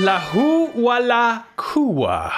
La 0.00 0.18
haula 0.18 0.20
la 0.20 0.20
hu 0.20 0.66
wa 0.80 0.98
la 0.98 1.44
kuwa. 1.58 2.32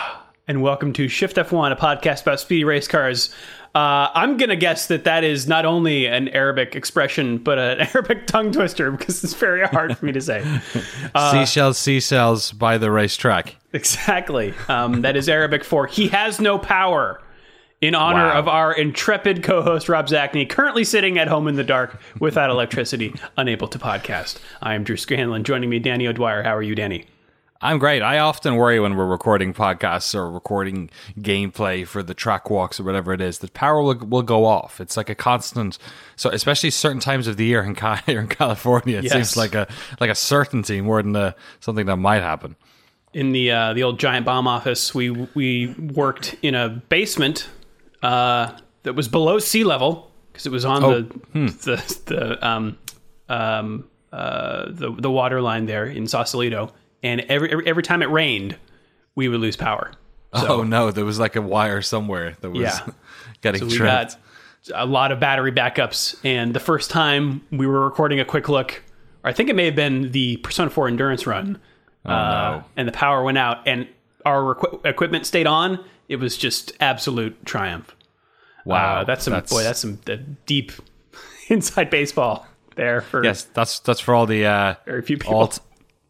And 0.48 0.62
welcome 0.62 0.92
to 0.94 1.06
Shift 1.06 1.36
F1, 1.36 1.70
a 1.70 1.76
podcast 1.76 2.22
about 2.22 2.40
speedy 2.40 2.64
race 2.64 2.88
cars. 2.88 3.32
Uh, 3.72 4.10
I'm 4.14 4.36
going 4.36 4.48
to 4.48 4.56
guess 4.56 4.88
that 4.88 5.04
that 5.04 5.22
is 5.22 5.46
not 5.46 5.64
only 5.64 6.06
an 6.06 6.28
Arabic 6.30 6.74
expression, 6.74 7.38
but 7.38 7.58
an 7.58 7.80
Arabic 7.94 8.26
tongue 8.26 8.50
twister 8.50 8.90
because 8.90 9.22
it's 9.22 9.34
very 9.34 9.64
hard 9.68 9.96
for 9.96 10.04
me 10.04 10.10
to 10.10 10.20
say. 10.20 10.44
seashells, 11.30 11.78
seashells 11.78 12.50
by 12.50 12.78
the 12.78 12.90
racetrack. 12.90 13.54
Exactly. 13.72 14.54
Um, 14.68 15.02
that 15.02 15.16
is 15.16 15.28
Arabic 15.28 15.62
for 15.62 15.86
he 15.86 16.08
has 16.08 16.40
no 16.40 16.58
power. 16.58 17.20
In 17.80 17.94
honor 17.94 18.26
Wow. 18.26 18.38
of 18.38 18.48
our 18.48 18.72
intrepid 18.72 19.42
co 19.44 19.62
host, 19.62 19.88
Rob 19.88 20.06
Zacny, 20.08 20.48
currently 20.48 20.82
sitting 20.84 21.16
at 21.18 21.28
home 21.28 21.46
in 21.48 21.54
the 21.56 21.64
dark 21.64 22.00
without 22.18 22.50
electricity, 22.50 23.14
unable 23.36 23.68
to 23.68 23.78
podcast. 23.78 24.38
I 24.60 24.74
am 24.74 24.82
Drew 24.84 24.96
Scanlon. 24.96 25.44
Joining 25.44 25.70
me, 25.70 25.78
Danny 25.78 26.06
O'Dwyer. 26.08 26.42
How 26.42 26.56
are 26.56 26.62
you, 26.62 26.74
Danny? 26.74 27.06
I'm 27.62 27.78
great. 27.78 28.02
I 28.02 28.18
often 28.18 28.56
worry 28.56 28.80
when 28.80 28.96
we're 28.96 29.06
recording 29.06 29.54
podcasts 29.54 30.14
or 30.14 30.28
recording 30.30 30.90
gameplay 31.18 31.86
for 31.86 32.02
the 32.02 32.12
track 32.14 32.50
walks 32.50 32.80
or 32.80 32.82
whatever 32.84 33.12
it 33.12 33.20
is 33.20 33.38
that 33.38 33.54
power 33.54 33.80
will, 33.82 33.94
will 33.98 34.22
go 34.22 34.44
off. 34.44 34.80
It's 34.80 34.96
like 34.96 35.08
a 35.08 35.14
constant. 35.14 35.78
So 36.16 36.28
especially 36.30 36.70
certain 36.70 37.00
times 37.00 37.28
of 37.28 37.36
the 37.36 37.44
year 37.44 37.62
in, 37.62 37.76
in 38.08 38.26
California, 38.28 38.98
it 38.98 39.04
Yes. 39.04 39.12
seems 39.12 39.36
like 39.36 39.54
a 39.54 39.68
like 40.00 40.10
a 40.10 40.14
certainty 40.16 40.80
more 40.80 41.02
than 41.02 41.14
a, 41.14 41.34
something 41.60 41.86
that 41.86 41.96
might 41.96 42.20
happen. 42.22 42.56
in 43.14 43.30
the 43.32 43.50
uh, 43.52 43.72
the 43.74 43.82
old 43.84 43.98
giant 44.00 44.26
bomb 44.26 44.48
office, 44.48 44.92
we 44.94 45.10
we 45.34 45.68
worked 45.94 46.34
in 46.42 46.54
a 46.56 46.68
basement 46.68 47.48
uh, 48.02 48.56
that 48.82 48.94
was 48.94 49.06
below 49.06 49.38
sea 49.38 49.62
level 49.64 50.10
because 50.32 50.46
it 50.46 50.50
was 50.52 50.64
on 50.64 50.82
Oh, 50.82 51.00
the 51.02 51.08
the 51.32 52.02
the 52.06 52.46
um, 52.48 52.76
um, 53.28 53.84
uh, 54.12 54.64
the 54.68 54.90
the 54.98 55.10
water 55.10 55.40
line 55.40 55.66
there 55.66 55.86
in 55.86 56.06
Sausalito, 56.08 56.72
and 57.02 57.20
every 57.22 57.50
every, 57.52 57.66
every 57.66 57.82
time 57.82 58.02
it 58.02 58.10
rained, 58.10 58.56
we 59.14 59.28
would 59.28 59.40
lose 59.40 59.56
power. 59.56 59.92
oh 60.32 60.62
no, 60.62 60.90
there 60.90 61.04
was 61.04 61.18
like 61.18 61.36
a 61.36 61.42
wire 61.42 61.82
somewhere 61.82 62.36
that 62.40 62.50
was 62.50 62.60
Yeah. 62.62 62.80
getting 63.42 63.60
So 63.60 63.66
we 63.66 63.76
trimmed. 63.76 64.08
got 64.08 64.16
a 64.74 64.86
lot 64.86 65.12
of 65.12 65.20
battery 65.20 65.52
backups, 65.52 66.16
and 66.24 66.54
the 66.54 66.60
first 66.60 66.90
time 66.90 67.42
we 67.50 67.66
were 67.66 67.84
recording 67.84 68.20
a 68.20 68.24
quick 68.24 68.48
look, 68.48 68.82
or 69.24 69.30
I 69.30 69.32
think 69.32 69.50
it 69.50 69.56
may 69.56 69.64
have 69.66 69.74
been 69.76 70.12
the 70.12 70.36
Persona 70.38 70.70
4 70.70 70.88
endurance 70.88 71.26
run, 71.26 71.58
uh, 72.04 72.10
no. 72.10 72.64
and 72.76 72.86
the 72.88 72.92
power 72.92 73.22
went 73.24 73.38
out, 73.38 73.66
and 73.66 73.88
our 74.24 74.52
equi- 74.52 74.78
equipment 74.88 75.26
stayed 75.26 75.46
on. 75.48 75.84
It 76.08 76.16
was 76.16 76.36
just 76.36 76.72
absolute 76.80 77.44
triumph. 77.44 77.94
wow, 78.64 79.00
Uh, 79.00 79.04
that's 79.04 79.24
some 79.24 79.32
boy. 79.50 79.62
That's 79.64 79.80
some 79.80 79.98
uh, 80.08 80.16
deep 80.46 80.70
inside 81.48 81.90
baseball 81.90 82.46
there 82.76 83.00
for 83.02 83.24
yes, 83.24 83.44
that's 83.52 83.80
that's 83.80 84.00
for 84.00 84.14
all 84.14 84.26
the 84.26 84.46
uh, 84.46 84.74
very 84.86 85.02
few 85.02 85.18
people. 85.18 85.34
alt 85.36 85.60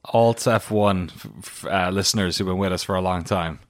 alt 0.04 0.38
F1 0.38 1.10
f- 1.10 1.26
f- 1.38 1.66
uh, 1.66 1.90
listeners 1.90 2.38
who've 2.38 2.46
been 2.46 2.58
with 2.58 2.72
us 2.72 2.82
for 2.82 2.94
a 2.94 3.00
long 3.00 3.24
time. 3.24 3.60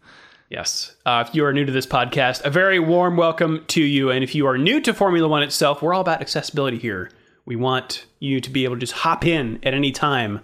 Yes. 0.49 0.95
Uh, 1.07 1.25
if 1.27 1.35
you 1.35 1.45
are 1.45 1.53
new 1.53 1.65
to 1.65 1.73
this 1.73 1.87
podcast, 1.87 2.45
a 2.45 2.51
very 2.51 2.79
warm 2.79 3.17
welcome 3.17 3.65
to 3.69 3.83
you. 3.83 4.11
And 4.11 4.23
if 4.23 4.35
you 4.35 4.47
are 4.47 4.59
new 4.59 4.81
to 4.83 4.93
Formula 4.93 5.27
One 5.27 5.43
itself, 5.43 5.81
we're 5.81 5.95
all 5.95 6.03
about 6.03 6.21
accessibility 6.21 6.79
here. 6.79 7.11
We 7.47 7.57
want 7.57 8.05
you 8.19 8.41
to 8.41 8.51
be 8.51 8.65
able 8.65 8.77
to 8.77 8.81
just 8.81 8.93
hop 8.93 9.27
in 9.27 9.59
at 9.63 9.73
any 9.75 9.93
time. 9.93 10.41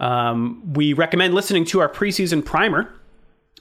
Um, 0.00 0.72
we 0.72 0.92
recommend 0.92 1.34
listening 1.34 1.64
to 1.66 1.80
our 1.80 1.88
preseason 1.88 2.44
primer, 2.44 2.92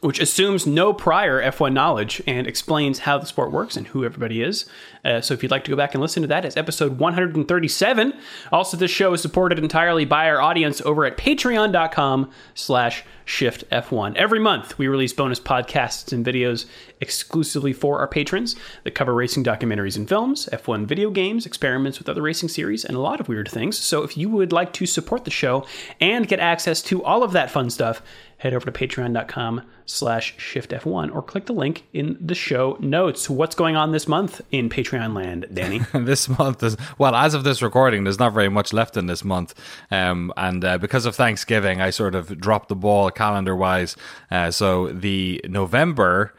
which 0.01 0.19
assumes 0.19 0.65
no 0.65 0.93
prior 0.93 1.41
F1 1.41 1.73
knowledge 1.73 2.21
and 2.25 2.47
explains 2.47 2.99
how 2.99 3.17
the 3.17 3.25
sport 3.25 3.51
works 3.51 3.75
and 3.75 3.87
who 3.87 4.05
everybody 4.05 4.41
is. 4.41 4.65
Uh, 5.03 5.21
so 5.21 5.33
if 5.33 5.41
you'd 5.41 5.51
like 5.51 5.63
to 5.63 5.71
go 5.71 5.77
back 5.77 5.93
and 5.93 6.01
listen 6.01 6.21
to 6.21 6.27
that, 6.27 6.45
it's 6.45 6.57
episode 6.57 6.99
137. 6.99 8.13
Also, 8.51 8.77
this 8.77 8.91
show 8.91 9.13
is 9.13 9.21
supported 9.21 9.59
entirely 9.59 10.05
by 10.05 10.29
our 10.29 10.41
audience 10.41 10.81
over 10.81 11.05
at 11.05 11.17
patreon.com 11.17 12.29
slash 12.53 13.03
shift 13.25 13.63
F1. 13.71 14.15
Every 14.15 14.39
month, 14.39 14.77
we 14.77 14.87
release 14.87 15.13
bonus 15.13 15.39
podcasts 15.39 16.11
and 16.11 16.25
videos 16.25 16.65
exclusively 16.99 17.73
for 17.73 17.99
our 17.99 18.07
patrons 18.07 18.55
that 18.83 18.91
cover 18.91 19.13
racing 19.13 19.43
documentaries 19.43 19.95
and 19.95 20.07
films, 20.07 20.49
F1 20.51 20.85
video 20.85 21.09
games, 21.09 21.45
experiments 21.45 21.97
with 21.97 22.09
other 22.09 22.21
racing 22.21 22.49
series, 22.49 22.83
and 22.83 22.95
a 22.97 22.99
lot 22.99 23.19
of 23.19 23.29
weird 23.29 23.49
things. 23.49 23.77
So 23.77 24.03
if 24.03 24.17
you 24.17 24.29
would 24.29 24.51
like 24.51 24.73
to 24.73 24.85
support 24.85 25.23
the 25.23 25.31
show 25.31 25.65
and 25.99 26.27
get 26.27 26.39
access 26.39 26.81
to 26.83 27.03
all 27.03 27.23
of 27.23 27.31
that 27.31 27.49
fun 27.49 27.69
stuff, 27.69 28.01
head 28.37 28.53
over 28.53 28.65
to 28.65 28.71
patreon.com 28.71 29.61
slash 29.85 30.33
shift 30.37 30.71
F1 30.71 31.13
or 31.13 31.21
click 31.21 31.45
the 31.45 31.53
link 31.53 31.85
in 31.93 32.17
the 32.19 32.35
show 32.35 32.75
notes. 32.79 33.29
What's 33.29 33.55
going 33.55 33.75
on 33.75 33.91
this 33.91 34.07
month 34.07 34.41
in 34.51 34.67
Patreon 34.67 34.90
land, 34.99 35.47
Danny? 35.53 35.79
this 35.93 36.29
month 36.29 36.63
is 36.63 36.77
well 36.97 37.15
as 37.15 37.33
of 37.33 37.43
this 37.43 37.61
recording 37.61 38.03
there's 38.03 38.19
not 38.19 38.33
very 38.33 38.49
much 38.49 38.73
left 38.73 38.97
in 38.97 39.07
this 39.07 39.23
month 39.23 39.53
um, 39.91 40.31
and 40.37 40.63
uh, 40.63 40.77
because 40.77 41.05
of 41.05 41.15
thanksgiving 41.15 41.81
i 41.81 41.89
sort 41.89 42.15
of 42.15 42.39
dropped 42.39 42.69
the 42.69 42.75
ball 42.75 43.09
calendar 43.11 43.55
wise 43.55 43.95
uh, 44.31 44.51
so 44.51 44.87
the 44.87 45.41
november 45.47 46.33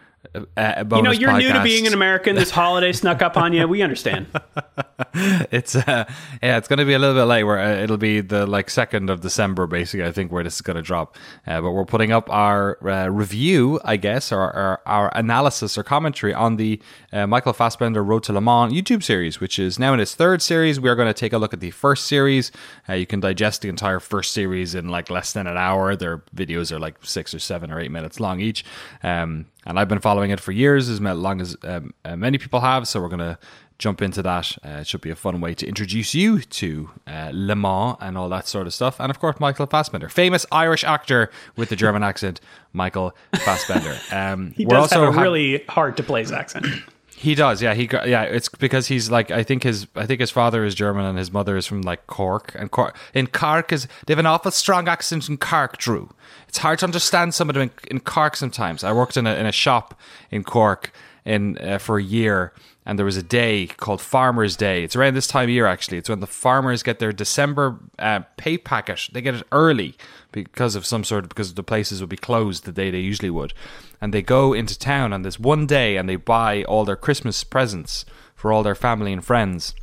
uh, 0.56 0.84
you 0.92 1.02
know, 1.02 1.10
you're 1.10 1.36
new 1.36 1.52
to 1.52 1.62
being 1.62 1.86
an 1.86 1.92
American. 1.92 2.36
This 2.36 2.50
holiday 2.50 2.92
snuck 2.92 3.22
up 3.22 3.36
on 3.36 3.52
you. 3.52 3.66
We 3.66 3.82
understand. 3.82 4.28
it's 5.14 5.76
uh, 5.76 6.04
yeah 6.42 6.56
it's 6.56 6.68
going 6.68 6.78
to 6.78 6.84
be 6.84 6.94
a 6.94 6.98
little 6.98 7.14
bit 7.14 7.24
late 7.24 7.44
where 7.44 7.58
uh, 7.58 7.82
it'll 7.82 7.96
be 7.96 8.20
the 8.20 8.46
like 8.46 8.70
second 8.70 9.10
of 9.10 9.20
december 9.20 9.66
basically 9.66 10.06
i 10.06 10.12
think 10.12 10.32
where 10.32 10.42
this 10.42 10.54
is 10.54 10.62
going 10.62 10.76
to 10.76 10.82
drop. 10.82 11.16
Uh, 11.46 11.60
but 11.60 11.72
we're 11.72 11.84
putting 11.84 12.12
up 12.12 12.30
our 12.30 12.78
uh, 12.88 13.08
review 13.08 13.78
i 13.84 13.96
guess 13.96 14.32
or 14.32 14.40
our, 14.40 14.80
our 14.86 15.12
analysis 15.14 15.76
or 15.76 15.82
commentary 15.82 16.32
on 16.32 16.56
the 16.56 16.80
uh, 17.12 17.26
michael 17.26 17.52
fassbender 17.52 18.02
road 18.02 18.22
to 18.22 18.32
le 18.32 18.40
mans 18.40 18.72
youtube 18.72 19.02
series 19.02 19.40
which 19.40 19.58
is 19.58 19.78
now 19.78 19.92
in 19.92 20.00
its 20.00 20.14
third 20.14 20.40
series. 20.40 20.78
We 20.80 20.88
are 20.88 20.94
going 20.94 21.08
to 21.08 21.14
take 21.14 21.32
a 21.32 21.38
look 21.38 21.52
at 21.52 21.60
the 21.60 21.72
first 21.72 22.06
series. 22.06 22.52
Uh, 22.88 22.94
you 22.94 23.06
can 23.06 23.20
digest 23.20 23.62
the 23.62 23.68
entire 23.68 24.00
first 24.00 24.32
series 24.32 24.74
in 24.74 24.88
like 24.88 25.10
less 25.10 25.32
than 25.32 25.46
an 25.46 25.56
hour. 25.56 25.96
Their 25.96 26.18
videos 26.34 26.70
are 26.72 26.78
like 26.78 26.96
six 27.02 27.34
or 27.34 27.38
seven 27.38 27.72
or 27.72 27.80
eight 27.80 27.90
minutes 27.90 28.20
long 28.20 28.40
each. 28.40 28.64
Um, 29.02 29.46
and 29.64 29.78
i've 29.78 29.88
been 29.88 30.00
following 30.00 30.30
it 30.30 30.40
for 30.40 30.52
years. 30.52 30.88
As 30.88 31.00
long 31.00 31.40
as 31.40 31.56
um, 31.62 31.92
many 32.16 32.38
people 32.38 32.60
have 32.60 32.88
so 32.88 33.00
we're 33.00 33.08
going 33.08 33.18
to 33.18 33.38
jump 33.82 34.00
into 34.00 34.22
that. 34.22 34.56
Uh, 34.64 34.78
it 34.80 34.86
should 34.86 35.00
be 35.00 35.10
a 35.10 35.16
fun 35.16 35.40
way 35.40 35.54
to 35.54 35.66
introduce 35.66 36.14
you 36.14 36.40
to 36.40 36.90
uh, 37.06 37.30
Le 37.34 37.56
Mans 37.56 37.96
and 38.00 38.16
all 38.16 38.28
that 38.28 38.46
sort 38.46 38.66
of 38.68 38.72
stuff. 38.72 39.00
And 39.00 39.10
of 39.10 39.18
course, 39.18 39.40
Michael 39.40 39.66
Fassbender, 39.66 40.08
famous 40.08 40.46
Irish 40.52 40.84
actor 40.84 41.30
with 41.56 41.68
the 41.68 41.76
German 41.76 42.02
accent, 42.02 42.40
Michael 42.72 43.14
Fassbender. 43.34 43.98
Um, 44.12 44.52
He 44.56 44.66
we're 44.66 44.76
does 44.76 44.92
have 44.92 45.00
also 45.00 45.10
a 45.10 45.14
ha- 45.14 45.22
really 45.22 45.64
hard 45.68 45.96
to 45.96 46.02
place 46.02 46.30
accent. 46.30 46.66
he 47.16 47.34
does, 47.34 47.62
yeah. 47.62 47.72
He 47.74 47.88
yeah. 48.06 48.22
It's 48.24 48.48
because 48.48 48.88
he's 48.88 49.10
like 49.10 49.30
I 49.30 49.42
think 49.42 49.62
his 49.62 49.86
I 49.96 50.06
think 50.06 50.20
his 50.20 50.30
father 50.30 50.64
is 50.64 50.74
German 50.74 51.04
and 51.06 51.16
his 51.18 51.32
mother 51.32 51.56
is 51.56 51.66
from 51.66 51.82
like 51.82 52.06
Cork 52.06 52.54
and 52.54 52.70
Cork 52.70 52.96
in 53.14 53.26
Cork 53.28 53.72
is 53.72 53.88
they 54.06 54.12
have 54.12 54.18
an 54.18 54.26
awful 54.26 54.50
strong 54.50 54.86
accent 54.86 55.28
in 55.28 55.38
Cork. 55.38 55.78
Drew, 55.78 56.10
it's 56.48 56.58
hard 56.58 56.78
to 56.80 56.84
understand 56.84 57.34
some 57.34 57.48
of 57.48 57.54
them 57.54 57.62
in, 57.62 57.70
in 57.90 58.00
Cork 58.00 58.36
sometimes. 58.36 58.84
I 58.84 58.92
worked 58.92 59.16
in 59.16 59.26
a 59.26 59.34
in 59.34 59.46
a 59.46 59.52
shop 59.52 59.98
in 60.30 60.44
Cork 60.44 60.92
in 61.24 61.58
uh, 61.58 61.78
for 61.78 61.98
a 61.98 62.02
year 62.02 62.52
and 62.84 62.98
there 62.98 63.06
was 63.06 63.16
a 63.16 63.22
day 63.22 63.66
called 63.66 64.00
Farmers 64.00 64.56
Day. 64.56 64.82
It's 64.82 64.96
around 64.96 65.14
this 65.14 65.26
time 65.26 65.44
of 65.44 65.50
year 65.50 65.66
actually. 65.66 65.98
It's 65.98 66.08
when 66.08 66.20
the 66.20 66.26
farmers 66.26 66.82
get 66.82 66.98
their 66.98 67.12
December 67.12 67.78
uh, 67.98 68.20
pay 68.36 68.58
packet. 68.58 69.08
They 69.12 69.20
get 69.20 69.34
it 69.34 69.46
early 69.52 69.94
because 70.32 70.74
of 70.74 70.86
some 70.86 71.04
sort 71.04 71.24
of 71.24 71.28
because 71.28 71.54
the 71.54 71.62
places 71.62 72.00
would 72.00 72.10
be 72.10 72.16
closed 72.16 72.64
the 72.64 72.72
day 72.72 72.90
they 72.90 73.00
usually 73.00 73.30
would, 73.30 73.54
and 74.00 74.12
they 74.12 74.22
go 74.22 74.52
into 74.52 74.78
town 74.78 75.12
on 75.12 75.22
this 75.22 75.38
one 75.38 75.66
day 75.66 75.96
and 75.96 76.08
they 76.08 76.16
buy 76.16 76.64
all 76.64 76.84
their 76.84 76.96
Christmas 76.96 77.44
presents 77.44 78.04
for 78.34 78.52
all 78.52 78.62
their 78.62 78.74
family 78.74 79.12
and 79.12 79.24
friends. 79.24 79.74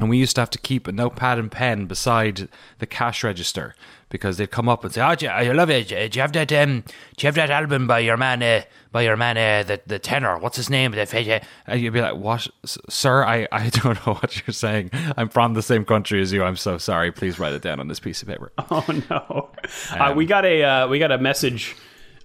And 0.00 0.08
we 0.08 0.16
used 0.16 0.34
to 0.36 0.40
have 0.40 0.50
to 0.50 0.58
keep 0.58 0.88
a 0.88 0.92
notepad 0.92 1.38
and 1.38 1.50
pen 1.52 1.84
beside 1.86 2.48
the 2.78 2.86
cash 2.86 3.22
register 3.22 3.74
because 4.08 4.36
they'd 4.38 4.50
come 4.50 4.66
up 4.68 4.84
and 4.84 4.92
say, 4.92 5.02
"Oh, 5.02 5.14
you- 5.20 5.28
I 5.28 5.52
love 5.52 5.68
it. 5.70 5.88
Do 5.88 5.94
you 6.18 6.22
have 6.22 6.32
that? 6.32 6.50
Um, 6.50 6.80
do 7.16 7.24
you 7.24 7.28
have 7.28 7.34
that 7.34 7.50
album 7.50 7.86
by 7.86 7.98
your 8.00 8.16
man? 8.16 8.42
Uh, 8.42 8.62
by 8.90 9.02
your 9.02 9.16
man, 9.18 9.36
uh, 9.36 9.62
the 9.66 9.80
the 9.86 9.98
tenor? 9.98 10.38
What's 10.38 10.56
his 10.56 10.70
name? 10.70 10.92
The 10.92 11.04
fella?" 11.06 11.40
And 11.66 11.80
you'd 11.80 11.92
be 11.92 12.00
like, 12.00 12.16
"What, 12.16 12.48
sir? 12.88 13.22
I 13.24 13.46
I 13.52 13.68
don't 13.82 14.04
know 14.06 14.14
what 14.14 14.34
you're 14.46 14.54
saying. 14.54 14.90
I'm 15.18 15.28
from 15.28 15.52
the 15.54 15.62
same 15.62 15.84
country 15.84 16.22
as 16.22 16.32
you. 16.32 16.42
I'm 16.42 16.56
so 16.56 16.78
sorry. 16.78 17.12
Please 17.12 17.38
write 17.38 17.52
it 17.52 17.62
down 17.62 17.78
on 17.78 17.88
this 17.88 18.00
piece 18.00 18.22
of 18.22 18.28
paper." 18.28 18.50
Oh 18.70 18.84
no, 19.10 19.50
uh, 19.90 20.14
we 20.16 20.24
got 20.24 20.44
a 20.46 20.62
uh, 20.64 20.88
we 20.88 20.98
got 20.98 21.12
a 21.12 21.18
message 21.18 21.76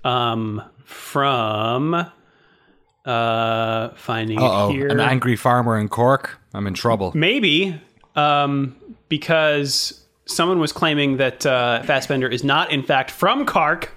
um, 0.05 0.61
from 0.85 2.05
uh, 3.07 3.89
finding 3.95 4.37
Oh, 4.41 4.69
it 4.69 4.73
here. 4.73 4.87
an 4.87 4.99
angry 4.99 5.35
farmer 5.35 5.77
in 5.79 5.89
Cork. 5.89 6.37
I'm 6.53 6.67
in 6.67 6.73
trouble. 6.73 7.11
Maybe 7.15 7.79
um, 8.15 8.75
because 9.09 10.03
someone 10.25 10.59
was 10.59 10.71
claiming 10.71 11.17
that 11.17 11.45
uh, 11.45 11.81
Fassbender 11.83 12.27
is 12.27 12.43
not 12.43 12.71
in 12.71 12.83
fact 12.83 13.09
from 13.11 13.45
Cork. 13.45 13.91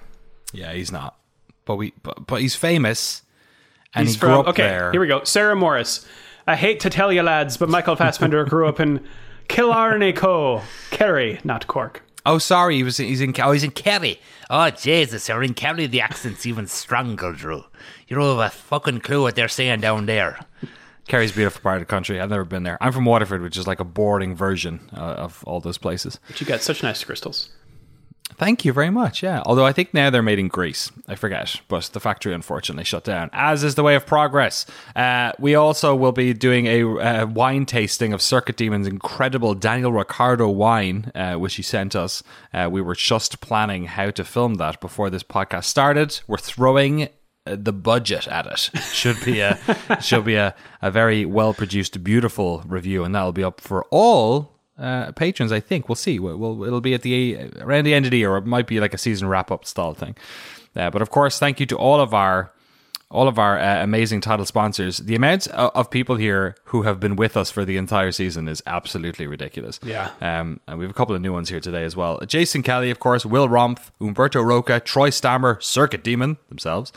Yeah, 0.53 0.73
he's 0.73 0.91
not. 0.91 1.17
But 1.65 1.75
we, 1.75 1.93
but, 2.03 2.25
but 2.25 2.41
he's 2.41 2.55
famous, 2.55 3.21
and 3.93 4.07
He's 4.07 4.15
he 4.15 4.19
grew 4.21 4.29
from 4.29 4.39
up 4.39 4.47
okay. 4.47 4.63
there. 4.63 4.91
Here 4.91 5.01
we 5.01 5.07
go. 5.07 5.23
Sarah 5.23 5.55
Morris. 5.55 6.05
I 6.47 6.55
hate 6.55 6.79
to 6.81 6.89
tell 6.89 7.13
you, 7.13 7.21
lads, 7.21 7.55
but 7.57 7.69
Michael 7.69 7.95
Fassbender 7.95 8.43
grew 8.45 8.67
up 8.67 8.79
in 8.79 9.05
Killarney 9.47 10.11
Co, 10.11 10.61
Kerry, 10.89 11.39
not 11.43 11.67
Cork. 11.67 12.01
Oh, 12.25 12.39
sorry, 12.39 12.77
he 12.77 12.83
was 12.83 12.97
he's 12.97 13.21
in 13.21 13.33
oh 13.41 13.51
he's 13.51 13.63
in 13.63 13.71
Kerry. 13.71 14.19
Oh, 14.49 14.69
Jesus, 14.71 15.29
you're 15.29 15.43
in 15.43 15.53
Kerry, 15.53 15.87
the 15.87 16.01
accent's 16.01 16.45
even 16.45 16.67
stronger, 16.67 17.31
Drew. 17.31 17.63
You 18.11 18.17
don't 18.17 18.37
have 18.37 18.45
a 18.45 18.49
fucking 18.49 18.99
clue 18.99 19.21
what 19.21 19.35
they're 19.35 19.47
saying 19.47 19.79
down 19.79 20.05
there. 20.05 20.37
Kerry's 21.07 21.31
a 21.31 21.33
beautiful 21.33 21.61
part 21.61 21.77
of 21.77 21.81
the 21.83 21.85
country. 21.85 22.19
I've 22.19 22.29
never 22.29 22.43
been 22.43 22.63
there. 22.63 22.77
I'm 22.81 22.91
from 22.91 23.05
Waterford, 23.05 23.41
which 23.41 23.55
is 23.55 23.67
like 23.67 23.79
a 23.79 23.85
boring 23.85 24.35
version 24.35 24.81
uh, 24.93 24.99
of 24.99 25.41
all 25.47 25.61
those 25.61 25.77
places. 25.77 26.19
But 26.27 26.41
you 26.41 26.45
got 26.45 26.59
such 26.59 26.83
nice 26.83 27.01
crystals. 27.05 27.51
Thank 28.33 28.65
you 28.65 28.73
very 28.73 28.89
much. 28.89 29.23
Yeah. 29.23 29.41
Although 29.45 29.65
I 29.65 29.71
think 29.71 29.93
now 29.93 30.09
they're 30.09 30.21
made 30.21 30.39
in 30.39 30.49
Greece. 30.49 30.91
I 31.07 31.15
forget. 31.15 31.61
But 31.69 31.85
the 31.93 32.01
factory 32.01 32.33
unfortunately 32.33 32.83
shut 32.83 33.05
down, 33.05 33.29
as 33.31 33.63
is 33.63 33.75
the 33.75 33.83
way 33.83 33.95
of 33.95 34.05
progress. 34.05 34.65
Uh, 34.93 35.31
we 35.39 35.55
also 35.55 35.95
will 35.95 36.11
be 36.11 36.33
doing 36.33 36.65
a 36.65 36.83
uh, 36.83 37.25
wine 37.27 37.65
tasting 37.65 38.11
of 38.11 38.21
Circuit 38.21 38.57
Demon's 38.57 38.87
incredible 38.87 39.55
Daniel 39.55 39.93
Ricciardo 39.93 40.49
wine, 40.49 41.13
uh, 41.15 41.35
which 41.35 41.55
he 41.55 41.63
sent 41.63 41.95
us. 41.95 42.23
Uh, 42.53 42.67
we 42.69 42.81
were 42.81 42.95
just 42.95 43.39
planning 43.39 43.85
how 43.85 44.11
to 44.11 44.25
film 44.25 44.55
that 44.55 44.81
before 44.81 45.09
this 45.09 45.23
podcast 45.23 45.63
started. 45.63 46.19
We're 46.27 46.35
throwing 46.35 47.07
the 47.45 47.73
budget 47.73 48.27
at 48.27 48.45
it. 48.45 48.59
Should 48.93 49.23
be 49.25 49.39
a 49.39 49.57
should 50.01 50.25
be 50.25 50.35
a, 50.35 50.55
a 50.81 50.91
very 50.91 51.25
well 51.25 51.53
produced, 51.53 52.03
beautiful 52.03 52.63
review, 52.67 53.03
and 53.03 53.15
that'll 53.15 53.31
be 53.31 53.43
up 53.43 53.59
for 53.61 53.85
all 53.85 54.59
uh, 54.77 55.11
patrons. 55.13 55.51
I 55.51 55.59
think 55.59 55.89
we'll 55.89 55.95
see. 55.95 56.19
We'll, 56.19 56.37
we'll, 56.37 56.63
it'll 56.63 56.81
be 56.81 56.93
at 56.93 57.01
the 57.01 57.49
around 57.59 57.85
the 57.85 57.93
end 57.93 58.05
of 58.05 58.11
the 58.11 58.19
year, 58.19 58.31
or 58.31 58.37
it 58.37 58.45
might 58.45 58.67
be 58.67 58.79
like 58.79 58.93
a 58.93 58.97
season 58.97 59.27
wrap 59.27 59.51
up 59.51 59.65
style 59.65 59.93
thing. 59.93 60.15
Uh, 60.75 60.89
but 60.89 61.01
of 61.01 61.09
course, 61.09 61.39
thank 61.39 61.59
you 61.59 61.65
to 61.67 61.77
all 61.77 61.99
of 61.99 62.13
our 62.13 62.51
all 63.11 63.27
of 63.27 63.37
our 63.37 63.59
uh, 63.59 63.83
amazing 63.83 64.21
title 64.21 64.45
sponsors. 64.45 64.97
The 64.97 65.15
amount 65.15 65.47
of 65.47 65.89
people 65.89 66.15
here 66.15 66.55
who 66.65 66.83
have 66.83 66.99
been 66.99 67.15
with 67.15 67.37
us 67.37 67.51
for 67.51 67.65
the 67.65 67.77
entire 67.77 68.11
season 68.11 68.47
is 68.47 68.63
absolutely 68.65 69.27
ridiculous. 69.27 69.79
Yeah. 69.83 70.11
Um, 70.21 70.59
and 70.67 70.79
we 70.79 70.85
have 70.85 70.91
a 70.91 70.93
couple 70.93 71.13
of 71.13 71.21
new 71.21 71.33
ones 71.33 71.49
here 71.49 71.59
today 71.59 71.83
as 71.83 71.95
well. 71.95 72.19
Jason 72.25 72.63
Kelly, 72.63 72.89
of 72.89 72.99
course, 72.99 73.25
Will 73.25 73.49
Romph, 73.49 73.91
Umberto 73.99 74.41
Roca, 74.41 74.79
Troy 74.79 75.09
Stammer, 75.09 75.59
Circuit 75.61 76.03
Demon 76.03 76.37
themselves, 76.49 76.91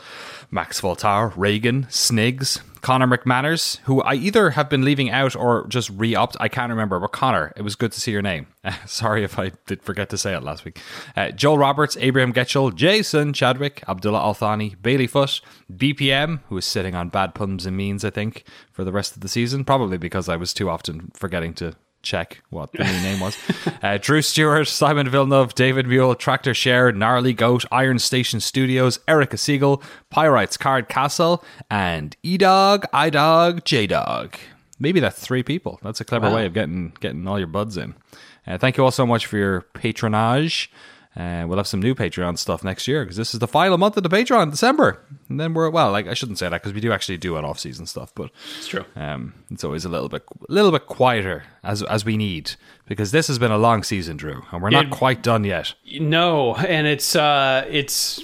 Max 0.49 0.79
Voltar, 0.81 1.33
Reagan, 1.35 1.83
Snigs, 1.89 2.61
Connor 2.85 3.07
McManners, 3.07 3.79
who 3.85 4.03
I 4.03 4.13
either 4.13 4.51
have 4.51 4.69
been 4.69 4.85
leaving 4.85 5.09
out 5.09 5.35
or 5.35 5.65
just 5.69 5.89
re 5.89 6.15
upped. 6.15 6.37
I 6.39 6.47
can't 6.47 6.69
remember, 6.69 6.99
but 6.99 7.13
Connor, 7.13 7.51
it 7.55 7.63
was 7.63 7.75
good 7.75 7.91
to 7.93 7.99
see 7.99 8.11
your 8.11 8.21
name. 8.21 8.45
sorry 8.85 9.23
if 9.23 9.39
I 9.39 9.53
did 9.65 9.81
forget 9.81 10.11
to 10.11 10.19
say 10.19 10.35
it 10.35 10.43
last 10.43 10.63
week. 10.65 10.77
Uh, 11.15 11.31
Joel 11.31 11.57
Roberts, 11.57 11.97
Abraham 11.99 12.31
Getchell, 12.31 12.75
Jason 12.75 13.33
Chadwick, 13.33 13.83
Abdullah 13.87 14.19
Althani, 14.19 14.75
Bailey 14.79 15.07
Foot, 15.07 15.41
BPM, 15.75 16.41
who 16.47 16.57
is 16.57 16.65
sitting 16.65 16.93
on 16.93 17.09
bad 17.09 17.33
puns 17.33 17.65
and 17.65 17.75
means, 17.75 18.05
I 18.05 18.11
think, 18.11 18.43
for 18.71 18.83
the 18.83 18.91
rest 18.91 19.15
of 19.15 19.23
the 19.23 19.29
season, 19.29 19.65
probably 19.65 19.97
because 19.97 20.29
I 20.29 20.35
was 20.35 20.53
too 20.53 20.69
often 20.69 21.09
forgetting 21.15 21.55
to 21.55 21.73
check 22.05 22.41
what 22.49 22.71
the 22.71 22.83
new 22.83 23.01
name 23.01 23.19
was. 23.19 23.37
Uh, 23.83 23.97
Drew 24.01 24.21
Stewart, 24.21 24.67
Simon 24.67 25.09
Villeneuve, 25.09 25.53
David 25.55 25.87
Mule, 25.87 26.15
Tractor 26.15 26.53
Share, 26.53 26.91
Gnarly 26.91 27.33
Goat, 27.33 27.65
Iron 27.71 27.99
Station 27.99 28.39
Studios, 28.39 28.99
Erica 29.07 29.37
Siegel, 29.37 29.81
Pyrites 30.13 30.57
Card 30.57 30.87
Castle, 30.87 31.43
and 31.69 32.15
E 32.23 32.37
Dog, 32.37 32.85
I 32.93 33.09
Dog, 33.09 33.65
J 33.65 33.87
Dog. 33.87 34.37
Maybe 34.79 34.99
that's 34.99 35.19
three 35.19 35.43
people. 35.43 35.79
That's 35.83 35.99
a 36.01 36.05
clever 36.05 36.27
Wow. 36.29 36.35
way 36.35 36.45
of 36.45 36.53
getting 36.53 36.93
getting 36.99 37.27
all 37.27 37.37
your 37.39 37.47
buds 37.47 37.77
in. 37.77 37.95
Uh, 38.47 38.57
thank 38.57 38.77
you 38.77 38.83
all 38.83 38.91
so 38.91 39.05
much 39.05 39.25
for 39.25 39.37
your 39.37 39.61
patronage. 39.73 40.69
Uh, 41.17 41.45
we'll 41.47 41.57
have 41.57 41.67
some 41.67 41.81
new 41.81 41.95
Patreon 41.95 42.37
stuff 42.37 42.61
next 42.63 42.87
year 42.89 43.03
because 43.05 43.15
this 43.15 43.33
is 43.33 43.39
the 43.39 43.47
final 43.47 43.77
month 43.77 43.95
of 43.95 44.03
the 44.03 44.09
Patreon, 44.09 44.51
December. 44.51 44.99
And 45.29 45.39
then 45.39 45.53
we're 45.53 45.69
well, 45.69 45.89
like 45.91 46.07
I 46.07 46.13
shouldn't 46.13 46.37
say 46.39 46.49
that 46.49 46.61
because 46.61 46.73
we 46.73 46.81
do 46.81 46.91
actually 46.91 47.17
do 47.17 47.37
an 47.37 47.45
off 47.45 47.57
season 47.57 47.85
stuff, 47.85 48.11
but 48.15 48.31
It's 48.57 48.67
true. 48.67 48.83
um, 48.97 49.33
it's 49.49 49.63
always 49.63 49.85
a 49.85 49.89
little 49.89 50.09
bit, 50.09 50.23
a 50.49 50.51
little 50.51 50.71
bit 50.71 50.87
quieter 50.87 51.43
as 51.63 51.83
as 51.83 52.03
we 52.03 52.17
need 52.17 52.51
because 52.85 53.11
this 53.11 53.27
has 53.27 53.39
been 53.39 53.51
a 53.51 53.57
long 53.57 53.81
season, 53.83 54.17
Drew, 54.17 54.43
and 54.51 54.61
we're 54.61 54.69
not 54.71 54.85
It- 54.87 54.91
quite 54.91 55.23
done 55.23 55.45
yet. 55.45 55.73
No, 55.99 56.55
and 56.55 56.85
it's 56.85 57.15
uh, 57.15 57.65
it's 57.69 58.21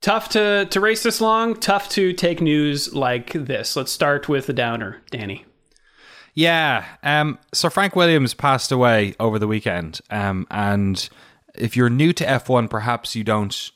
tough 0.00 0.28
to 0.30 0.66
to 0.70 0.80
race 0.80 1.02
this 1.02 1.20
long. 1.20 1.54
Tough 1.54 1.88
to 1.90 2.12
take 2.12 2.40
news 2.40 2.94
like 2.94 3.32
this. 3.32 3.76
Let's 3.76 3.92
start 3.92 4.28
with 4.28 4.46
the 4.46 4.52
downer, 4.52 5.02
Danny. 5.10 5.44
Yeah, 6.34 6.84
um, 7.02 7.38
Sir 7.54 7.70
Frank 7.70 7.96
Williams 7.96 8.34
passed 8.34 8.70
away 8.70 9.14
over 9.18 9.38
the 9.38 9.46
weekend, 9.46 10.00
um, 10.10 10.46
and 10.50 11.08
if 11.58 11.76
you're 11.76 11.90
new 11.90 12.12
to 12.12 12.24
F1, 12.24 12.70
perhaps 12.70 13.14
you 13.14 13.24
don't 13.24 13.70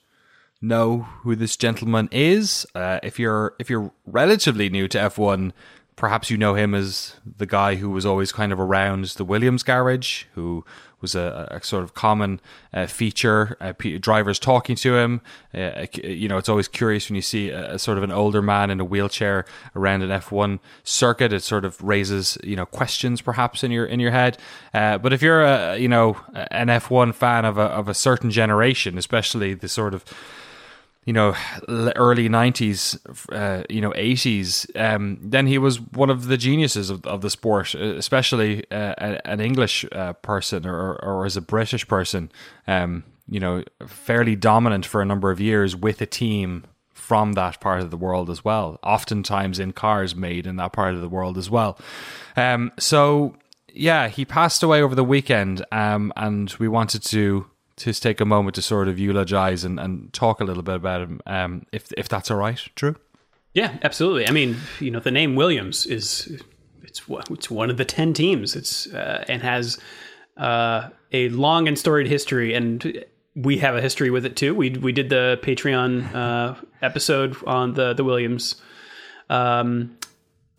know 0.60 1.00
who 1.22 1.34
this 1.34 1.56
gentleman 1.56 2.08
is. 2.12 2.66
Uh, 2.74 3.00
if 3.02 3.18
you're 3.18 3.54
if 3.58 3.70
you're 3.70 3.92
relatively 4.06 4.68
new 4.68 4.88
to 4.88 4.98
F1, 4.98 5.52
perhaps 5.96 6.30
you 6.30 6.36
know 6.36 6.54
him 6.54 6.74
as 6.74 7.16
the 7.24 7.46
guy 7.46 7.76
who 7.76 7.90
was 7.90 8.06
always 8.06 8.32
kind 8.32 8.52
of 8.52 8.60
around 8.60 9.04
the 9.06 9.24
Williams 9.24 9.62
garage, 9.62 10.24
who 10.34 10.64
was 11.00 11.14
a, 11.14 11.48
a 11.50 11.64
sort 11.64 11.82
of 11.82 11.94
common 11.94 12.40
uh, 12.72 12.86
feature. 12.86 13.56
Uh, 13.60 13.72
drivers 13.98 14.38
talking 14.38 14.76
to 14.76 14.96
him. 14.96 15.20
Uh, 15.54 15.86
you 16.02 16.28
know, 16.28 16.38
it's 16.38 16.48
always 16.48 16.68
curious 16.68 17.08
when 17.08 17.16
you 17.16 17.22
see 17.22 17.50
a, 17.50 17.74
a 17.74 17.78
sort 17.78 17.98
of 17.98 18.04
an 18.04 18.12
older 18.12 18.42
man 18.42 18.70
in 18.70 18.80
a 18.80 18.84
wheelchair 18.84 19.44
around 19.74 20.02
an 20.02 20.10
F1 20.10 20.58
circuit. 20.84 21.32
It 21.32 21.42
sort 21.42 21.64
of 21.64 21.82
raises 21.82 22.38
you 22.42 22.56
know 22.56 22.66
questions 22.66 23.20
perhaps 23.20 23.64
in 23.64 23.70
your 23.70 23.86
in 23.86 24.00
your 24.00 24.10
head. 24.10 24.38
Uh, 24.74 24.98
but 24.98 25.12
if 25.12 25.22
you're 25.22 25.42
a 25.42 25.76
you 25.76 25.88
know 25.88 26.16
an 26.50 26.68
F1 26.68 27.14
fan 27.14 27.44
of 27.44 27.58
a 27.58 27.62
of 27.62 27.88
a 27.88 27.94
certain 27.94 28.30
generation, 28.30 28.98
especially 28.98 29.54
the 29.54 29.68
sort 29.68 29.94
of 29.94 30.04
you 31.10 31.14
know, 31.14 31.34
early 31.96 32.28
nineties, 32.28 32.96
uh, 33.32 33.64
you 33.68 33.80
know, 33.80 33.92
eighties. 33.96 34.64
Um, 34.76 35.18
then 35.20 35.48
he 35.48 35.58
was 35.58 35.80
one 35.80 36.08
of 36.08 36.28
the 36.28 36.36
geniuses 36.36 36.88
of, 36.88 37.04
of 37.04 37.20
the 37.20 37.30
sport, 37.30 37.74
especially 37.74 38.64
uh, 38.70 39.18
an 39.24 39.40
English 39.40 39.84
uh, 39.90 40.12
person 40.12 40.64
or, 40.64 40.94
or 41.02 41.26
as 41.26 41.36
a 41.36 41.40
British 41.40 41.88
person. 41.88 42.30
Um, 42.68 43.02
you 43.28 43.40
know, 43.40 43.64
fairly 43.88 44.36
dominant 44.36 44.86
for 44.86 45.02
a 45.02 45.04
number 45.04 45.32
of 45.32 45.40
years 45.40 45.74
with 45.74 46.00
a 46.00 46.06
team 46.06 46.62
from 46.92 47.32
that 47.32 47.60
part 47.60 47.80
of 47.80 47.90
the 47.90 47.96
world 47.96 48.30
as 48.30 48.44
well. 48.44 48.78
Oftentimes 48.84 49.58
in 49.58 49.72
cars 49.72 50.14
made 50.14 50.46
in 50.46 50.54
that 50.58 50.72
part 50.72 50.94
of 50.94 51.00
the 51.00 51.08
world 51.08 51.36
as 51.36 51.50
well. 51.50 51.76
Um, 52.36 52.70
so 52.78 53.34
yeah, 53.74 54.06
he 54.06 54.24
passed 54.24 54.62
away 54.62 54.80
over 54.80 54.94
the 54.94 55.02
weekend, 55.02 55.64
um, 55.72 56.12
and 56.16 56.54
we 56.60 56.68
wanted 56.68 57.02
to 57.02 57.49
just 57.84 58.02
take 58.02 58.20
a 58.20 58.24
moment 58.24 58.54
to 58.56 58.62
sort 58.62 58.88
of 58.88 58.98
eulogize 58.98 59.64
and, 59.64 59.78
and 59.80 60.12
talk 60.12 60.40
a 60.40 60.44
little 60.44 60.62
bit 60.62 60.74
about 60.76 61.00
him, 61.02 61.20
um, 61.26 61.66
if 61.72 61.92
if 61.96 62.08
that's 62.08 62.30
all 62.30 62.36
right, 62.38 62.60
Drew. 62.74 62.96
Yeah, 63.54 63.76
absolutely. 63.82 64.28
I 64.28 64.30
mean, 64.30 64.56
you 64.78 64.90
know, 64.90 65.00
the 65.00 65.10
name 65.10 65.34
Williams 65.34 65.86
is 65.86 66.40
it's 66.82 67.08
one- 67.08 67.24
it's 67.30 67.50
one 67.50 67.70
of 67.70 67.76
the 67.76 67.84
ten 67.84 68.12
teams. 68.12 68.54
It's 68.56 68.86
uh, 68.92 69.24
and 69.28 69.42
has 69.42 69.78
uh, 70.36 70.90
a 71.12 71.28
long 71.30 71.68
and 71.68 71.78
storied 71.78 72.06
history, 72.06 72.54
and 72.54 73.04
we 73.34 73.58
have 73.58 73.74
a 73.76 73.80
history 73.80 74.10
with 74.10 74.24
it 74.24 74.36
too. 74.36 74.54
We 74.54 74.70
we 74.70 74.92
did 74.92 75.08
the 75.08 75.38
Patreon 75.42 76.14
uh, 76.14 76.54
episode 76.82 77.36
on 77.46 77.74
the 77.74 77.92
the 77.94 78.04
Williams 78.04 78.54
um, 79.28 79.96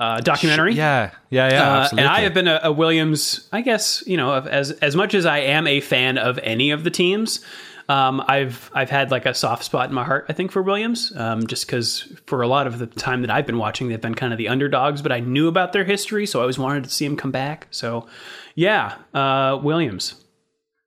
uh, 0.01 0.19
documentary. 0.21 0.73
Yeah, 0.73 1.11
yeah, 1.29 1.49
yeah, 1.49 1.61
Uh, 1.61 1.79
absolutely. 1.81 2.03
and 2.03 2.09
I 2.17 2.21
have 2.21 2.33
been 2.33 2.47
a, 2.47 2.59
a 2.63 2.71
Williams, 2.71 3.47
I 3.51 3.61
guess, 3.61 4.03
you 4.07 4.17
know, 4.17 4.33
as 4.33 4.71
as 4.71 4.95
much 4.95 5.13
as 5.13 5.25
I 5.25 5.37
am 5.39 5.67
a 5.67 5.79
fan 5.79 6.17
of 6.17 6.39
any 6.43 6.71
of 6.71 6.83
the 6.83 6.89
teams, 6.89 7.39
um, 7.87 8.23
I've 8.27 8.71
I've 8.73 8.89
had 8.89 9.11
like 9.11 9.25
a 9.25 9.33
soft 9.33 9.63
spot 9.63 9.89
in 9.89 9.95
my 9.95 10.03
heart, 10.03 10.25
I 10.29 10.33
think, 10.33 10.51
for 10.51 10.61
Williams, 10.61 11.11
um, 11.15 11.45
just 11.47 11.65
because 11.67 12.11
for 12.25 12.41
a 12.41 12.47
lot 12.47 12.65
of 12.67 12.79
the 12.79 12.87
time 12.87 13.21
that 13.21 13.29
I've 13.29 13.45
been 13.45 13.57
watching, 13.57 13.89
they've 13.89 14.01
been 14.01 14.15
kind 14.15 14.33
of 14.33 14.37
the 14.37 14.47
underdogs, 14.47 15.01
but 15.01 15.11
I 15.11 15.19
knew 15.19 15.47
about 15.47 15.71
their 15.73 15.83
history, 15.83 16.25
so 16.25 16.39
I 16.39 16.41
always 16.41 16.57
wanted 16.59 16.83
to 16.85 16.89
see 16.89 17.05
them 17.07 17.15
come 17.17 17.31
back. 17.31 17.67
So, 17.71 18.07
yeah, 18.55 18.95
uh, 19.13 19.59
Williams. 19.61 20.15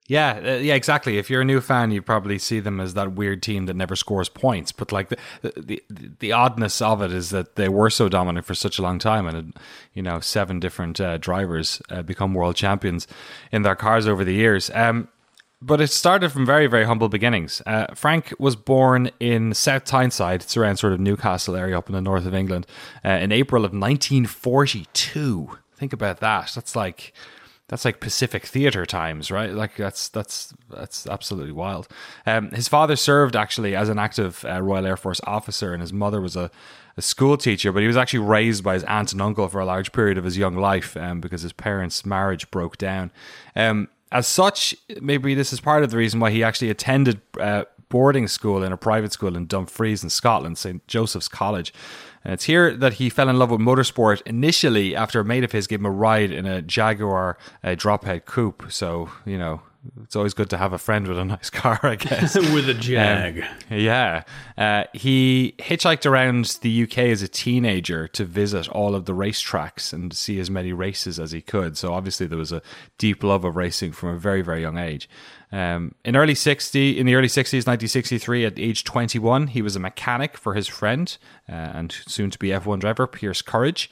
Yeah, 0.06 0.38
uh, 0.44 0.50
yeah, 0.56 0.74
exactly. 0.74 1.16
If 1.16 1.30
you're 1.30 1.40
a 1.40 1.46
new 1.46 1.62
fan, 1.62 1.90
you 1.90 2.02
probably 2.02 2.38
see 2.38 2.60
them 2.60 2.78
as 2.78 2.92
that 2.92 3.12
weird 3.12 3.42
team 3.42 3.64
that 3.66 3.74
never 3.74 3.96
scores 3.96 4.28
points. 4.28 4.70
But 4.70 4.92
like 4.92 5.08
the 5.08 5.16
the, 5.56 5.82
the 6.18 6.32
oddness 6.32 6.82
of 6.82 7.00
it 7.00 7.10
is 7.10 7.30
that 7.30 7.56
they 7.56 7.70
were 7.70 7.88
so 7.88 8.10
dominant 8.10 8.44
for 8.44 8.54
such 8.54 8.78
a 8.78 8.82
long 8.82 8.98
time, 8.98 9.26
and 9.26 9.56
you 9.94 10.02
know, 10.02 10.20
seven 10.20 10.60
different 10.60 11.00
uh, 11.00 11.16
drivers 11.16 11.80
uh, 11.88 12.02
become 12.02 12.34
world 12.34 12.54
champions 12.54 13.06
in 13.50 13.62
their 13.62 13.74
cars 13.74 14.06
over 14.06 14.24
the 14.24 14.34
years. 14.34 14.70
Um, 14.74 15.08
but 15.62 15.80
it 15.80 15.88
started 15.88 16.30
from 16.30 16.44
very, 16.44 16.66
very 16.66 16.84
humble 16.84 17.08
beginnings. 17.08 17.62
Uh, 17.64 17.86
Frank 17.94 18.34
was 18.38 18.54
born 18.54 19.10
in 19.18 19.54
South 19.54 19.84
Tyneside, 19.84 20.42
it's 20.42 20.58
around 20.58 20.76
sort 20.76 20.92
of 20.92 21.00
Newcastle 21.00 21.56
area 21.56 21.78
up 21.78 21.88
in 21.88 21.94
the 21.94 22.02
north 22.02 22.26
of 22.26 22.34
England, 22.34 22.66
uh, 23.02 23.08
in 23.08 23.32
April 23.32 23.64
of 23.64 23.72
1942. 23.72 25.58
Think 25.76 25.94
about 25.94 26.20
that. 26.20 26.52
That's 26.54 26.76
like 26.76 27.14
that's 27.68 27.84
like 27.84 28.00
Pacific 28.00 28.44
Theater 28.44 28.84
times, 28.84 29.30
right? 29.30 29.50
Like 29.50 29.76
that's 29.76 30.08
that's 30.08 30.52
that's 30.70 31.06
absolutely 31.06 31.52
wild. 31.52 31.88
Um, 32.26 32.50
his 32.50 32.68
father 32.68 32.94
served 32.94 33.36
actually 33.36 33.74
as 33.74 33.88
an 33.88 33.98
active 33.98 34.44
uh, 34.44 34.60
Royal 34.60 34.86
Air 34.86 34.96
Force 34.96 35.20
officer, 35.26 35.72
and 35.72 35.80
his 35.80 35.92
mother 35.92 36.20
was 36.20 36.36
a, 36.36 36.50
a 36.96 37.02
school 37.02 37.36
teacher. 37.38 37.72
But 37.72 37.80
he 37.80 37.86
was 37.86 37.96
actually 37.96 38.20
raised 38.20 38.62
by 38.62 38.74
his 38.74 38.84
aunt 38.84 39.12
and 39.12 39.22
uncle 39.22 39.48
for 39.48 39.60
a 39.60 39.66
large 39.66 39.92
period 39.92 40.18
of 40.18 40.24
his 40.24 40.36
young 40.36 40.56
life, 40.56 40.96
um, 40.96 41.20
because 41.20 41.42
his 41.42 41.52
parents' 41.52 42.04
marriage 42.04 42.50
broke 42.50 42.76
down. 42.76 43.10
Um, 43.56 43.88
as 44.12 44.26
such, 44.26 44.76
maybe 45.00 45.34
this 45.34 45.52
is 45.52 45.60
part 45.60 45.82
of 45.82 45.90
the 45.90 45.96
reason 45.96 46.20
why 46.20 46.30
he 46.30 46.44
actually 46.44 46.70
attended 46.70 47.20
uh, 47.40 47.64
boarding 47.88 48.28
school 48.28 48.62
in 48.62 48.72
a 48.72 48.76
private 48.76 49.12
school 49.12 49.36
in 49.36 49.46
Dumfries 49.46 50.02
in 50.02 50.10
Scotland, 50.10 50.58
St 50.58 50.86
Joseph's 50.86 51.28
College. 51.28 51.72
And 52.24 52.32
it's 52.32 52.44
here 52.44 52.74
that 52.74 52.94
he 52.94 53.10
fell 53.10 53.28
in 53.28 53.38
love 53.38 53.50
with 53.50 53.60
motorsport 53.60 54.22
initially 54.22 54.96
after 54.96 55.20
a 55.20 55.24
mate 55.24 55.44
of 55.44 55.52
his 55.52 55.66
gave 55.66 55.80
him 55.80 55.86
a 55.86 55.90
ride 55.90 56.30
in 56.30 56.46
a 56.46 56.62
Jaguar 56.62 57.36
uh, 57.62 57.68
drophead 57.68 58.24
coupe. 58.24 58.64
So, 58.70 59.10
you 59.26 59.36
know, 59.36 59.60
it's 60.02 60.16
always 60.16 60.34
good 60.34 60.50
to 60.50 60.56
have 60.56 60.72
a 60.72 60.78
friend 60.78 61.06
with 61.06 61.18
a 61.18 61.24
nice 61.36 61.50
car, 61.50 61.78
I 61.82 61.96
guess. 61.96 62.34
with 62.54 62.68
a 62.68 62.74
jag. 62.74 63.44
Yeah. 63.70 64.24
Uh, 64.56 64.84
he 64.92 65.54
hitchhiked 65.58 66.06
around 66.06 66.58
the 66.62 66.82
UK 66.84 66.98
as 66.98 67.22
a 67.22 67.28
teenager 67.28 68.08
to 68.08 68.24
visit 68.24 68.68
all 68.68 68.94
of 68.94 69.04
the 69.04 69.14
racetracks 69.14 69.92
and 69.92 70.12
see 70.14 70.38
as 70.38 70.50
many 70.50 70.72
races 70.72 71.18
as 71.18 71.32
he 71.32 71.40
could. 71.40 71.76
So 71.76 71.92
obviously 71.92 72.26
there 72.26 72.38
was 72.38 72.52
a 72.52 72.62
deep 72.98 73.22
love 73.22 73.44
of 73.44 73.56
racing 73.56 73.92
from 73.92 74.10
a 74.10 74.18
very, 74.18 74.42
very 74.42 74.60
young 74.60 74.78
age. 74.78 75.08
Um, 75.52 75.94
in 76.04 76.16
early 76.16 76.34
60, 76.34 76.98
in 76.98 77.06
the 77.06 77.14
early 77.14 77.28
60s, 77.28 77.64
1963, 77.64 78.44
at 78.44 78.58
age 78.58 78.82
21, 78.82 79.48
he 79.48 79.62
was 79.62 79.76
a 79.76 79.80
mechanic 79.80 80.36
for 80.36 80.54
his 80.54 80.66
friend 80.66 81.16
uh, 81.48 81.52
and 81.52 81.92
soon 82.08 82.30
to 82.30 82.38
be 82.38 82.48
F1 82.48 82.80
driver, 82.80 83.06
Piers 83.06 83.40
Courage. 83.40 83.88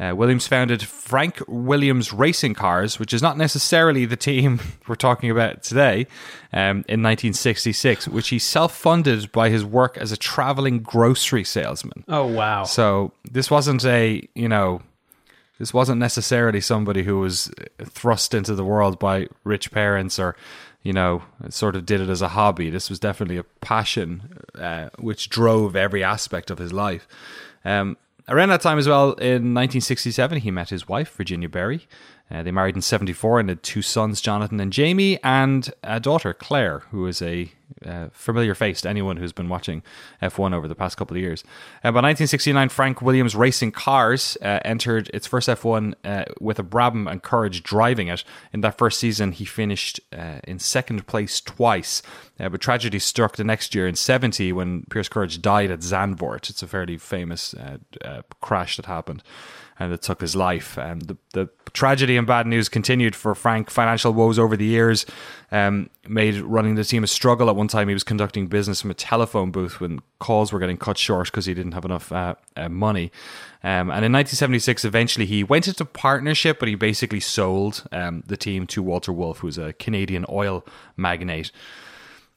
Uh, 0.00 0.14
Williams 0.14 0.46
founded 0.46 0.82
Frank 0.82 1.42
Williams 1.46 2.10
Racing 2.10 2.54
Cars, 2.54 2.98
which 2.98 3.12
is 3.12 3.20
not 3.20 3.36
necessarily 3.36 4.06
the 4.06 4.16
team 4.16 4.58
we're 4.88 4.94
talking 4.94 5.30
about 5.30 5.62
today, 5.62 6.06
um, 6.52 6.84
in 6.88 7.02
1966, 7.02 8.08
which 8.08 8.30
he 8.30 8.38
self 8.38 8.74
funded 8.74 9.30
by 9.30 9.50
his 9.50 9.62
work 9.62 9.98
as 9.98 10.10
a 10.10 10.16
traveling 10.16 10.80
grocery 10.80 11.44
salesman. 11.44 12.04
Oh 12.08 12.26
wow. 12.26 12.64
So 12.64 13.12
this 13.30 13.50
wasn't 13.50 13.84
a, 13.84 14.26
you 14.34 14.48
know, 14.48 14.80
this 15.58 15.74
wasn't 15.74 16.00
necessarily 16.00 16.62
somebody 16.62 17.02
who 17.02 17.18
was 17.18 17.52
thrust 17.84 18.32
into 18.32 18.54
the 18.54 18.64
world 18.64 18.98
by 18.98 19.28
rich 19.44 19.70
parents 19.70 20.18
or, 20.18 20.34
you 20.82 20.94
know, 20.94 21.22
sort 21.50 21.76
of 21.76 21.84
did 21.84 22.00
it 22.00 22.08
as 22.08 22.22
a 22.22 22.28
hobby. 22.28 22.70
This 22.70 22.88
was 22.88 22.98
definitely 22.98 23.36
a 23.36 23.44
passion 23.60 24.38
uh, 24.54 24.88
which 24.98 25.28
drove 25.28 25.76
every 25.76 26.02
aspect 26.02 26.50
of 26.50 26.56
his 26.56 26.72
life. 26.72 27.06
Um, 27.66 27.98
Around 28.30 28.50
that 28.50 28.60
time 28.60 28.78
as 28.78 28.86
well, 28.86 29.14
in 29.14 29.54
1967, 29.54 30.38
he 30.38 30.52
met 30.52 30.68
his 30.70 30.86
wife, 30.86 31.16
Virginia 31.16 31.48
Berry. 31.48 31.88
Uh, 32.30 32.44
they 32.44 32.52
married 32.52 32.76
in 32.76 32.80
74 32.80 33.40
and 33.40 33.48
had 33.48 33.64
two 33.64 33.82
sons, 33.82 34.20
Jonathan 34.20 34.60
and 34.60 34.72
Jamie, 34.72 35.18
and 35.24 35.68
a 35.82 35.98
daughter, 35.98 36.32
Claire, 36.32 36.78
who 36.92 37.08
is 37.08 37.20
a 37.20 37.50
uh, 37.84 38.08
familiar 38.12 38.54
face 38.54 38.80
to 38.82 38.88
anyone 38.88 39.16
who's 39.16 39.32
been 39.32 39.48
watching 39.48 39.82
F1 40.22 40.54
over 40.54 40.68
the 40.68 40.74
past 40.74 40.96
couple 40.96 41.16
of 41.16 41.22
years. 41.22 41.42
Uh, 41.82 41.90
by 41.90 42.00
1969, 42.00 42.68
Frank 42.68 43.02
Williams 43.02 43.34
Racing 43.34 43.72
Cars 43.72 44.36
uh, 44.42 44.60
entered 44.64 45.10
its 45.14 45.26
first 45.26 45.48
F1 45.48 45.94
uh, 46.04 46.24
with 46.40 46.58
a 46.58 46.62
Brabham 46.62 47.10
and 47.10 47.22
Courage 47.22 47.62
driving 47.62 48.08
it. 48.08 48.24
In 48.52 48.60
that 48.60 48.78
first 48.78 48.98
season, 48.98 49.32
he 49.32 49.44
finished 49.44 50.00
uh, 50.12 50.40
in 50.44 50.58
second 50.58 51.06
place 51.06 51.40
twice, 51.40 52.02
but 52.38 52.60
tragedy 52.60 52.98
struck 52.98 53.36
the 53.36 53.44
next 53.44 53.74
year 53.74 53.86
in 53.86 53.94
70 53.94 54.52
when 54.52 54.84
Piers 54.90 55.08
Courage 55.08 55.42
died 55.42 55.70
at 55.70 55.80
Zandvoort. 55.80 56.48
It's 56.48 56.62
a 56.62 56.66
fairly 56.66 56.96
famous 56.96 57.54
crash 58.40 58.76
that 58.76 58.86
happened 58.86 59.22
and 59.80 59.90
that 59.90 60.02
took 60.02 60.20
his 60.20 60.36
life. 60.36 60.76
And 60.78 61.02
the, 61.02 61.16
the 61.32 61.48
tragedy 61.72 62.18
and 62.18 62.26
bad 62.26 62.46
news 62.46 62.68
continued 62.68 63.16
for 63.16 63.34
Frank. 63.34 63.70
Financial 63.70 64.12
woes 64.12 64.38
over 64.38 64.54
the 64.54 64.66
years 64.66 65.06
um, 65.50 65.88
made 66.06 66.36
running 66.36 66.74
the 66.74 66.84
team 66.84 67.02
a 67.02 67.06
struggle. 67.06 67.48
At 67.48 67.56
one 67.56 67.66
time, 67.66 67.88
he 67.88 67.94
was 67.94 68.04
conducting 68.04 68.46
business 68.46 68.82
from 68.82 68.90
a 68.90 68.94
telephone 68.94 69.50
booth 69.50 69.80
when 69.80 70.00
calls 70.18 70.52
were 70.52 70.58
getting 70.58 70.76
cut 70.76 70.98
short 70.98 71.28
because 71.28 71.46
he 71.46 71.54
didn't 71.54 71.72
have 71.72 71.86
enough 71.86 72.12
uh, 72.12 72.34
uh, 72.56 72.68
money. 72.68 73.10
Um, 73.62 73.90
and 73.90 74.04
in 74.04 74.12
1976, 74.12 74.84
eventually 74.84 75.24
he 75.24 75.42
went 75.42 75.66
into 75.66 75.86
partnership, 75.86 76.58
but 76.58 76.68
he 76.68 76.74
basically 76.74 77.20
sold 77.20 77.84
um, 77.90 78.22
the 78.26 78.36
team 78.36 78.66
to 78.68 78.82
Walter 78.82 79.14
Wolf, 79.14 79.38
who's 79.38 79.56
a 79.56 79.72
Canadian 79.72 80.26
oil 80.28 80.62
magnate. 80.96 81.50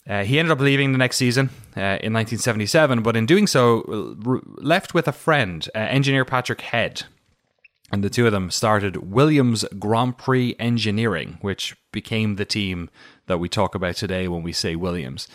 Uh, 0.07 0.23
he 0.23 0.37
ended 0.37 0.51
up 0.51 0.59
leaving 0.59 0.91
the 0.91 0.97
next 0.97 1.17
season 1.17 1.49
uh, 1.77 1.99
in 2.01 2.11
1977, 2.11 3.01
but 3.03 3.15
in 3.15 3.25
doing 3.25 3.47
so, 3.47 3.81
uh, 4.25 4.39
left 4.61 4.93
with 4.93 5.07
a 5.07 5.13
friend, 5.13 5.69
uh, 5.73 5.79
engineer 5.79 6.25
Patrick 6.25 6.59
Head, 6.59 7.03
and 7.93 8.03
the 8.03 8.09
two 8.09 8.25
of 8.25 8.31
them 8.31 8.49
started 8.49 9.11
Williams 9.11 9.63
Grand 9.77 10.17
Prix 10.17 10.55
Engineering, 10.57 11.37
which 11.41 11.77
became 11.91 12.37
the 12.37 12.43
team 12.43 12.89
that 13.27 13.37
we 13.37 13.47
talk 13.47 13.75
about 13.75 13.95
today 13.95 14.27
when 14.27 14.41
we 14.41 14.51
say 14.51 14.75
Williams. 14.75 15.27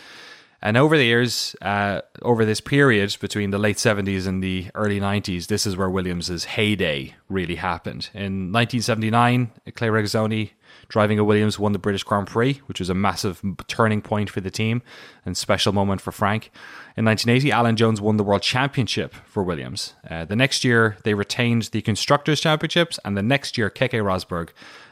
And 0.61 0.75
over 0.75 0.97
the 0.97 1.05
years, 1.05 1.55
uh, 1.61 2.01
over 2.21 2.43
this 2.43 2.59
period 2.59 3.15
between 3.21 3.51
the 3.51 3.57
late 3.57 3.77
70s 3.77 4.27
and 4.27 4.43
the 4.43 4.67
early 4.75 4.99
90s, 4.99 5.47
this 5.47 5.65
is 5.65 5.77
where 5.77 5.89
Williams' 5.89 6.43
heyday 6.43 7.15
really 7.29 7.55
happened. 7.55 8.09
In 8.13 8.51
1979, 8.51 9.51
Clay 9.73 9.87
Regazzoni 9.87 10.49
driving 10.89 11.19
a 11.19 11.23
Williams 11.23 11.57
won 11.57 11.71
the 11.71 11.79
British 11.79 12.03
Grand 12.03 12.27
Prix, 12.27 12.61
which 12.65 12.79
was 12.79 12.89
a 12.89 12.93
massive 12.93 13.41
turning 13.67 14.01
point 14.01 14.29
for 14.29 14.41
the 14.41 14.51
team 14.51 14.81
and 15.25 15.37
special 15.37 15.71
moment 15.71 16.01
for 16.01 16.11
Frank. 16.11 16.51
In 16.97 17.05
1980, 17.05 17.51
Alan 17.51 17.75
Jones 17.75 18.01
won 18.01 18.17
the 18.17 18.23
World 18.23 18.41
Championship 18.41 19.13
for 19.25 19.43
Williams. 19.43 19.93
Uh, 20.09 20.25
the 20.25 20.35
next 20.35 20.63
year, 20.63 20.97
they 21.03 21.13
retained 21.13 21.63
the 21.71 21.81
Constructors' 21.81 22.41
Championships, 22.41 22.99
and 23.05 23.15
the 23.15 23.23
next 23.23 23.57
year, 23.57 23.69
Keke 23.69 24.03
Rosberg 24.03 24.49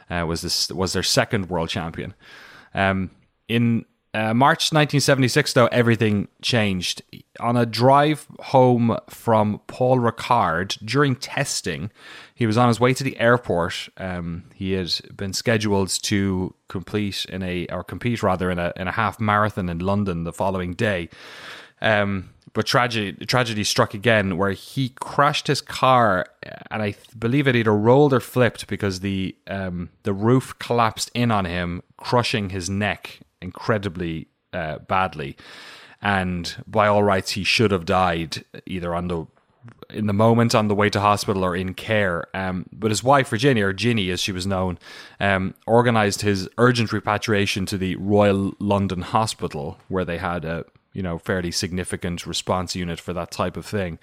uh, 0.08 0.24
was 0.24 0.40
this, 0.40 0.70
was 0.70 0.92
their 0.94 1.02
second 1.02 1.50
world 1.50 1.68
champion. 1.68 2.14
Um, 2.74 3.10
in 3.48 3.84
uh, 4.18 4.34
March 4.34 4.72
1976, 4.72 5.52
though, 5.52 5.66
everything 5.66 6.26
changed. 6.42 7.02
On 7.38 7.56
a 7.56 7.64
drive 7.64 8.26
home 8.40 8.98
from 9.08 9.60
Paul 9.68 9.98
Ricard 9.98 10.76
during 10.84 11.14
testing, 11.14 11.92
he 12.34 12.44
was 12.44 12.58
on 12.58 12.66
his 12.66 12.80
way 12.80 12.92
to 12.94 13.04
the 13.04 13.16
airport. 13.20 13.88
Um, 13.96 14.44
he 14.56 14.72
had 14.72 14.92
been 15.16 15.32
scheduled 15.32 15.90
to 16.02 16.52
complete 16.66 17.26
in 17.26 17.44
a 17.44 17.66
or 17.68 17.84
compete 17.84 18.20
rather 18.20 18.50
in 18.50 18.58
a 18.58 18.72
in 18.74 18.88
a 18.88 18.92
half 18.92 19.20
marathon 19.20 19.68
in 19.68 19.78
London 19.78 20.24
the 20.24 20.32
following 20.32 20.74
day. 20.74 21.10
Um, 21.80 22.30
but 22.54 22.66
tragedy 22.66 23.24
tragedy 23.24 23.62
struck 23.62 23.94
again, 23.94 24.36
where 24.36 24.50
he 24.50 24.88
crashed 24.98 25.46
his 25.46 25.60
car, 25.60 26.26
and 26.72 26.82
I 26.82 26.96
believe 27.16 27.46
it 27.46 27.54
either 27.54 27.76
rolled 27.76 28.12
or 28.12 28.20
flipped 28.20 28.66
because 28.66 28.98
the 28.98 29.36
um, 29.46 29.90
the 30.02 30.12
roof 30.12 30.58
collapsed 30.58 31.12
in 31.14 31.30
on 31.30 31.44
him, 31.44 31.84
crushing 31.98 32.50
his 32.50 32.68
neck 32.68 33.20
incredibly 33.40 34.28
uh, 34.52 34.78
badly. 34.78 35.36
And 36.00 36.62
by 36.66 36.86
all 36.86 37.02
rights, 37.02 37.32
he 37.32 37.44
should 37.44 37.70
have 37.70 37.84
died 37.84 38.44
either 38.66 38.94
on 38.94 39.08
the 39.08 39.26
in 39.90 40.06
the 40.06 40.12
moment 40.12 40.54
on 40.54 40.68
the 40.68 40.74
way 40.74 40.88
to 40.90 41.00
hospital 41.00 41.44
or 41.44 41.56
in 41.56 41.74
care. 41.74 42.24
Um, 42.34 42.66
but 42.72 42.90
his 42.90 43.02
wife, 43.02 43.28
Virginia, 43.28 43.66
or 43.66 43.72
Ginny 43.72 44.10
as 44.10 44.20
she 44.20 44.32
was 44.32 44.46
known, 44.46 44.78
um, 45.18 45.54
organised 45.66 46.22
his 46.22 46.48
urgent 46.58 46.92
repatriation 46.92 47.66
to 47.66 47.78
the 47.78 47.96
Royal 47.96 48.52
London 48.58 49.02
Hospital, 49.02 49.78
where 49.88 50.04
they 50.04 50.18
had 50.18 50.44
a 50.44 50.64
you 50.92 51.02
know 51.02 51.18
fairly 51.18 51.50
significant 51.50 52.26
response 52.26 52.74
unit 52.74 53.00
for 53.00 53.12
that 53.12 53.30
type 53.30 53.56
of 53.56 53.66
thing. 53.66 53.98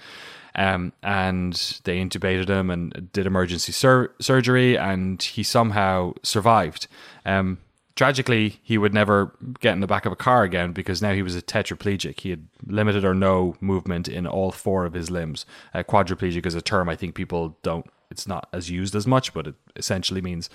Um, 0.56 0.94
and 1.04 1.54
they 1.84 2.00
intubated 2.00 2.48
him 2.48 2.70
and 2.70 3.12
did 3.12 3.26
emergency 3.26 3.74
sur- 3.74 4.12
surgery, 4.22 4.78
and 4.78 5.22
he 5.22 5.44
somehow 5.44 6.14
survived. 6.24 6.88
Um, 7.26 7.60
Tragically, 7.96 8.60
he 8.62 8.78
would 8.78 8.94
never 8.94 9.34
get 9.62 9.74
in 9.74 9.80
the 9.80 9.88
back 9.88 10.06
of 10.06 10.12
a 10.12 10.18
car 10.18 10.44
again 10.44 10.74
because 10.74 11.02
now 11.02 11.14
he 11.14 11.22
was 11.22 11.36
a 11.36 11.42
tetraplegic. 11.42 12.20
He 12.20 12.30
had 12.30 12.48
limited 12.68 13.06
or 13.06 13.14
no 13.14 13.56
movement 13.62 14.10
in 14.10 14.28
all 14.28 14.52
four 14.52 14.86
of 14.86 14.94
his 14.94 15.10
limbs. 15.10 15.46
Uh, 15.74 15.84
quadriplegic 15.84 16.46
is 16.46 16.56
a 16.56 16.62
term 16.62 16.90
I 16.90 16.96
think 16.96 17.16
people 17.16 17.58
don't, 17.64 17.86
it's 18.12 18.28
not 18.28 18.50
as 18.52 18.70
used 18.70 18.96
as 18.96 19.08
much, 19.08 19.34
but 19.34 19.48
it 19.48 19.56
essentially 19.78 20.22
means 20.22 20.50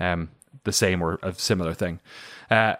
um, 0.00 0.30
the 0.64 0.72
same 0.72 1.00
or 1.00 1.20
a 1.22 1.32
similar 1.32 1.74
thing. 1.74 2.00
Uh, 2.50 2.74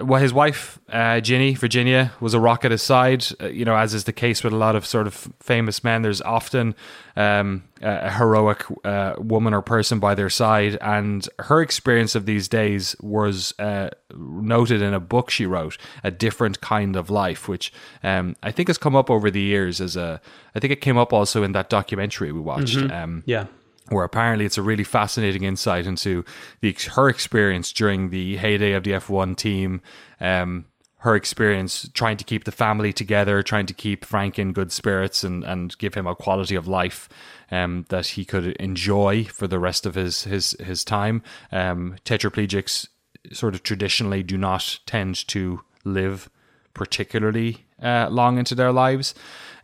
well, 0.00 0.20
his 0.20 0.32
wife, 0.32 0.78
uh, 0.90 1.20
Ginny, 1.20 1.54
Virginia, 1.54 2.12
was 2.20 2.32
a 2.32 2.38
rock 2.38 2.64
at 2.64 2.70
his 2.70 2.82
side. 2.82 3.26
Uh, 3.40 3.48
you 3.48 3.64
know, 3.64 3.76
as 3.76 3.94
is 3.94 4.04
the 4.04 4.12
case 4.12 4.44
with 4.44 4.52
a 4.52 4.56
lot 4.56 4.76
of 4.76 4.86
sort 4.86 5.06
of 5.08 5.32
famous 5.40 5.82
men, 5.82 6.02
there's 6.02 6.22
often 6.22 6.76
um, 7.16 7.64
a 7.82 8.10
heroic 8.12 8.64
uh, 8.84 9.14
woman 9.18 9.52
or 9.52 9.60
person 9.60 9.98
by 9.98 10.14
their 10.14 10.30
side. 10.30 10.78
And 10.80 11.28
her 11.40 11.60
experience 11.60 12.14
of 12.14 12.26
these 12.26 12.46
days 12.46 12.94
was 13.00 13.54
uh, 13.58 13.90
noted 14.16 14.82
in 14.82 14.94
a 14.94 15.00
book 15.00 15.30
she 15.30 15.46
wrote, 15.46 15.76
A 16.04 16.12
Different 16.12 16.60
Kind 16.60 16.94
of 16.94 17.10
Life, 17.10 17.48
which 17.48 17.72
um, 18.04 18.36
I 18.42 18.52
think 18.52 18.68
has 18.68 18.78
come 18.78 18.94
up 18.94 19.10
over 19.10 19.30
the 19.30 19.40
years 19.40 19.80
as 19.80 19.96
a. 19.96 20.20
I 20.54 20.60
think 20.60 20.72
it 20.72 20.80
came 20.80 20.96
up 20.96 21.12
also 21.12 21.42
in 21.42 21.52
that 21.52 21.68
documentary 21.68 22.30
we 22.30 22.40
watched. 22.40 22.78
Mm-hmm. 22.78 22.92
Um, 22.92 23.22
yeah 23.26 23.46
where 23.90 24.04
apparently 24.04 24.44
it's 24.44 24.58
a 24.58 24.62
really 24.62 24.84
fascinating 24.84 25.44
insight 25.44 25.86
into 25.86 26.24
the 26.60 26.76
her 26.94 27.08
experience 27.08 27.72
during 27.72 28.10
the 28.10 28.36
heyday 28.36 28.72
of 28.72 28.84
the 28.84 28.92
F1 28.92 29.36
team. 29.36 29.80
Um, 30.20 30.66
her 31.02 31.14
experience 31.14 31.88
trying 31.94 32.16
to 32.16 32.24
keep 32.24 32.42
the 32.42 32.50
family 32.50 32.92
together, 32.92 33.40
trying 33.42 33.66
to 33.66 33.74
keep 33.74 34.04
Frank 34.04 34.36
in 34.36 34.52
good 34.52 34.72
spirits 34.72 35.22
and, 35.22 35.44
and 35.44 35.78
give 35.78 35.94
him 35.94 36.08
a 36.08 36.16
quality 36.16 36.56
of 36.56 36.66
life 36.66 37.08
um, 37.52 37.86
that 37.88 38.08
he 38.08 38.24
could 38.24 38.56
enjoy 38.56 39.24
for 39.24 39.46
the 39.46 39.60
rest 39.60 39.86
of 39.86 39.94
his 39.94 40.24
his 40.24 40.56
his 40.58 40.84
time. 40.84 41.22
Um, 41.52 41.96
tetraplegics 42.04 42.88
sort 43.32 43.54
of 43.54 43.62
traditionally 43.62 44.22
do 44.24 44.36
not 44.36 44.80
tend 44.86 45.26
to 45.28 45.60
live 45.84 46.28
particularly 46.74 47.66
uh, 47.82 48.08
long 48.10 48.38
into 48.38 48.54
their 48.54 48.72
lives, 48.72 49.14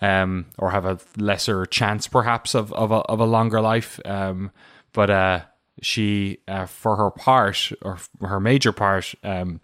um, 0.01 0.47
or 0.59 0.71
have 0.71 0.85
a 0.85 0.99
lesser 1.17 1.67
chance 1.67 2.07
perhaps 2.07 2.55
of 2.55 2.73
of 2.73 2.91
a, 2.91 2.97
of 2.97 3.21
a 3.21 3.25
longer 3.25 3.61
life. 3.61 4.01
Um, 4.05 4.51
but 4.93 5.11
uh, 5.11 5.41
she, 5.83 6.39
uh, 6.49 6.67
for 6.67 6.97
her 6.97 7.11
part 7.11 7.73
or 7.83 7.99
her 8.21 8.41
major 8.41 8.73
part, 8.73 9.15
um, 9.23 9.61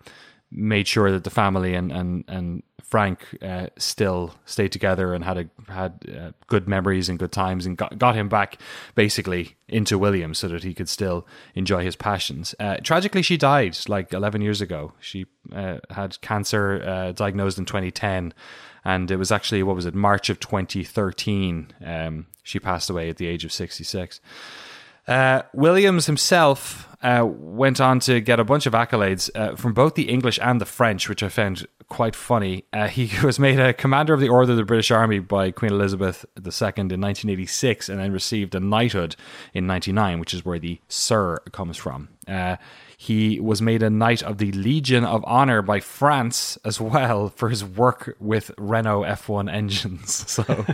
made 0.50 0.88
sure 0.88 1.10
that 1.12 1.24
the 1.24 1.30
family 1.30 1.74
and 1.74 1.92
and 1.92 2.24
and 2.28 2.62
Frank 2.90 3.38
uh, 3.40 3.68
still 3.78 4.34
stayed 4.46 4.72
together 4.72 5.14
and 5.14 5.24
had 5.24 5.38
a 5.38 5.72
had 5.72 6.04
uh, 6.12 6.32
good 6.48 6.68
memories 6.68 7.08
and 7.08 7.20
good 7.20 7.30
times 7.30 7.64
and 7.64 7.76
got 7.76 7.96
got 7.98 8.16
him 8.16 8.28
back 8.28 8.60
basically 8.96 9.54
into 9.68 9.96
William 9.96 10.34
so 10.34 10.48
that 10.48 10.64
he 10.64 10.74
could 10.74 10.88
still 10.88 11.24
enjoy 11.54 11.84
his 11.84 11.94
passions. 11.94 12.52
Uh, 12.58 12.78
tragically, 12.82 13.22
she 13.22 13.36
died 13.36 13.78
like 13.88 14.12
11 14.12 14.40
years 14.40 14.60
ago. 14.60 14.92
She 14.98 15.26
uh, 15.52 15.78
had 15.90 16.20
cancer 16.20 16.82
uh, 16.84 17.12
diagnosed 17.12 17.58
in 17.58 17.64
2010, 17.64 18.34
and 18.84 19.10
it 19.10 19.16
was 19.16 19.32
actually 19.32 19.62
what 19.62 19.76
was 19.76 19.86
it 19.86 19.94
March 19.94 20.30
of 20.30 20.40
2013. 20.40 21.72
Um, 21.84 22.26
she 22.42 22.58
passed 22.58 22.90
away 22.90 23.08
at 23.08 23.16
the 23.16 23.26
age 23.26 23.44
of 23.44 23.52
66. 23.52 24.20
Uh, 25.06 25.42
Williams 25.52 26.06
himself 26.06 26.88
uh, 27.02 27.26
went 27.26 27.80
on 27.80 28.00
to 28.00 28.20
get 28.20 28.38
a 28.38 28.44
bunch 28.44 28.66
of 28.66 28.74
accolades 28.74 29.30
uh, 29.34 29.56
from 29.56 29.72
both 29.72 29.94
the 29.94 30.08
English 30.08 30.38
and 30.42 30.60
the 30.60 30.66
French, 30.66 31.08
which 31.08 31.22
I 31.22 31.28
found 31.28 31.66
quite 31.88 32.14
funny. 32.14 32.64
Uh, 32.72 32.88
he 32.88 33.10
was 33.24 33.38
made 33.38 33.58
a 33.58 33.72
commander 33.72 34.14
of 34.14 34.20
the 34.20 34.28
Order 34.28 34.52
of 34.52 34.56
the 34.56 34.64
British 34.64 34.90
Army 34.90 35.18
by 35.18 35.50
Queen 35.50 35.72
Elizabeth 35.72 36.24
II 36.36 36.42
in 36.76 37.00
1986 37.00 37.88
and 37.88 37.98
then 37.98 38.12
received 38.12 38.54
a 38.54 38.60
knighthood 38.60 39.16
in 39.52 39.66
99, 39.66 40.20
which 40.20 40.34
is 40.34 40.44
where 40.44 40.58
the 40.58 40.80
Sir 40.88 41.38
comes 41.52 41.76
from. 41.76 42.08
He 43.02 43.40
was 43.40 43.62
made 43.62 43.82
a 43.82 43.88
Knight 43.88 44.22
of 44.22 44.36
the 44.36 44.52
Legion 44.52 45.06
of 45.06 45.24
Honor 45.26 45.62
by 45.62 45.80
France 45.80 46.58
as 46.66 46.78
well 46.82 47.30
for 47.30 47.48
his 47.48 47.64
work 47.64 48.14
with 48.20 48.50
Renault 48.58 49.04
F1 49.04 49.50
engines. 49.50 50.26
So, 50.30 50.66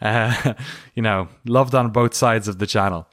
uh, 0.00 0.54
you 0.94 1.02
know, 1.02 1.28
loved 1.44 1.74
on 1.74 1.90
both 1.90 2.14
sides 2.14 2.48
of 2.48 2.58
the 2.58 2.66
channel. 2.66 3.06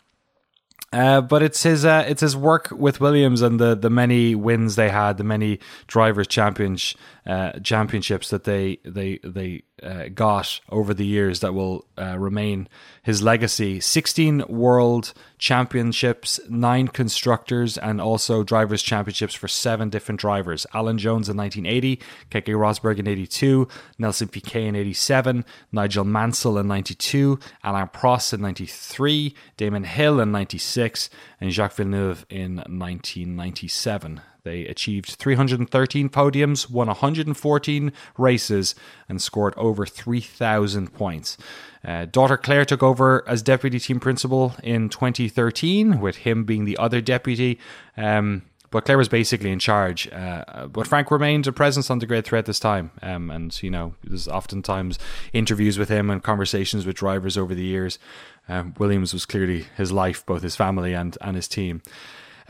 Uh, 0.94 1.20
but 1.20 1.44
it's 1.44 1.64
his 1.64 1.84
uh, 1.84 2.06
it's 2.08 2.22
his 2.22 2.38
work 2.38 2.70
with 2.72 3.02
Williams 3.02 3.42
and 3.42 3.60
the, 3.60 3.76
the 3.76 3.90
many 3.90 4.36
wins 4.36 4.78
they 4.78 4.90
had, 4.90 5.18
the 5.18 5.26
many 5.26 5.60
drivers 5.88 6.28
champions 6.28 6.96
uh, 7.26 7.52
championships 7.60 8.30
that 8.30 8.46
they 8.46 8.78
they 8.86 9.20
they 9.24 9.64
uh, 9.84 10.10
got 10.14 10.60
over 10.70 10.94
the 10.94 11.06
years 11.06 11.40
that 11.40 11.54
will 11.54 11.86
uh, 11.98 12.18
remain 12.18 12.68
his 13.04 13.22
legacy. 13.22 13.80
Sixteen 13.80 14.44
world 14.48 15.14
championships, 15.38 16.40
nine 16.50 16.88
constructors, 16.88 17.78
and 17.78 18.00
also 18.00 18.44
drivers 18.44 18.84
championships 18.84 19.34
for 19.34 19.48
seven 19.48 19.90
different 19.90 20.22
drivers. 20.22 20.68
Alan 20.74 20.98
Jones 20.98 21.28
in 21.30 21.36
1980, 21.36 22.00
Keke 22.30 22.56
Rosberg 22.56 23.00
in 23.00 23.08
82, 23.08 23.68
Nelson 23.98 24.28
Piquet 24.28 24.68
in 24.68 24.76
87, 24.76 25.44
Nigel 25.72 26.06
Mansell 26.06 26.60
in 26.60 26.68
92, 26.68 27.40
Alain 27.64 27.88
Prost 27.88 28.34
in 28.34 28.42
93, 28.42 29.34
Damon 29.58 29.84
Hill 29.84 30.20
in 30.20 30.32
96, 30.32 31.10
and 31.40 31.52
Jacques 31.52 31.74
Villeneuve 31.74 32.26
in 32.30 32.58
1997. 32.58 34.22
They 34.44 34.66
achieved 34.66 35.12
313 35.12 36.10
podiums, 36.10 36.70
won 36.70 36.88
114 36.88 37.92
races, 38.18 38.76
and 39.08 39.22
scored 39.22 39.54
over 39.58 39.86
3,000 39.86 40.94
points. 40.94 41.38
Uh, 41.84 42.06
daughter 42.06 42.38
Claire 42.38 42.66
took 42.66 42.84
over 42.84 43.24
as 43.28 43.42
deputy 43.42 43.80
team 43.80 44.00
principal 44.00 44.56
in 44.64 44.90
2013, 44.90 46.00
with 46.00 46.18
him 46.18 46.44
being 46.44 46.66
the 46.66 46.78
other 46.78 47.02
deputy. 47.02 47.60
Um, 47.98 48.44
but 48.72 48.86
Claire 48.86 48.98
was 48.98 49.10
basically 49.10 49.52
in 49.52 49.60
charge. 49.60 50.08
Uh, 50.12 50.68
but 50.68 50.88
Frank 50.88 51.12
remained 51.12 51.46
a 51.46 51.52
presence 51.52 51.90
on 51.90 52.00
the 52.00 52.06
grid 52.06 52.26
throughout 52.26 52.46
this 52.46 52.60
time. 52.60 52.92
Um, 53.02 53.30
and, 53.30 53.62
you 53.62 53.70
know, 53.70 53.96
there's 54.04 54.30
oftentimes 54.30 54.98
interviews 55.34 55.78
with 55.78 55.90
him 55.90 56.10
and 56.10 56.24
conversations 56.24 56.86
with 56.86 56.96
drivers 56.96 57.38
over 57.38 57.54
the 57.54 57.66
years. 57.66 58.00
Um, 58.48 58.74
Williams 58.80 59.14
was 59.14 59.26
clearly 59.26 59.66
his 59.76 59.92
life, 59.92 60.26
both 60.26 60.42
his 60.42 60.56
family 60.56 60.94
and, 60.94 61.18
and 61.22 61.36
his 61.36 61.50
team. 61.50 61.82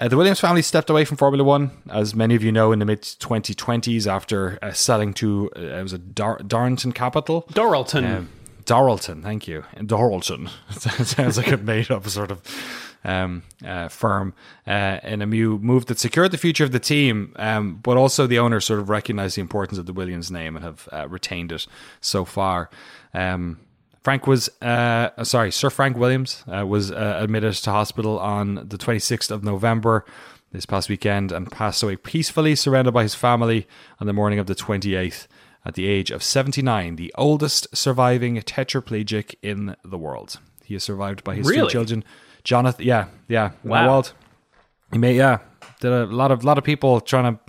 Uh, 0.02 0.08
the 0.08 0.18
Williams 0.18 0.40
family 0.40 0.64
stepped 0.64 0.90
away 0.90 1.06
from 1.06 1.16
Formula 1.16 1.44
One, 1.44 1.70
as 1.88 2.16
many 2.16 2.34
of 2.34 2.44
you 2.44 2.52
know, 2.52 2.72
in 2.72 2.80
the 2.80 2.86
mid 2.86 3.04
2020s 3.04 4.12
after 4.12 4.58
uh, 4.64 4.72
selling 4.74 5.14
to 5.14 5.52
uh, 5.56 5.60
it 5.60 5.84
was 5.84 5.94
a 5.94 6.00
Dar- 6.00 6.40
Darlington 6.40 6.92
Capital. 6.92 7.44
Dorilton. 7.54 8.18
Um, 8.18 8.30
Dorilton, 8.64 9.22
thank 9.22 9.48
you. 9.48 9.64
Dorilton. 9.78 10.50
sounds 11.06 11.38
like 11.38 11.52
a 11.52 11.58
made 11.58 11.92
up 11.92 12.08
sort 12.08 12.32
of 12.32 12.42
um, 13.04 13.44
uh, 13.64 13.90
firm 13.90 14.34
uh, 14.66 14.98
in 15.04 15.22
a 15.22 15.28
move 15.28 15.86
that 15.86 16.00
secured 16.00 16.32
the 16.32 16.38
future 16.40 16.64
of 16.64 16.72
the 16.72 16.80
team, 16.80 17.34
um, 17.36 17.76
but 17.76 17.96
also 17.96 18.26
the 18.26 18.40
owners 18.40 18.66
sort 18.66 18.80
of 18.80 18.90
recognized 18.90 19.38
the 19.38 19.42
importance 19.42 19.78
of 19.78 19.86
the 19.86 19.94
Williams 19.94 20.32
name 20.32 20.56
and 20.56 20.66
have 20.66 20.90
uh, 20.92 21.08
retained 21.10 21.52
it 21.52 21.68
so 22.00 22.26
far. 22.26 22.72
Um, 23.14 23.60
Frank 24.04 24.26
was, 24.26 24.50
uh, 24.62 25.24
sorry, 25.24 25.52
Sir 25.52 25.70
Frank 25.70 25.96
Williams 25.98 26.44
uh, 26.48 26.66
was 26.66 26.92
uh, 26.92 27.18
admitted 27.22 27.54
to 27.54 27.72
hospital 27.72 28.18
on 28.20 28.56
the 28.56 28.78
26th 28.78 29.30
of 29.30 29.44
November 29.44 30.06
this 30.52 30.66
past 30.66 30.90
weekend 30.90 31.32
and 31.32 31.52
passed 31.52 31.82
away 31.84 31.96
peacefully, 31.96 32.56
surrounded 32.56 32.92
by 32.94 33.04
his 33.04 33.14
family 33.16 33.68
on 34.00 34.08
the 34.08 34.14
morning 34.14 34.40
of 34.40 34.48
the 34.48 34.56
28th 34.56 35.28
at 35.66 35.76
the 35.76 35.86
age 35.88 36.10
of 36.10 36.24
79, 36.24 36.96
the 36.96 37.14
oldest 37.18 37.68
surviving 37.78 38.36
tetraplegic 38.38 39.36
in 39.44 39.76
the 39.86 39.98
world. 39.98 40.40
He 40.66 40.74
is 40.74 40.84
survived 40.84 41.24
by 41.24 41.36
his 41.36 41.48
Really? 41.48 41.68
two 41.68 41.72
children, 41.74 42.04
Jonathan. 42.44 42.86
Yeah, 42.86 43.06
yeah, 43.28 43.52
Wow. 43.64 43.88
world. 43.88 44.14
He 44.92 44.98
made, 44.98 45.16
yeah, 45.18 45.38
did 45.80 45.92
a 45.92 46.06
lot 46.08 46.32
of 46.32 46.44
lot 46.44 46.58
of 46.58 46.64
people 46.64 47.00
trying 47.02 47.36
to 47.36 47.40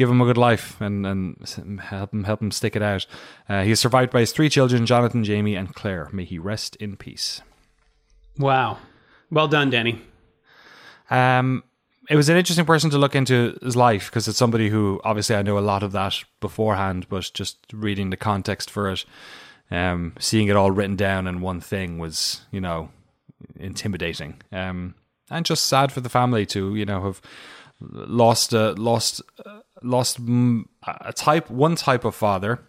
give 0.00 0.08
him 0.08 0.22
a 0.22 0.24
good 0.24 0.38
life 0.38 0.80
and 0.80 1.06
and 1.06 1.80
help 1.80 2.14
him 2.14 2.24
help 2.24 2.40
him 2.40 2.50
stick 2.50 2.74
it 2.74 2.82
out. 2.82 3.06
Uh, 3.50 3.62
he 3.62 3.70
is 3.70 3.78
survived 3.78 4.10
by 4.10 4.20
his 4.20 4.32
three 4.32 4.48
children, 4.48 4.86
Jonathan, 4.86 5.22
Jamie, 5.22 5.54
and 5.54 5.74
Claire. 5.74 6.08
May 6.10 6.24
he 6.24 6.38
rest 6.38 6.74
in 6.76 6.96
peace. 6.96 7.42
Wow. 8.38 8.78
Well 9.30 9.46
done, 9.46 9.68
Danny. 9.68 10.00
Um, 11.10 11.64
it 12.08 12.16
was 12.16 12.30
an 12.30 12.38
interesting 12.38 12.64
person 12.64 12.88
to 12.90 12.98
look 12.98 13.14
into 13.14 13.58
his 13.62 13.76
life 13.76 14.06
because 14.06 14.26
it's 14.26 14.38
somebody 14.38 14.70
who 14.70 15.02
obviously 15.04 15.36
I 15.36 15.42
know 15.42 15.58
a 15.58 15.60
lot 15.60 15.82
of 15.82 15.92
that 15.92 16.24
beforehand, 16.40 17.06
but 17.10 17.30
just 17.34 17.58
reading 17.70 18.08
the 18.08 18.16
context 18.16 18.70
for 18.70 18.90
it, 18.90 19.04
um, 19.70 20.14
seeing 20.18 20.48
it 20.48 20.56
all 20.56 20.70
written 20.70 20.96
down 20.96 21.26
in 21.26 21.42
one 21.42 21.60
thing 21.60 21.98
was, 21.98 22.40
you 22.50 22.60
know, 22.60 22.88
intimidating. 23.58 24.40
Um, 24.50 24.94
and 25.30 25.44
just 25.44 25.66
sad 25.66 25.92
for 25.92 26.00
the 26.00 26.08
family 26.08 26.46
to, 26.46 26.74
you 26.74 26.86
know, 26.86 27.02
have 27.02 27.20
lost, 27.80 28.54
uh, 28.54 28.74
lost, 28.76 29.22
uh, 29.44 29.60
lost 29.82 30.18
a 30.86 31.12
type, 31.12 31.50
one 31.50 31.76
type 31.76 32.04
of 32.04 32.14
father, 32.14 32.60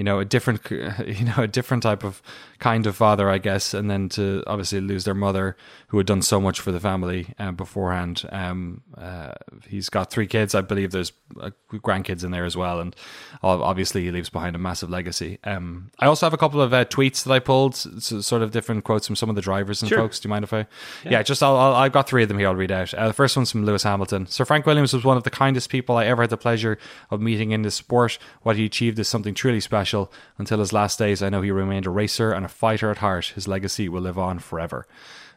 you 0.00 0.04
know, 0.04 0.18
a 0.18 0.24
different, 0.24 0.60
you 0.70 1.24
know, 1.26 1.34
a 1.36 1.46
different 1.46 1.82
type 1.82 2.04
of 2.04 2.22
kind 2.58 2.86
of 2.86 2.96
father, 2.96 3.28
I 3.28 3.36
guess, 3.36 3.74
and 3.74 3.90
then 3.90 4.08
to 4.10 4.42
obviously 4.46 4.80
lose 4.80 5.04
their 5.04 5.14
mother, 5.14 5.56
who 5.88 5.98
had 5.98 6.06
done 6.06 6.22
so 6.22 6.40
much 6.40 6.58
for 6.58 6.72
the 6.72 6.80
family 6.80 7.34
uh, 7.38 7.52
beforehand. 7.52 8.24
Um, 8.32 8.80
uh, 8.96 9.32
he's 9.68 9.90
got 9.90 10.10
three 10.10 10.26
kids, 10.26 10.54
I 10.54 10.62
believe. 10.62 10.90
There's 10.90 11.12
uh, 11.38 11.50
grandkids 11.72 12.24
in 12.24 12.30
there 12.30 12.46
as 12.46 12.56
well, 12.56 12.80
and 12.80 12.96
obviously 13.42 14.04
he 14.04 14.10
leaves 14.10 14.30
behind 14.30 14.56
a 14.56 14.58
massive 14.58 14.88
legacy. 14.88 15.38
Um, 15.44 15.90
I 15.98 16.06
also 16.06 16.24
have 16.24 16.32
a 16.34 16.38
couple 16.38 16.62
of 16.62 16.72
uh, 16.72 16.86
tweets 16.86 17.24
that 17.24 17.32
I 17.32 17.38
pulled, 17.38 17.74
s- 17.74 17.88
sort 18.26 18.40
of 18.40 18.52
different 18.52 18.84
quotes 18.84 19.06
from 19.06 19.16
some 19.16 19.28
of 19.28 19.36
the 19.36 19.42
drivers 19.42 19.82
and 19.82 19.88
Sure. 19.90 19.98
folks. 19.98 20.18
Do 20.20 20.28
you 20.28 20.30
mind 20.30 20.44
if 20.44 20.52
I? 20.54 20.66
Yeah, 21.04 21.22
just 21.22 21.42
I'll, 21.42 21.56
I'll, 21.56 21.74
I've 21.74 21.92
got 21.92 22.08
three 22.08 22.22
of 22.22 22.28
them 22.28 22.38
here. 22.38 22.48
I'll 22.48 22.54
read 22.54 22.72
out. 22.72 22.94
Uh, 22.94 23.06
the 23.08 23.12
first 23.14 23.36
one's 23.36 23.50
from 23.52 23.66
Lewis 23.66 23.82
Hamilton. 23.82 24.26
Sir 24.28 24.44
Frank 24.46 24.64
Williams 24.64 24.94
was 24.94 25.04
one 25.04 25.16
of 25.18 25.24
the 25.24 25.30
kindest 25.30 25.68
people 25.68 25.96
I 25.96 26.06
ever 26.06 26.22
had 26.22 26.30
the 26.30 26.36
pleasure 26.38 26.78
of 27.10 27.20
meeting 27.20 27.50
in 27.50 27.62
this 27.62 27.74
sport. 27.74 28.18
What 28.42 28.56
he 28.56 28.64
achieved 28.64 28.98
is 28.98 29.08
something 29.08 29.34
truly 29.34 29.60
special. 29.60 29.89
Until 30.38 30.58
his 30.58 30.72
last 30.72 30.98
days, 30.98 31.22
I 31.22 31.28
know 31.28 31.42
he 31.42 31.50
remained 31.50 31.86
a 31.86 31.90
racer 31.90 32.32
and 32.32 32.44
a 32.44 32.48
fighter 32.48 32.90
at 32.90 32.98
heart. 32.98 33.32
His 33.34 33.48
legacy 33.48 33.88
will 33.88 34.02
live 34.02 34.18
on 34.18 34.38
forever. 34.38 34.86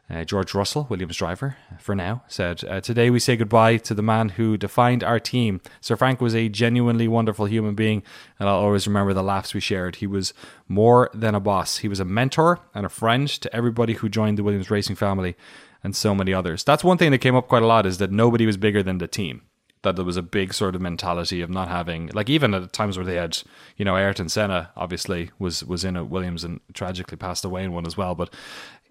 Uh, 0.10 0.24
George 0.26 0.54
Russell, 0.54 0.86
Williams 0.90 1.16
driver, 1.16 1.56
for 1.80 1.96
now, 1.96 2.24
said, 2.28 2.64
uh, 2.66 2.82
Today 2.82 3.10
we 3.10 3.20
say 3.20 3.38
goodbye 3.38 3.78
to 3.78 3.94
the 3.94 4.02
man 4.02 4.30
who 4.30 4.58
defined 4.58 5.02
our 5.02 5.20
team. 5.20 5.62
Sir 5.80 5.96
Frank 5.96 6.20
was 6.20 6.36
a 6.36 6.50
genuinely 6.50 7.08
wonderful 7.08 7.46
human 7.46 7.74
being, 7.74 8.04
and 8.38 8.50
I'll 8.50 8.58
always 8.58 8.86
remember 8.86 9.14
the 9.14 9.24
laughs 9.24 9.54
we 9.54 9.62
shared. 9.62 9.98
He 9.98 10.08
was 10.08 10.34
more 10.68 11.10
than 11.14 11.36
a 11.36 11.40
boss, 11.40 11.78
he 11.78 11.88
was 11.88 12.02
a 12.02 12.06
mentor 12.06 12.60
and 12.76 12.86
a 12.86 12.90
friend 12.90 13.28
to 13.30 13.56
everybody 13.56 13.94
who 13.94 14.10
joined 14.10 14.38
the 14.38 14.44
Williams 14.44 14.70
racing 14.70 14.98
family 14.98 15.36
and 15.84 15.96
so 15.96 16.14
many 16.14 16.34
others. 16.34 16.66
That's 16.66 16.84
one 16.84 16.98
thing 16.98 17.12
that 17.12 17.20
came 17.20 17.36
up 17.36 17.48
quite 17.48 17.64
a 17.64 17.68
lot 17.68 17.86
is 17.86 17.98
that 18.00 18.12
nobody 18.12 18.46
was 18.46 18.58
bigger 18.58 18.84
than 18.84 18.98
the 18.98 19.08
team 19.08 19.44
that 19.84 19.96
there 19.96 20.06
was 20.06 20.18
a 20.18 20.24
big 20.24 20.54
sort 20.54 20.76
of 20.76 20.82
mentality 20.82 21.42
of 21.42 21.50
not 21.50 21.68
having 21.68 22.08
like 22.14 22.30
even 22.30 22.54
at 22.54 22.74
times 22.74 22.98
where 22.98 23.06
they 23.06 23.16
had 23.16 23.38
you 23.78 23.86
know 23.86 23.96
Ayrton 23.96 24.30
Senna 24.30 24.72
obviously 24.76 25.30
was 25.40 25.64
was 25.64 25.86
in 25.86 25.96
a 25.96 26.04
Williams 26.04 26.44
and 26.44 26.60
tragically 26.74 27.18
passed 27.18 27.46
away 27.46 27.64
in 27.64 27.72
one 27.72 27.86
as 27.86 27.96
well 27.96 28.16
but 28.16 28.34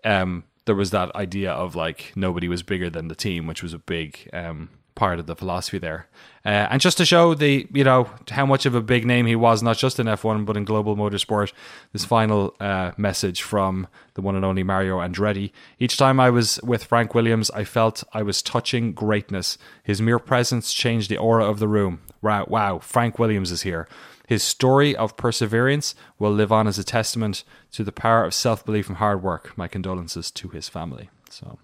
um 0.05 0.45
there 0.65 0.75
was 0.75 0.91
that 0.91 1.15
idea 1.17 1.51
of 1.51 1.75
like 1.75 2.13
nobody 2.15 2.47
was 2.49 2.63
bigger 2.63 2.89
than 2.89 3.09
the 3.09 3.15
team 3.15 3.47
which 3.47 3.63
was 3.63 3.75
a 3.75 3.79
big 3.79 4.29
um 4.33 4.69
part 4.95 5.19
of 5.19 5.27
the 5.27 5.35
philosophy 5.37 5.79
there. 5.79 6.07
Uh, 6.45 6.67
and 6.71 6.81
just 6.81 6.99
to 6.99 7.05
show 7.05 7.35
the 7.35 7.67
you 7.73 7.85
know 7.85 8.11
how 8.31 8.45
much 8.45 8.67
of 8.67 8.75
a 8.75 8.81
big 8.83 9.07
name 9.07 9.27
he 9.27 9.37
was 9.37 9.63
not 9.63 9.79
just 9.79 9.99
in 10.01 10.07
F1 10.07 10.45
but 10.45 10.57
in 10.57 10.65
global 10.65 10.97
motorsport 10.97 11.53
this 11.93 12.05
final 12.05 12.55
uh, 12.61 12.91
message 12.97 13.43
from 13.43 13.87
the 14.15 14.21
one 14.21 14.35
and 14.37 14.45
only 14.45 14.63
Mario 14.63 14.99
Andretti. 14.99 15.53
Each 15.79 15.97
time 15.97 16.19
I 16.21 16.31
was 16.31 16.59
with 16.63 16.85
Frank 16.85 17.15
Williams 17.15 17.51
I 17.53 17.65
felt 17.65 18.03
I 18.13 18.23
was 18.23 18.43
touching 18.43 18.93
greatness. 18.93 19.57
His 19.85 20.03
mere 20.03 20.19
presence 20.19 20.73
changed 20.73 21.09
the 21.11 21.17
aura 21.17 21.45
of 21.49 21.59
the 21.61 21.69
room. 21.69 22.01
Wow 22.21 22.45
wow 22.49 22.79
Frank 22.81 23.19
Williams 23.21 23.51
is 23.53 23.63
here. 23.63 23.87
His 24.27 24.43
story 24.43 24.97
of 24.97 25.17
perseverance 25.17 25.95
will 26.19 26.33
live 26.33 26.51
on 26.53 26.67
as 26.67 26.79
a 26.79 26.85
testament 26.85 27.45
to 27.73 27.85
the 27.85 27.93
power 27.93 28.25
of 28.25 28.35
self-belief 28.35 28.89
and 28.89 28.97
hard 28.99 29.23
work. 29.23 29.57
My 29.57 29.69
condolences 29.69 30.31
to 30.33 30.49
his 30.49 30.69
family. 30.69 31.09
So 31.31 31.59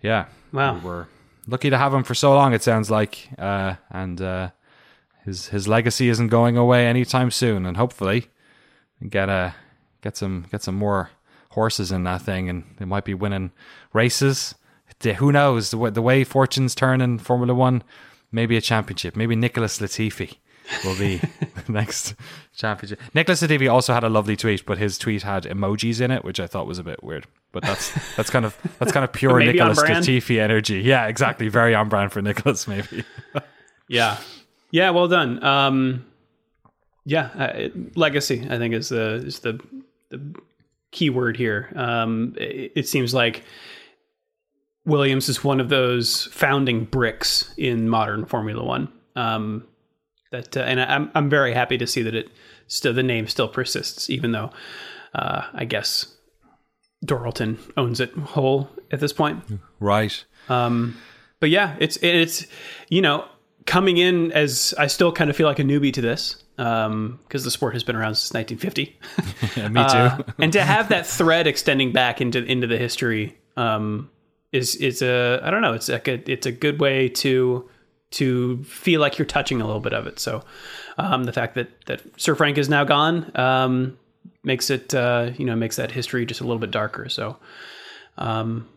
yeah 0.00 0.26
Wow. 0.52 0.74
we 0.74 0.80
were 0.80 1.08
lucky 1.46 1.70
to 1.70 1.78
have 1.78 1.94
him 1.94 2.04
for 2.04 2.14
so 2.14 2.34
long. 2.34 2.52
It 2.52 2.62
sounds 2.62 2.90
like, 2.90 3.28
uh, 3.38 3.76
and 3.90 4.20
uh, 4.20 4.50
his 5.24 5.48
his 5.48 5.68
legacy 5.68 6.08
isn't 6.08 6.28
going 6.28 6.56
away 6.56 6.86
anytime 6.86 7.30
soon, 7.30 7.66
and 7.66 7.76
hopefully 7.76 8.26
get 9.08 9.28
a 9.28 9.54
get 10.02 10.16
some 10.16 10.46
get 10.50 10.62
some 10.62 10.74
more 10.76 11.10
horses 11.50 11.92
in 11.92 12.04
that 12.04 12.22
thing, 12.22 12.48
and 12.48 12.64
they 12.78 12.84
might 12.84 13.04
be 13.04 13.14
winning 13.14 13.52
races. 13.92 14.54
Who 15.18 15.32
knows 15.32 15.70
the 15.70 15.78
way, 15.78 15.90
the 15.90 16.00
way 16.00 16.24
fortunes 16.24 16.74
turn 16.74 17.00
in 17.00 17.18
Formula 17.18 17.54
One? 17.54 17.82
Maybe 18.32 18.56
a 18.56 18.60
championship. 18.60 19.16
Maybe 19.16 19.36
Nicholas 19.36 19.78
Latifi 19.78 20.38
will 20.84 20.98
be 20.98 21.16
the 21.18 21.64
next 21.72 22.14
championship. 22.54 23.00
Nicholas 23.14 23.42
Latifi 23.42 23.70
also 23.70 23.92
had 23.92 24.04
a 24.04 24.08
lovely 24.08 24.36
tweet, 24.36 24.64
but 24.66 24.78
his 24.78 24.98
tweet 24.98 25.22
had 25.22 25.44
emojis 25.44 26.00
in 26.00 26.10
it, 26.10 26.24
which 26.24 26.40
I 26.40 26.46
thought 26.46 26.66
was 26.66 26.78
a 26.78 26.84
bit 26.84 27.02
weird. 27.02 27.26
But 27.52 27.62
that's 27.62 27.92
that's 28.16 28.30
kind 28.30 28.44
of 28.44 28.56
that's 28.78 28.92
kind 28.92 29.04
of 29.04 29.12
pure 29.14 29.38
Nicholas. 29.38 29.80
Latifi 29.80 30.40
energy. 30.40 30.80
Yeah, 30.80 31.06
exactly. 31.06 31.48
Very 31.48 31.74
on 31.74 31.88
brand 31.88 32.12
for 32.12 32.22
Nicholas, 32.22 32.66
maybe. 32.68 33.04
Yeah, 33.86 34.16
yeah. 34.70 34.88
Well 34.90 35.08
done. 35.08 35.44
Um, 35.44 36.06
yeah, 37.04 37.26
uh, 37.36 37.68
legacy. 37.94 38.46
I 38.48 38.56
think 38.56 38.72
is 38.72 38.88
the 38.88 39.16
is 39.16 39.40
the 39.40 39.60
the 40.08 40.34
key 40.90 41.10
word 41.10 41.36
here. 41.36 41.70
Um, 41.76 42.34
it, 42.38 42.72
it 42.76 42.88
seems 42.88 43.12
like 43.12 43.44
Williams 44.86 45.28
is 45.28 45.44
one 45.44 45.60
of 45.60 45.68
those 45.68 46.24
founding 46.32 46.84
bricks 46.84 47.52
in 47.58 47.90
modern 47.90 48.24
Formula 48.24 48.64
One. 48.64 48.90
Um, 49.16 49.66
that 50.34 50.56
uh, 50.56 50.60
and 50.60 50.80
I'm 50.80 51.10
I'm 51.14 51.30
very 51.30 51.54
happy 51.54 51.78
to 51.78 51.86
see 51.86 52.02
that 52.02 52.14
it 52.14 52.28
still 52.66 52.92
the 52.92 53.02
name 53.02 53.26
still 53.26 53.48
persists, 53.48 54.10
even 54.10 54.32
though 54.32 54.50
uh, 55.14 55.42
I 55.52 55.64
guess 55.64 56.14
Dorilton 57.04 57.58
owns 57.76 58.00
it 58.00 58.12
whole 58.12 58.68
at 58.90 59.00
this 59.00 59.12
point. 59.12 59.42
Right. 59.80 60.24
Um, 60.48 60.96
but 61.40 61.50
yeah, 61.50 61.76
it's 61.78 61.96
it's 62.02 62.46
you 62.88 63.00
know 63.00 63.26
coming 63.66 63.98
in 63.98 64.32
as 64.32 64.74
I 64.78 64.88
still 64.88 65.12
kind 65.12 65.30
of 65.30 65.36
feel 65.36 65.46
like 65.46 65.58
a 65.58 65.64
newbie 65.64 65.92
to 65.92 66.00
this 66.00 66.42
because 66.56 67.42
the 67.42 67.50
sport 67.50 67.72
has 67.72 67.82
been 67.82 67.96
around 67.96 68.14
since 68.14 68.32
1950, 68.32 69.60
Yeah, 69.60 69.68
me 69.70 69.82
too. 69.82 69.96
Uh, 69.96 70.22
and 70.38 70.52
to 70.52 70.62
have 70.62 70.88
that 70.90 71.06
thread 71.06 71.46
extending 71.46 71.92
back 71.92 72.20
into 72.20 72.44
into 72.44 72.66
the 72.66 72.78
history 72.78 73.36
um, 73.56 74.10
is 74.52 74.76
is 74.76 75.02
a 75.02 75.40
I 75.42 75.50
don't 75.50 75.62
know 75.62 75.72
it's 75.72 75.88
like 75.88 76.08
a 76.08 76.30
it's 76.30 76.46
a 76.46 76.52
good 76.52 76.80
way 76.80 77.08
to 77.08 77.68
to 78.14 78.62
feel 78.64 79.00
like 79.00 79.18
you're 79.18 79.26
touching 79.26 79.60
a 79.60 79.66
little 79.66 79.80
bit 79.80 79.92
of 79.92 80.06
it. 80.06 80.18
So 80.18 80.42
um, 80.98 81.24
the 81.24 81.32
fact 81.32 81.54
that 81.56 81.68
that 81.86 82.02
Sir 82.20 82.34
Frank 82.34 82.58
is 82.58 82.68
now 82.68 82.84
gone 82.84 83.30
um, 83.34 83.98
makes 84.42 84.70
it 84.70 84.94
uh, 84.94 85.30
you 85.36 85.44
know 85.44 85.56
makes 85.56 85.76
that 85.76 85.90
history 85.90 86.24
just 86.24 86.40
a 86.40 86.44
little 86.44 86.58
bit 86.58 86.70
darker. 86.70 87.08
So 87.08 87.36
um, 88.16 88.68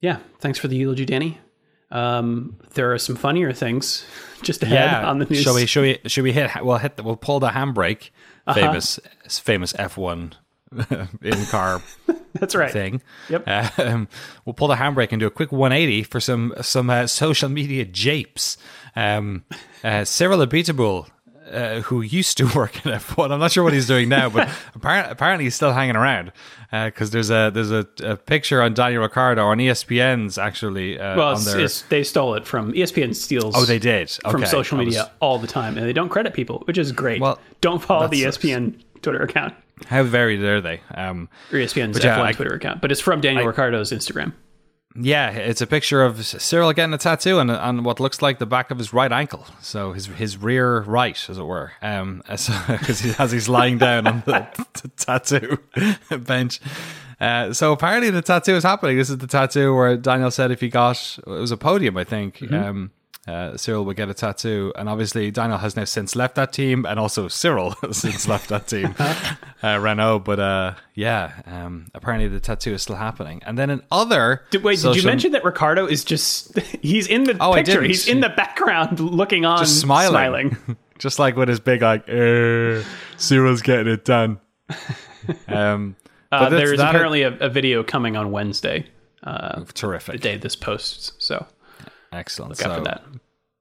yeah, 0.00 0.18
thanks 0.40 0.58
for 0.58 0.68
the 0.68 0.76
eulogy, 0.76 1.04
Danny. 1.04 1.38
Um, 1.90 2.56
there 2.72 2.92
are 2.94 2.98
some 2.98 3.16
funnier 3.16 3.52
things 3.52 4.06
just 4.42 4.62
ahead 4.62 4.90
yeah. 4.90 5.08
on 5.08 5.18
the 5.18 5.26
news. 5.26 5.42
Shall 5.42 5.54
we? 5.54 5.66
Shall 5.66 5.82
we? 5.82 5.98
Should 6.06 6.24
we 6.24 6.32
hit? 6.32 6.50
We'll 6.62 6.78
hit. 6.78 6.96
The, 6.96 7.02
we'll 7.02 7.16
pull 7.16 7.40
the 7.40 7.50
handbrake. 7.50 8.10
Uh-huh. 8.44 8.58
Famous, 8.58 8.98
famous 9.28 9.72
F 9.78 9.96
one 9.96 10.34
in 11.22 11.46
car 11.46 11.82
That's 12.34 12.54
right. 12.54 12.72
thing. 12.72 13.02
Yep. 13.28 13.78
Um, 13.78 14.08
we'll 14.44 14.54
pull 14.54 14.68
the 14.68 14.76
handbrake 14.76 15.08
and 15.12 15.20
do 15.20 15.26
a 15.26 15.30
quick 15.30 15.52
180 15.52 16.02
for 16.04 16.18
some 16.20 16.54
some 16.62 16.88
uh, 16.90 17.06
social 17.06 17.48
media 17.48 17.84
japes. 17.84 18.56
Um, 18.96 19.44
uh, 19.84 20.04
Cyril 20.04 20.38
Abiteboul, 20.38 21.08
uh, 21.50 21.80
who 21.82 22.00
used 22.00 22.38
to 22.38 22.44
work 22.56 22.84
in 22.86 22.92
F1, 22.92 23.30
I'm 23.30 23.40
not 23.40 23.52
sure 23.52 23.64
what 23.64 23.72
he's 23.74 23.86
doing 23.86 24.08
now, 24.08 24.28
but 24.30 24.48
apparently, 24.74 25.12
apparently 25.12 25.44
he's 25.44 25.54
still 25.54 25.72
hanging 25.72 25.96
around 25.96 26.32
because 26.70 27.10
there's 27.10 27.28
a 27.30 27.50
there's 27.52 27.70
a, 27.70 27.86
a 28.02 28.16
picture 28.16 28.62
on 28.62 28.72
Daniel 28.72 29.02
Ricciardo 29.02 29.44
on 29.44 29.58
ESPN's 29.58 30.38
actually 30.38 30.98
uh, 30.98 31.16
Well, 31.16 31.28
on 31.28 31.34
it's, 31.34 31.44
their. 31.52 31.60
it's, 31.60 31.82
they 31.82 32.02
stole 32.02 32.34
it 32.34 32.46
from 32.46 32.72
ESPN 32.72 33.14
steals. 33.14 33.54
oh, 33.56 33.66
they 33.66 33.78
did 33.78 34.08
from 34.30 34.46
social 34.46 34.78
I 34.78 34.84
was- 34.84 34.86
media 34.94 35.10
all 35.20 35.38
the 35.38 35.46
time, 35.46 35.76
and 35.76 35.86
they 35.86 35.92
don't 35.92 36.08
credit 36.08 36.32
people, 36.32 36.60
which 36.64 36.78
is 36.78 36.90
great. 36.92 37.20
Well, 37.20 37.38
don't 37.60 37.82
follow 37.82 38.08
the 38.08 38.22
ESPN 38.22 38.82
Twitter 39.02 39.22
account 39.22 39.52
How 39.86 40.02
varied 40.02 40.40
are 40.42 40.60
they? 40.60 40.80
Um, 40.94 41.28
ESPN's 41.50 41.92
But 41.98 42.02
F1 42.02 42.18
I- 42.20 42.32
Twitter 42.32 42.54
account, 42.54 42.80
but 42.80 42.90
it's 42.92 43.00
from 43.00 43.20
Daniel 43.20 43.46
Ricciardo's 43.46 43.92
Instagram. 43.92 44.32
Yeah, 44.94 45.30
it's 45.30 45.62
a 45.62 45.66
picture 45.66 46.02
of 46.02 46.22
Cyril 46.26 46.70
getting 46.74 46.92
a 46.92 46.98
tattoo 46.98 47.38
on, 47.38 47.48
on 47.48 47.82
what 47.82 47.98
looks 47.98 48.20
like 48.20 48.38
the 48.38 48.44
back 48.44 48.70
of 48.70 48.76
his 48.76 48.92
right 48.92 49.10
ankle. 49.10 49.46
So 49.62 49.92
his 49.94 50.04
his 50.06 50.36
rear 50.36 50.80
right, 50.82 51.16
as 51.30 51.38
it 51.38 51.42
were, 51.44 51.72
um, 51.80 52.22
as, 52.28 52.50
as, 52.68 53.00
he, 53.00 53.14
as 53.18 53.32
he's 53.32 53.48
lying 53.48 53.78
down 53.78 54.06
on 54.06 54.22
the, 54.26 54.46
t- 54.74 54.90
tattoo 54.98 55.58
bench. 56.18 56.60
Uh, 57.18 57.54
so 57.54 57.72
apparently 57.72 58.10
the 58.10 58.20
tattoo 58.20 58.54
is 58.54 58.64
happening. 58.64 58.98
This 58.98 59.08
is 59.08 59.16
the 59.16 59.26
tattoo 59.26 59.74
where 59.74 59.96
Daniel 59.96 60.30
said 60.30 60.50
if 60.50 60.60
he 60.60 60.68
got 60.68 61.18
it 61.18 61.26
was 61.26 61.52
a 61.52 61.56
podium, 61.56 61.96
I 61.96 62.04
think. 62.04 62.42
Um, 62.52 62.90
uh, 63.28 63.56
Cyril 63.56 63.84
would 63.84 63.96
get 63.96 64.08
a 64.08 64.14
tattoo, 64.14 64.72
and 64.76 64.88
obviously 64.88 65.30
Daniel 65.30 65.58
has 65.58 65.76
now 65.76 65.84
since 65.84 66.16
left 66.16 66.34
that 66.34 66.52
team, 66.52 66.84
and 66.84 66.98
also 66.98 67.28
Cyril 67.28 67.70
has 67.82 67.98
since 67.98 68.26
left 68.26 68.48
that 68.48 68.66
team, 68.66 68.94
uh, 69.62 69.78
Renault. 69.80 70.20
But 70.20 70.40
uh, 70.40 70.74
yeah, 70.94 71.32
um, 71.46 71.86
apparently 71.94 72.26
the 72.28 72.40
tattoo 72.40 72.72
is 72.74 72.82
still 72.82 72.96
happening. 72.96 73.40
And 73.46 73.56
then 73.56 73.70
in 73.70 73.82
other, 73.92 74.42
Did, 74.50 74.64
wait, 74.64 74.80
did 74.80 74.96
you 74.96 75.04
mention 75.04 75.32
that 75.32 75.44
Ricciardo 75.44 75.86
is 75.86 76.04
just 76.04 76.58
he's 76.82 77.06
in 77.06 77.24
the 77.24 77.36
Oh, 77.40 77.54
picture. 77.54 77.80
He's 77.82 78.08
in 78.08 78.20
the 78.20 78.28
background 78.30 78.98
looking 78.98 79.44
on 79.44 79.58
just 79.58 79.80
smiling, 79.80 80.56
just 80.98 81.18
like 81.20 81.36
with 81.36 81.48
his 81.48 81.60
big 81.60 81.82
like, 81.82 82.08
uh, 82.08 82.82
Cyril's 83.18 83.62
getting 83.62 83.92
it 83.92 84.04
done. 84.04 84.40
Um, 85.48 85.96
Uh, 86.32 86.48
there's 86.48 86.78
that- 86.78 86.88
apparently 86.94 87.22
a, 87.22 87.32
a 87.40 87.48
video 87.50 87.82
coming 87.84 88.16
on 88.16 88.30
Wednesday, 88.32 88.86
uh, 89.22 89.64
terrific, 89.74 90.14
the 90.14 90.18
day 90.18 90.36
this 90.38 90.56
posts. 90.56 91.12
So 91.18 91.46
excellent. 92.12 92.50
look 92.58 92.66
out 92.66 92.70
so 92.72 92.78
for 92.78 92.84
that. 92.84 93.04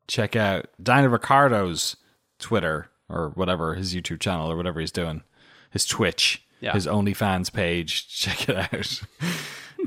check 0.07 0.35
out 0.35 0.65
Daniel 0.81 1.11
Ricciardo's 1.11 1.95
Twitter 2.39 2.89
or 3.09 3.29
whatever 3.35 3.75
his 3.75 3.93
YouTube 3.95 4.19
channel 4.19 4.51
or 4.51 4.55
whatever 4.55 4.79
he's 4.79 4.91
doing, 4.91 5.23
his 5.69 5.85
Twitch, 5.85 6.43
Yeah. 6.59 6.73
his 6.73 6.87
OnlyFans 6.87 7.51
page. 7.51 8.07
Check 8.15 8.49
it 8.49 8.55
out. 8.57 9.01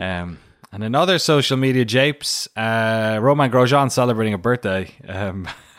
um, 0.00 0.38
and 0.72 0.83
another 0.85 1.18
social 1.18 1.57
media 1.57 1.85
japes, 1.85 2.48
uh, 2.57 3.18
Romain 3.22 3.50
Grosjean 3.50 3.90
celebrating 3.92 4.35
a 4.35 4.38
birthday. 4.38 4.90
Um, 5.09 5.48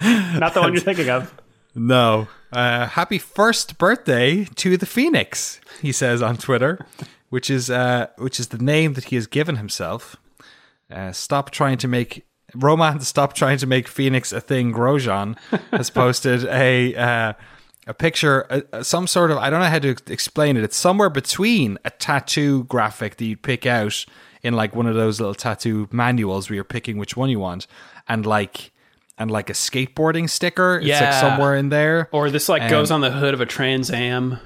Not 0.00 0.54
the 0.54 0.60
one 0.60 0.72
you're 0.72 0.82
thinking 0.82 1.10
of. 1.10 1.32
No. 1.74 2.28
Uh, 2.52 2.86
happy 2.86 3.18
first 3.18 3.78
birthday 3.78 4.44
to 4.56 4.76
the 4.76 4.86
Phoenix, 4.86 5.60
he 5.82 5.92
says 5.92 6.20
on 6.22 6.36
Twitter, 6.36 6.84
which 7.28 7.48
is 7.50 7.70
uh, 7.70 8.08
which 8.18 8.40
is 8.40 8.48
the 8.48 8.58
name 8.58 8.94
that 8.94 9.04
he 9.04 9.16
has 9.16 9.26
given 9.26 9.56
himself. 9.56 10.16
Uh, 10.90 11.12
stop 11.12 11.50
trying 11.50 11.78
to 11.78 11.88
make 11.88 12.24
Romain. 12.54 12.98
Stop 13.14 13.34
trying 13.34 13.58
to 13.58 13.66
make 13.66 13.86
Phoenix 13.86 14.32
a 14.32 14.40
thing. 14.40 14.72
Grosjean 14.72 15.38
has 15.70 15.88
posted 16.02 16.44
a 16.46 16.94
uh, 16.96 17.32
a 17.86 17.94
picture, 17.94 18.46
uh, 18.72 18.82
some 18.82 19.06
sort 19.06 19.30
of 19.30 19.38
I 19.38 19.50
don't 19.50 19.60
know 19.60 19.66
how 19.66 19.78
to 19.78 19.94
explain 20.08 20.56
it. 20.56 20.64
It's 20.64 20.76
somewhere 20.76 21.10
between 21.10 21.78
a 21.84 21.90
tattoo 21.90 22.64
graphic 22.64 23.16
that 23.16 23.24
you'd 23.24 23.42
pick 23.42 23.66
out 23.66 24.04
in 24.42 24.54
like 24.54 24.74
one 24.74 24.86
of 24.86 24.94
those 24.96 25.20
little 25.20 25.34
tattoo 25.34 25.88
manuals 25.92 26.48
where 26.50 26.56
you're 26.56 26.64
picking 26.64 26.98
which 26.98 27.16
one 27.16 27.30
you 27.30 27.38
want, 27.38 27.66
and 28.08 28.26
like 28.26 28.72
and 29.16 29.30
like 29.30 29.48
a 29.48 29.52
skateboarding 29.54 30.28
sticker. 30.28 30.76
It's 30.78 30.84
like 30.88 31.00
Yeah. 31.00 31.20
somewhere 31.20 31.54
in 31.54 31.68
there. 31.68 32.08
Or 32.10 32.30
this 32.30 32.48
like 32.48 32.62
Um, 32.62 32.70
goes 32.70 32.90
on 32.90 33.00
the 33.00 33.10
hood 33.12 33.32
of 33.34 33.40
a 33.40 33.46
Trans 33.46 33.90
Am. 33.92 34.38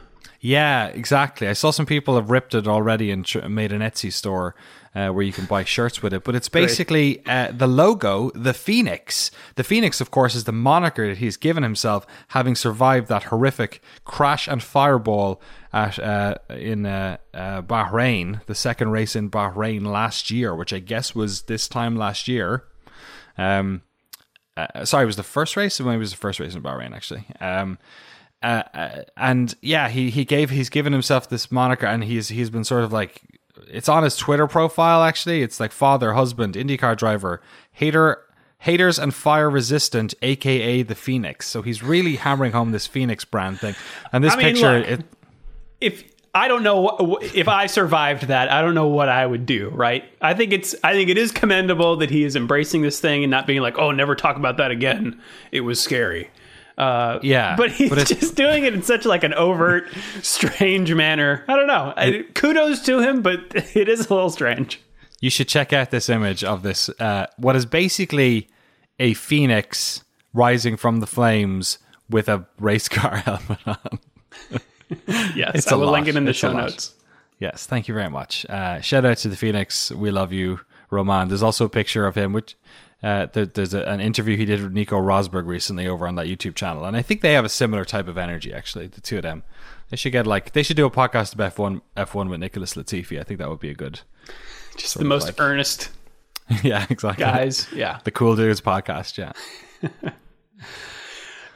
Yeah, 0.45 0.89
exactly. 0.89 1.49
I 1.49 1.55
saw 1.55 1.71
some 1.71 1.87
people 1.87 2.17
have 2.17 2.29
ripped 2.29 2.55
it 2.55 2.69
already 2.69 3.11
and 3.11 3.25
tr- 3.25 3.49
made 3.49 3.73
an 3.73 3.81
Etsy 3.81 4.13
store 4.13 4.55
uh, 4.95 5.09
where 5.09 5.25
you 5.25 5.33
can 5.33 5.47
buy 5.47 5.65
shirts 5.65 6.03
with 6.03 6.13
it. 6.13 6.23
But 6.23 6.35
it's 6.35 6.51
basically 6.51 7.25
uh, 7.25 7.51
the 7.51 7.67
logo, 7.67 8.31
the 8.35 8.53
Phoenix. 8.53 9.31
The 9.55 9.65
Phoenix, 9.65 10.03
of 10.03 10.11
course, 10.11 10.35
is 10.35 10.45
the 10.45 10.53
moniker 10.53 11.09
that 11.09 11.17
he's 11.17 11.39
given 11.39 11.63
himself, 11.63 12.07
having 12.29 12.57
survived 12.57 13.09
that 13.09 13.23
horrific 13.23 13.83
crash 14.05 14.47
and 14.47 14.63
fireball 14.63 15.41
at 15.73 15.99
uh, 15.99 16.35
in 16.51 16.85
uh, 16.85 17.17
uh, 17.33 17.63
Bahrain, 17.63 18.45
the 18.45 18.55
second 18.55 18.91
race 18.91 19.17
in 19.17 19.31
Bahrain 19.31 19.87
last 19.87 20.31
year, 20.31 20.55
which 20.55 20.75
I 20.75 20.79
guess 20.79 21.15
was 21.15 21.45
this 21.45 21.69
time 21.69 21.97
last 21.97 22.29
year. 22.29 22.65
Um, 23.39 23.81
uh, 24.59 24.85
sorry, 24.85 25.05
it 25.05 25.07
was 25.07 25.17
the 25.17 25.23
first 25.23 25.57
race. 25.57 25.81
Maybe 25.81 25.95
it 25.95 25.99
was 26.01 26.11
the 26.11 26.19
first 26.19 26.39
race 26.39 26.55
in 26.55 26.63
Bahrain, 26.63 26.95
actually. 26.95 27.25
Um, 27.41 27.79
uh, 28.45 28.63
uh, 28.75 29.03
and 29.17 29.55
yeah, 29.63 29.89
he 29.89 30.11
he 30.11 30.25
gave 30.25 30.51
he's 30.51 30.69
given 30.69 30.93
himself 30.93 31.29
this 31.31 31.51
moniker, 31.51 31.87
and 31.87 32.05
he's 32.05 32.29
he's 32.29 32.51
been 32.51 32.65
sort 32.65 32.85
of 32.85 32.93
like 32.93 33.23
it's 33.69 33.89
on 33.89 34.03
his 34.03 34.17
Twitter 34.17 34.47
profile. 34.47 35.03
Actually, 35.03 35.43
it's 35.43 35.59
like 35.59 35.73
father, 35.73 36.13
husband, 36.13 36.55
IndyCar 36.55 36.97
driver, 36.97 37.41
hater. 37.73 38.21
Haters 38.59 38.99
and 38.99 39.13
fire 39.13 39.51
resistant, 39.51 40.15
aka 40.23 40.83
the 40.83 40.95
Phoenix. 40.95 41.47
So 41.47 41.61
he's 41.61 41.83
really 41.83 42.17
hammering 42.17 42.53
home 42.53 42.71
this 42.71 42.87
Phoenix 42.87 43.23
brand 43.23 43.61
thing. 43.61 43.75
And 44.11 44.25
this 44.25 44.33
I 44.33 44.37
mean, 44.37 44.47
picture, 44.47 44.79
look, 44.79 44.89
it, 44.89 45.05
if 45.83 46.05
I 46.35 46.49
don't 46.49 46.63
know 46.63 47.19
if 47.21 47.47
I 47.47 47.67
survived 47.67 48.29
that, 48.29 48.51
I 48.51 48.63
don't 48.63 48.75
know 48.75 48.87
what 48.87 49.11
I 49.11 49.27
would 49.27 49.45
do. 49.45 49.69
Right? 49.69 50.05
I 50.23 50.33
think 50.33 50.55
it's 50.55 50.75
I 50.83 50.95
think 50.95 51.11
it 51.11 51.19
is 51.19 51.31
commendable 51.31 51.97
that 51.97 52.09
he 52.09 52.25
is 52.25 52.37
embracing 52.37 52.81
this 52.81 53.01
thing 53.01 53.23
and 53.23 53.31
not 53.31 53.47
being 53.47 53.61
like, 53.61 53.77
oh, 53.77 53.91
never 53.91 54.15
talk 54.15 54.37
about 54.37 54.57
that 54.57 54.71
again. 54.71 55.21
It 55.53 55.61
was 55.61 55.79
scary. 55.79 56.31
Uh, 56.77 57.19
Yeah, 57.23 57.55
but 57.57 57.71
he's 57.71 57.89
but 57.91 58.07
just 58.07 58.35
doing 58.37 58.65
it 58.65 58.75
in 58.75 58.83
such 58.83 59.05
like 59.05 59.23
an 59.25 59.35
overt, 59.35 59.85
strange 60.23 60.93
manner. 60.93 61.45
I 61.49 61.57
don't 61.57 61.67
know. 61.69 61.93
I, 61.97 62.25
kudos 62.35 62.81
to 62.87 63.01
him, 63.01 63.23
but 63.23 63.41
it 63.77 63.89
is 63.89 64.07
a 64.11 64.15
little 64.15 64.31
strange. 64.31 64.81
you 65.21 65.31
should 65.31 65.49
check 65.49 65.73
out 65.73 65.91
this 65.91 66.09
image 66.09 66.43
of 66.45 66.63
this. 66.63 66.89
Uh, 67.01 67.27
what 67.37 67.55
is 67.57 67.65
basically 67.67 68.49
a 68.99 69.15
phoenix 69.15 70.03
rising 70.33 70.77
from 70.77 71.01
the 71.01 71.07
flames 71.07 71.79
with 72.11 72.29
a 72.29 72.45
race 72.59 72.89
car 72.89 73.17
helmet 73.25 73.59
on. 73.67 73.99
Yes, 75.35 75.53
It's 75.55 75.73
I 75.73 75.75
a 75.75 75.79
will 75.79 75.87
lot. 75.87 75.93
link 75.93 76.09
it 76.09 76.17
in 76.17 76.25
the 76.25 76.31
It's 76.31 76.39
show 76.39 76.53
notes. 76.53 76.95
Yes, 77.41 77.67
thank 77.67 77.89
you 77.89 77.95
very 77.95 78.11
much. 78.11 78.47
Uh, 78.47 78.81
shout 78.81 79.05
out 79.05 79.17
to 79.19 79.29
the 79.29 79.37
Phoenix. 79.37 79.91
We 79.91 80.11
love 80.11 80.33
you, 80.33 80.61
Romain. 80.91 81.29
There's 81.29 81.43
also 81.43 81.65
a 81.65 81.69
picture 81.69 82.07
of 82.07 82.15
him, 82.15 82.33
which 82.33 82.57
uh, 83.05 83.27
there, 83.33 83.45
there's 83.47 83.75
a, 83.75 83.83
an 83.85 84.01
interview 84.01 84.37
he 84.37 84.47
did 84.47 84.63
with 84.63 84.73
Nico 84.73 84.99
Rosberg 84.99 85.47
recently 85.47 85.87
over 85.87 86.09
on 86.09 86.15
that 86.15 86.27
YouTube 86.27 86.55
channel, 86.55 86.85
and 86.87 86.97
I 86.97 87.03
think 87.03 87.21
they 87.21 87.35
have 87.35 87.45
a 87.45 87.49
similar 87.51 87.85
type 87.85 88.09
of 88.09 88.17
energy. 88.17 88.53
Actually, 88.53 88.87
the 88.87 89.01
two 89.03 89.17
of 89.19 89.23
them, 89.23 89.43
they 89.91 89.97
should 89.97 90.13
get 90.13 90.27
like 90.27 90.53
they 90.53 90.63
should 90.63 90.77
do 90.77 90.87
a 90.87 90.91
podcast 90.91 91.35
about 91.35 91.55
F1 91.55 91.83
F1 91.97 92.31
with 92.31 92.41
Nicholas 92.41 92.75
Latifi. 92.75 93.21
I 93.21 93.23
think 93.23 93.39
that 93.39 93.51
would 93.51 93.61
be 93.61 93.71
a 93.71 93.75
good. 93.75 94.01
Just 94.77 94.97
the 94.99 95.05
most 95.05 95.27
like- 95.27 95.41
earnest 95.41 95.91
yeah, 96.63 96.87
exactly. 96.91 97.25
guys. 97.25 97.67
Yeah. 97.73 98.01
the 98.05 98.11
Cool 98.11 98.37
Dudes 98.37 98.61
podcast. 98.61 99.19
Yeah. 99.19 99.33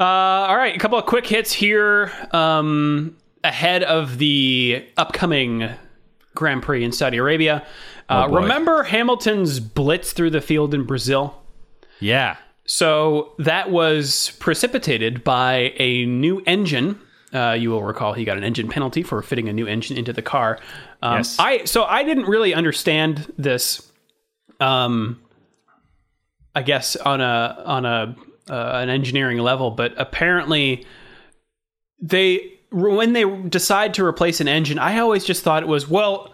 Uh, 0.01 0.05
all 0.05 0.57
right, 0.57 0.77
a 0.77 0.79
couple 0.79 0.97
of 0.97 1.07
quick 1.07 1.27
hits 1.27 1.53
here 1.53 2.13
um, 2.31 3.17
ahead 3.43 3.83
of 3.83 4.17
the 4.19 4.87
upcoming 4.97 5.69
Grand 6.39 6.63
Prix 6.63 6.85
in 6.85 6.93
Saudi 6.93 7.17
Arabia. 7.19 7.67
Uh, 8.09 8.27
Oh, 8.29 8.35
remember 8.35 8.85
Hamilton's 8.85 9.61
blitz 9.61 10.13
through 10.13 10.31
the 10.31 10.41
field 10.41 10.73
in 10.73 10.85
Brazil? 10.85 11.35
Yeah. 12.01 12.37
So 12.65 13.33
that 13.39 13.71
was 13.71 14.33
precipitated 14.39 15.25
by 15.25 15.73
a 15.77 16.07
new 16.07 16.41
engine. 16.47 16.99
Uh, 17.35 17.53
you 17.59 17.71
will 17.71 17.83
recall 17.83 18.13
he 18.15 18.25
got 18.25 18.37
an 18.39 18.45
engine 18.45 18.69
penalty 18.69 19.03
for 19.03 19.21
fitting 19.21 19.49
a 19.49 19.53
new 19.53 19.67
engine 19.67 19.99
into 19.99 20.13
the 20.15 20.23
car. 20.23 20.59
Um, 21.03 21.19
Yes. 21.19 21.37
I 21.39 21.65
so 21.65 21.85
I 21.85 22.03
didn't 22.05 22.25
really 22.27 22.55
understand 22.55 23.31
this. 23.37 23.91
Um, 24.61 25.21
I 26.55 26.63
guess 26.63 26.97
on 26.97 27.21
a 27.21 27.63
on 27.67 27.85
a 27.85 28.17
uh, 28.49 28.71
an 28.83 28.89
engineering 28.89 29.39
level, 29.39 29.71
but 29.71 29.93
apparently 29.99 30.87
they 32.01 32.58
when 32.71 33.13
they 33.13 33.25
decide 33.49 33.95
to 33.95 34.05
replace 34.05 34.41
an 34.41 34.49
engine, 34.49 34.79
I 34.79 34.99
always 34.99 35.25
just 35.25 35.43
thought 35.43 35.63
it 35.63 35.69
was 35.69 35.89
well, 35.89 36.33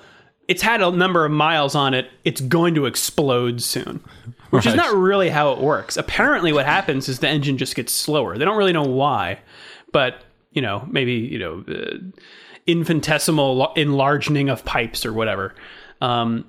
it's 0.49 0.63
had 0.63 0.83
a 0.83 0.91
number 0.91 1.25
of 1.25 1.33
miles 1.33 1.75
on 1.75 1.95
it, 1.95 2.11
it's 2.25 2.41
going 2.41 2.75
to 2.75 2.87
explode 2.87 3.63
soon. 3.63 4.03
Which 4.51 4.67
is 4.67 4.75
not 4.77 4.95
really 4.95 5.31
how 5.31 5.53
it 5.53 5.59
works. 5.59 5.97
Apparently 5.97 6.53
what 6.53 6.65
happens 6.65 7.09
is 7.09 7.19
the 7.19 7.29
engine 7.29 7.59
just 7.59 7.75
gets 7.75 7.93
slower. 7.93 8.39
They 8.39 8.45
don't 8.45 8.57
really 8.57 8.73
know 8.73 8.85
why, 8.85 9.41
but 9.91 10.23
you 10.53 10.63
know, 10.63 10.87
maybe, 10.91 11.15
you 11.15 11.39
know, 11.39 11.65
uh, 11.69 11.97
infinitesimal 12.67 13.73
enlarging 13.75 14.49
of 14.49 14.65
pipes 14.65 15.05
or 15.05 15.13
whatever. 15.13 15.55
Um, 16.01 16.45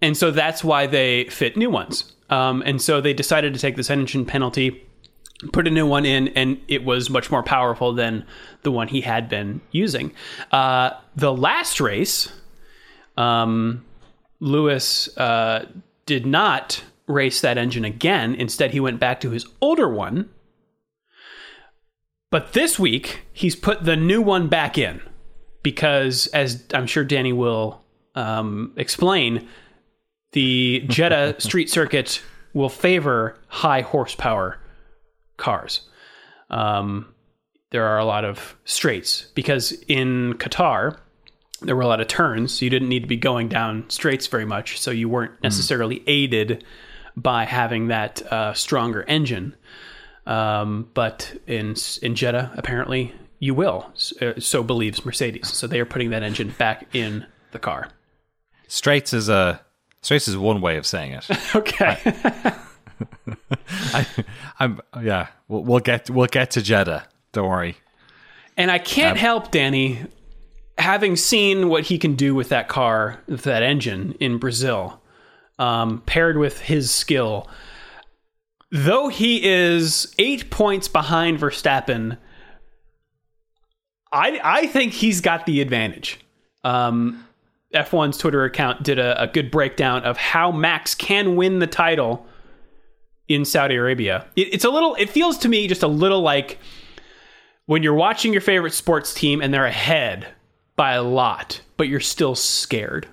and 0.00 0.16
so 0.16 0.30
that's 0.30 0.64
why 0.64 0.86
they 0.86 1.24
fit 1.26 1.56
new 1.56 1.70
ones. 1.70 2.12
Um, 2.30 2.62
and 2.64 2.80
so 2.80 3.00
they 3.00 3.12
decided 3.12 3.52
to 3.54 3.60
take 3.60 3.76
this 3.76 3.90
engine 3.90 4.24
penalty, 4.24 4.82
put 5.52 5.66
a 5.66 5.70
new 5.70 5.86
one 5.86 6.04
in, 6.04 6.28
and 6.28 6.60
it 6.68 6.84
was 6.84 7.10
much 7.10 7.30
more 7.30 7.42
powerful 7.42 7.92
than 7.92 8.24
the 8.62 8.70
one 8.70 8.88
he 8.88 9.00
had 9.00 9.28
been 9.28 9.60
using. 9.70 10.12
Uh, 10.50 10.90
the 11.16 11.32
last 11.32 11.80
race, 11.80 12.32
um, 13.16 13.84
Lewis 14.40 15.14
uh, 15.16 15.66
did 16.06 16.26
not 16.26 16.82
race 17.06 17.40
that 17.40 17.58
engine 17.58 17.84
again. 17.84 18.34
Instead, 18.34 18.72
he 18.72 18.80
went 18.80 19.00
back 19.00 19.20
to 19.20 19.30
his 19.30 19.46
older 19.60 19.88
one. 19.88 20.28
But 22.30 22.54
this 22.54 22.78
week, 22.78 23.22
he's 23.32 23.54
put 23.56 23.84
the 23.84 23.96
new 23.96 24.22
one 24.22 24.48
back 24.48 24.78
in 24.78 25.02
because, 25.62 26.28
as 26.28 26.64
I'm 26.72 26.86
sure 26.86 27.04
Danny 27.04 27.32
will 27.32 27.82
um, 28.14 28.72
explain, 28.76 29.48
the 30.32 30.84
Jeddah 30.88 31.36
street 31.40 31.68
circuit 31.68 32.22
will 32.54 32.68
favor 32.68 33.38
high 33.48 33.82
horsepower 33.82 34.58
cars. 35.42 35.80
Um, 36.50 37.12
there 37.70 37.86
are 37.86 37.98
a 37.98 38.04
lot 38.04 38.24
of 38.24 38.56
straights 38.64 39.26
because 39.34 39.72
in 39.88 40.34
Qatar, 40.34 40.98
there 41.62 41.76
were 41.76 41.82
a 41.82 41.86
lot 41.86 42.00
of 42.00 42.08
turns, 42.08 42.52
so 42.58 42.64
you 42.64 42.70
didn't 42.70 42.88
need 42.88 43.00
to 43.02 43.08
be 43.08 43.16
going 43.16 43.48
down 43.48 43.88
straights 43.88 44.26
very 44.26 44.44
much. 44.44 44.78
So 44.80 44.90
you 44.90 45.08
weren't 45.08 45.42
necessarily 45.42 46.02
aided 46.06 46.64
by 47.16 47.44
having 47.44 47.88
that 47.88 48.22
uh, 48.32 48.52
stronger 48.54 49.02
engine. 49.08 49.54
Um, 50.26 50.88
but 50.94 51.34
in 51.46 51.74
in 52.02 52.14
Jeddah, 52.14 52.52
apparently 52.56 53.12
you 53.38 53.54
will. 53.54 53.86
S- 53.94 54.12
uh, 54.22 54.38
So 54.38 54.62
believes 54.62 55.04
Mercedes. 55.04 55.48
So 55.52 55.66
they 55.66 55.80
are 55.80 55.86
putting 55.86 56.10
that 56.10 56.22
engine 56.22 56.54
back 56.58 56.86
in 56.94 57.26
the 57.52 57.58
car. 57.58 57.88
Straights 58.68 59.12
is 59.12 59.28
a 59.28 59.60
straights 60.02 60.28
is 60.28 60.36
one 60.36 60.60
way 60.60 60.76
of 60.76 60.86
saying 60.86 61.12
it. 61.12 61.24
Okay. 61.54 61.98
I'm 64.58 64.80
yeah. 65.02 65.28
We'll, 65.48 65.64
we'll 65.64 65.80
get 65.80 66.10
we'll 66.10 66.26
get 66.26 66.52
to 66.52 66.62
Jeddah. 66.62 67.06
Don't 67.32 67.48
worry. 67.48 67.76
And 68.56 68.70
I 68.70 68.78
can't 68.78 69.16
help 69.16 69.50
Danny, 69.50 70.04
having 70.76 71.16
seen 71.16 71.68
what 71.68 71.84
he 71.84 71.98
can 71.98 72.14
do 72.14 72.34
with 72.34 72.50
that 72.50 72.68
car, 72.68 73.20
with 73.26 73.44
that 73.44 73.62
engine 73.62 74.14
in 74.20 74.38
Brazil, 74.38 75.00
um, 75.58 76.02
paired 76.04 76.36
with 76.36 76.60
his 76.60 76.90
skill. 76.90 77.48
Though 78.70 79.08
he 79.08 79.42
is 79.44 80.14
eight 80.18 80.50
points 80.50 80.88
behind 80.88 81.38
Verstappen, 81.38 82.18
I 84.12 84.40
I 84.42 84.66
think 84.66 84.92
he's 84.92 85.20
got 85.20 85.46
the 85.46 85.60
advantage. 85.60 86.20
Um, 86.64 87.26
F1's 87.74 88.18
Twitter 88.18 88.44
account 88.44 88.82
did 88.82 88.98
a, 88.98 89.22
a 89.22 89.26
good 89.26 89.50
breakdown 89.50 90.04
of 90.04 90.16
how 90.16 90.52
Max 90.52 90.94
can 90.94 91.36
win 91.36 91.58
the 91.58 91.66
title 91.66 92.26
in 93.34 93.44
Saudi 93.44 93.74
Arabia. 93.76 94.26
It, 94.36 94.54
it's 94.54 94.64
a 94.64 94.70
little. 94.70 94.94
It 94.96 95.10
feels 95.10 95.38
to 95.38 95.48
me 95.48 95.66
just 95.68 95.82
a 95.82 95.88
little 95.88 96.20
like 96.20 96.58
when 97.66 97.82
you're 97.82 97.94
watching 97.94 98.32
your 98.32 98.40
favorite 98.42 98.72
sports 98.74 99.14
team 99.14 99.40
and 99.40 99.52
they're 99.54 99.64
ahead 99.66 100.26
by 100.76 100.92
a 100.92 101.02
lot, 101.02 101.60
but 101.76 101.88
you're 101.88 102.00
still 102.00 102.34
scared. 102.34 103.06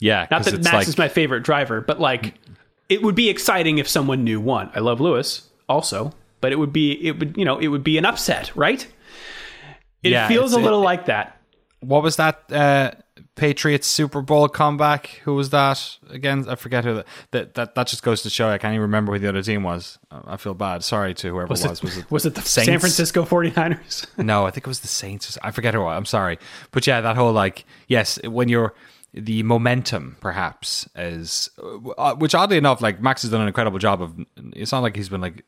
Yeah, 0.00 0.26
Not 0.30 0.44
that 0.44 0.54
it's 0.54 0.64
Max 0.64 0.74
like 0.74 0.88
is 0.88 0.98
my 0.98 1.08
favorite 1.08 1.42
driver, 1.44 1.80
but 1.80 2.00
like 2.00 2.34
it 2.88 3.02
would 3.02 3.14
be 3.14 3.28
exciting 3.28 3.78
if 3.78 3.88
someone 3.88 4.24
knew 4.24 4.40
one. 4.40 4.70
I 4.74 4.80
love 4.80 5.00
Lewis 5.00 5.48
also, 5.68 6.12
but 6.40 6.50
it 6.52 6.56
would 6.58 6.72
be 6.72 6.92
it 7.06 7.18
would 7.18 7.36
you 7.36 7.44
know 7.44 7.58
it 7.58 7.68
would 7.68 7.84
be 7.84 7.98
an 7.98 8.04
upset, 8.04 8.50
right? 8.56 8.84
It 10.02 10.10
Yeah, 10.10 10.26
feels 10.26 10.52
a 10.54 10.58
little 10.58 10.80
it- 10.80 10.84
like 10.84 11.06
that. 11.06 11.40
what 11.80 12.02
was 12.02 12.16
that 12.16 12.50
uh, 12.52 12.90
Patriots 13.34 13.86
Super 13.86 14.20
Bowl 14.20 14.48
comeback? 14.48 15.06
Who 15.24 15.34
was 15.34 15.50
that 15.50 15.96
again? 16.10 16.46
I 16.48 16.54
forget 16.54 16.84
who 16.84 16.94
that 16.94 17.06
that 17.30 17.54
that, 17.54 17.74
that 17.74 17.86
just 17.86 18.02
goes 18.02 18.22
to 18.22 18.30
show 18.30 18.48
I 18.50 18.58
can't 18.58 18.72
even 18.72 18.82
remember 18.82 19.12
who 19.12 19.18
the 19.18 19.28
other 19.28 19.42
team 19.42 19.62
was. 19.62 19.98
I 20.10 20.36
feel 20.36 20.54
bad. 20.54 20.84
Sorry 20.84 21.14
to 21.14 21.28
whoever 21.30 21.46
Was 21.48 21.64
it 21.64 21.70
was. 21.70 21.78
it, 21.78 21.84
Was 21.84 21.96
it 21.98 22.10
was 22.10 22.26
it 22.26 22.34
the 22.34 22.42
San 22.42 22.78
Francisco 22.78 23.24
49ers? 23.24 24.06
No, 24.24 24.46
I 24.46 24.50
think 24.50 24.66
it 24.66 24.68
was 24.70 24.80
the 24.80 24.88
Saints. 24.88 25.38
I 25.42 25.50
forget 25.50 25.72
who. 25.74 25.84
I'm 25.86 26.04
sorry, 26.04 26.38
but 26.72 26.86
yeah, 26.86 27.00
that 27.00 27.16
whole 27.16 27.32
like 27.32 27.64
yes, 27.88 28.18
when 28.24 28.48
you're 28.48 28.74
the 29.14 29.42
momentum 29.42 30.16
perhaps 30.20 30.88
is, 30.96 31.50
uh, 31.98 32.14
which 32.14 32.34
oddly 32.34 32.56
enough, 32.56 32.80
like 32.80 33.00
Max 33.02 33.20
has 33.22 33.30
done 33.30 33.40
an 33.42 33.46
incredible 33.46 33.78
job 33.78 34.00
of. 34.02 34.14
It's 34.54 34.72
not 34.72 34.80
like 34.82 34.96
he's 34.96 35.08
been 35.10 35.20
like 35.20 35.44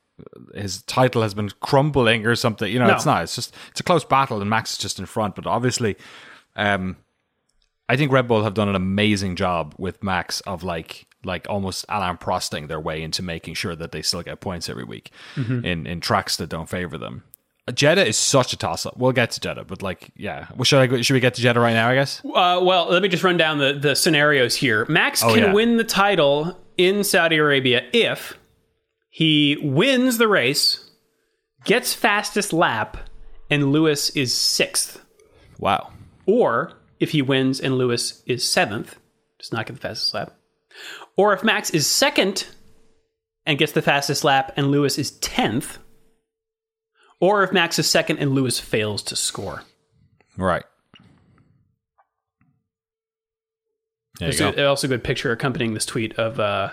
his 0.54 0.82
title 0.82 1.22
has 1.22 1.34
been 1.34 1.50
crumbling 1.60 2.26
or 2.26 2.34
something. 2.36 2.70
You 2.72 2.78
know, 2.78 2.86
No. 2.86 2.94
it's 2.94 3.06
not. 3.06 3.22
It's 3.22 3.34
just 3.34 3.54
it's 3.70 3.80
a 3.80 3.82
close 3.82 4.04
battle, 4.04 4.40
and 4.40 4.48
Max 4.48 4.72
is 4.72 4.78
just 4.78 4.98
in 4.98 5.06
front. 5.06 5.34
But 5.34 5.46
obviously, 5.46 5.96
um, 6.56 6.96
I 7.88 7.96
think 7.96 8.10
Red 8.12 8.26
Bull 8.28 8.42
have 8.44 8.54
done 8.54 8.68
an 8.68 8.74
amazing 8.74 9.36
job 9.36 9.74
with 9.78 10.02
Max 10.02 10.40
of 10.42 10.62
like 10.62 11.06
like 11.24 11.46
almost 11.48 11.84
Alan 11.88 12.16
Prosting 12.18 12.66
their 12.66 12.80
way 12.80 13.02
into 13.02 13.22
making 13.22 13.54
sure 13.54 13.74
that 13.76 13.92
they 13.92 14.02
still 14.02 14.22
get 14.22 14.40
points 14.40 14.68
every 14.68 14.84
week 14.84 15.10
in 15.36 15.86
in 15.86 16.00
tracks 16.00 16.36
that 16.36 16.48
don't 16.48 16.68
favor 16.68 16.96
them. 16.98 17.24
Jeddah 17.72 18.06
is 18.06 18.18
such 18.18 18.52
a 18.52 18.58
toss 18.58 18.84
up. 18.84 18.98
We'll 18.98 19.12
get 19.12 19.30
to 19.30 19.40
Jeddah, 19.40 19.64
but 19.64 19.80
like, 19.80 20.10
yeah, 20.16 20.48
well, 20.54 20.64
should 20.64 20.80
I 20.80 20.86
go, 20.86 21.00
should 21.00 21.14
we 21.14 21.20
get 21.20 21.32
to 21.34 21.40
Jeddah 21.40 21.60
right 21.60 21.72
now? 21.72 21.88
I 21.88 21.94
guess. 21.94 22.20
Uh, 22.24 22.60
well, 22.62 22.88
let 22.90 23.00
me 23.02 23.08
just 23.08 23.24
run 23.24 23.38
down 23.38 23.56
the, 23.58 23.72
the 23.72 23.94
scenarios 23.96 24.54
here. 24.54 24.84
Max 24.86 25.20
can 25.22 25.30
Oh, 25.30 25.34
yeah. 25.34 25.52
win 25.54 25.78
the 25.78 25.84
title 25.84 26.58
in 26.76 27.02
Saudi 27.04 27.36
Arabia 27.36 27.86
if 27.94 28.38
he 29.08 29.56
wins 29.62 30.18
the 30.18 30.28
race, 30.28 30.90
gets 31.64 31.94
fastest 31.94 32.52
lap, 32.52 32.98
and 33.50 33.72
Lewis 33.72 34.10
is 34.10 34.34
sixth. 34.34 35.02
Wow. 35.58 35.90
Or 36.26 36.72
if 37.00 37.10
he 37.10 37.22
wins 37.22 37.60
and 37.60 37.76
Lewis 37.78 38.22
is 38.26 38.48
seventh, 38.48 38.96
does 39.38 39.52
not 39.52 39.66
get 39.66 39.74
the 39.74 39.80
fastest 39.80 40.14
lap. 40.14 40.32
Or 41.16 41.32
if 41.32 41.44
Max 41.44 41.70
is 41.70 41.86
second 41.86 42.46
and 43.46 43.58
gets 43.58 43.72
the 43.72 43.82
fastest 43.82 44.24
lap 44.24 44.52
and 44.56 44.70
Lewis 44.70 44.98
is 44.98 45.12
tenth. 45.18 45.78
Or 47.20 47.42
if 47.44 47.52
Max 47.52 47.78
is 47.78 47.88
second 47.88 48.18
and 48.18 48.32
Lewis 48.32 48.58
fails 48.58 49.02
to 49.04 49.16
score. 49.16 49.62
Right. 50.36 50.64
There 54.18 54.28
you 54.30 54.36
There's 54.38 54.54
go. 54.56 54.62
a- 54.62 54.66
also 54.68 54.86
a 54.86 54.90
good 54.90 55.04
picture 55.04 55.32
accompanying 55.32 55.74
this 55.74 55.86
tweet 55.86 56.18
of 56.18 56.38
uh, 56.38 56.70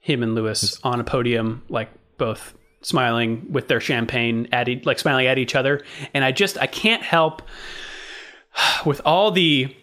him 0.00 0.22
and 0.22 0.34
Lewis 0.34 0.78
on 0.82 1.00
a 1.00 1.04
podium, 1.04 1.62
like 1.68 1.88
both 2.18 2.54
smiling 2.82 3.46
with 3.52 3.68
their 3.68 3.80
champagne 3.80 4.48
at 4.52 4.68
e- 4.68 4.82
like 4.84 4.98
smiling 4.98 5.26
at 5.26 5.38
each 5.38 5.54
other. 5.54 5.82
And 6.14 6.24
I 6.24 6.32
just 6.32 6.58
I 6.58 6.66
can't 6.66 7.02
help 7.02 7.42
with 8.86 9.00
all 9.04 9.30
the 9.30 9.74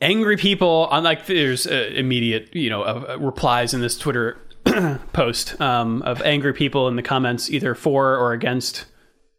angry 0.00 0.36
people 0.36 0.88
on 0.90 1.04
like 1.04 1.26
there's 1.26 1.66
uh, 1.66 1.90
immediate 1.94 2.54
you 2.54 2.70
know 2.70 2.82
uh, 2.82 3.04
uh, 3.10 3.18
replies 3.18 3.74
in 3.74 3.80
this 3.80 3.96
Twitter 3.98 4.38
post 5.12 5.60
um, 5.60 6.02
of 6.02 6.22
angry 6.22 6.52
people 6.52 6.88
in 6.88 6.96
the 6.96 7.02
comments, 7.02 7.50
either 7.50 7.74
for 7.74 8.16
or 8.16 8.32
against 8.32 8.86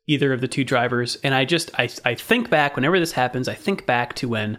either 0.07 0.33
of 0.33 0.41
the 0.41 0.47
two 0.47 0.63
drivers. 0.63 1.17
And 1.23 1.33
I 1.33 1.45
just 1.45 1.71
I 1.79 1.89
I 2.05 2.15
think 2.15 2.49
back 2.49 2.75
whenever 2.75 2.99
this 2.99 3.13
happens, 3.13 3.47
I 3.47 3.53
think 3.53 3.85
back 3.85 4.13
to 4.15 4.27
when 4.27 4.57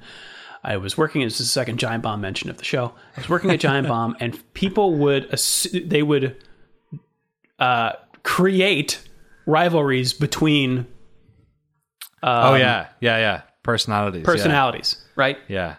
I 0.65 0.77
was 0.77 0.97
working 0.97 1.23
as 1.23 1.39
the 1.39 1.45
second 1.45 1.79
Giant 1.79 2.03
Bomb 2.03 2.21
mention 2.21 2.49
of 2.49 2.59
the 2.59 2.65
show. 2.65 2.93
I 3.17 3.21
was 3.21 3.29
working 3.29 3.51
at 3.51 3.61
Giant 3.61 3.89
Bomb, 3.89 4.17
and 4.21 4.41
people 4.55 4.95
would 4.95 5.29
assu- 5.31 5.89
they 5.89 6.03
would 6.03 6.37
uh, 7.59 7.93
create 8.23 9.01
rivalries 9.47 10.13
between 10.13 10.87
oh 12.23 12.55
yeah, 12.55 12.89
yeah, 13.01 13.19
yeah. 13.19 13.43
Personalities. 13.63 14.21
yeah. 14.21 14.27
personalities, 14.27 14.97
right? 15.17 15.39
Yeah, 15.49 15.77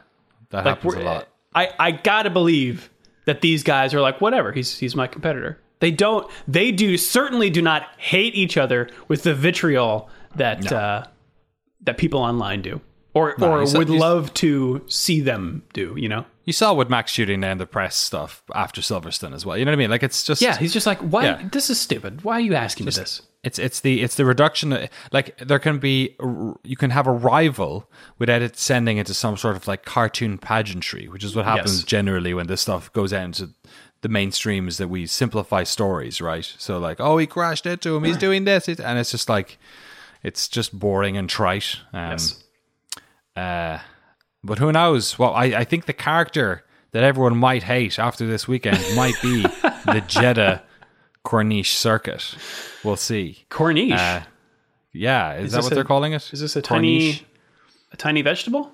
that 0.49 0.65
Like 0.65 0.77
happens 0.77 0.93
a 0.95 0.99
lot. 0.99 1.27
I 1.55 1.69
I 1.79 1.91
gotta 1.91 2.29
believe 2.29 2.89
that 3.25 3.41
these 3.41 3.63
guys 3.63 3.93
are 3.93 4.01
like 4.01 4.21
whatever. 4.21 4.51
He's 4.51 4.77
he's 4.77 4.95
my 4.95 5.07
competitor. 5.07 5.59
They 5.79 5.91
don't. 5.91 6.29
They 6.47 6.71
do 6.71 6.97
certainly 6.97 7.49
do 7.49 7.61
not 7.61 7.83
hate 7.97 8.35
each 8.35 8.55
other 8.57 8.89
with 9.09 9.23
the 9.23 9.33
vitriol 9.35 10.09
that 10.35 10.71
uh, 10.71 11.03
that 11.81 11.97
people 11.97 12.19
online 12.21 12.61
do, 12.61 12.79
or 13.13 13.33
or 13.43 13.59
he's- 13.59 13.75
would 13.77 13.89
love 13.89 14.33
to 14.35 14.81
see 14.87 15.19
them 15.19 15.63
do. 15.73 15.93
You 15.97 16.07
know? 16.09 16.25
You 16.45 16.53
saw 16.53 16.73
with 16.73 16.89
Max 16.89 17.11
shooting 17.11 17.39
down 17.41 17.57
the 17.57 17.65
press 17.65 17.95
stuff 17.95 18.43
after 18.53 18.81
Silverstone 18.81 19.33
as 19.33 19.45
well. 19.45 19.57
You 19.57 19.63
know 19.65 19.71
what 19.71 19.75
I 19.75 19.79
mean? 19.79 19.89
Like 19.89 20.03
it's 20.03 20.23
just 20.23 20.41
Yeah. 20.41 20.57
He's 20.57 20.73
just 20.73 20.85
like, 20.85 20.99
why? 20.99 21.23
Yeah. 21.25 21.49
This 21.51 21.69
is 21.69 21.79
stupid. 21.79 22.23
Why 22.23 22.33
are 22.33 22.41
you 22.41 22.53
asking 22.53 22.85
me 22.85 22.91
this? 22.91 23.21
It's 23.43 23.59
it's 23.59 23.81
the 23.81 24.01
it's 24.01 24.15
the 24.15 24.23
reduction. 24.25 24.87
Like 25.11 25.37
there 25.37 25.59
can 25.59 25.77
be 25.79 26.15
you 26.63 26.77
can 26.77 26.91
have 26.91 27.07
a 27.07 27.11
rival 27.11 27.89
without 28.17 28.41
it 28.41 28.55
sending 28.57 28.97
into 28.97 29.13
some 29.13 29.35
sort 29.35 29.55
of 29.57 29.67
like 29.67 29.83
cartoon 29.83 30.37
pageantry, 30.37 31.07
which 31.09 31.23
is 31.25 31.35
what 31.35 31.43
happens 31.45 31.79
Yes. 31.79 31.83
generally 31.83 32.33
when 32.33 32.47
this 32.47 32.61
stuff 32.61 32.91
goes 32.93 33.11
out 33.11 33.25
into 33.25 33.49
the 34.01 34.07
mainstream. 34.09 34.67
Is 34.69 34.77
that 34.77 34.87
we 34.87 35.05
simplify 35.07 35.63
stories, 35.63 36.21
right? 36.21 36.53
So 36.57 36.79
like, 36.79 37.01
oh, 37.01 37.17
he 37.17 37.27
crashed 37.27 37.65
into 37.65 37.95
him. 37.97 38.05
He's 38.05 38.17
doing 38.17 38.45
this, 38.45 38.69
it- 38.69 38.79
and 38.79 38.97
it's 38.97 39.11
just 39.11 39.27
like 39.27 39.57
it's 40.23 40.47
just 40.47 40.77
boring 40.79 41.17
and 41.17 41.29
trite. 41.29 41.79
Um, 41.91 42.11
Yes. 42.11 42.41
uh, 43.35 43.79
but 44.41 44.59
who 44.59 44.71
knows? 44.71 45.19
Well, 45.19 45.33
I, 45.33 45.45
I 45.45 45.63
think 45.65 45.85
the 45.85 45.93
character 45.93 46.63
that 46.91 47.03
everyone 47.03 47.35
might 47.37 47.63
hate 47.63 47.97
after 47.99 48.25
this 48.25 48.47
weekend 48.47 48.77
might 48.95 49.15
be 49.21 49.41
the 49.85 50.03
Jeddah 50.07 50.63
Corniche 51.25 51.73
circuit. 51.73 52.35
We'll 52.83 52.95
see. 52.97 53.45
Corniche. 53.49 53.93
Uh, 53.93 54.21
yeah, 54.91 55.35
is, 55.35 55.53
that 55.53 55.63
what 55.63 55.71
a- 55.71 55.75
they're 55.75 55.83
calling 55.83 56.13
it? 56.13 56.29
is 56.33 56.39
this 56.39 56.55
a 56.55 56.61
Corniche? 56.61 56.67
tiny 56.67 57.21
a 57.91 57.97
tiny 57.97 58.21
vegetable? 58.21 58.71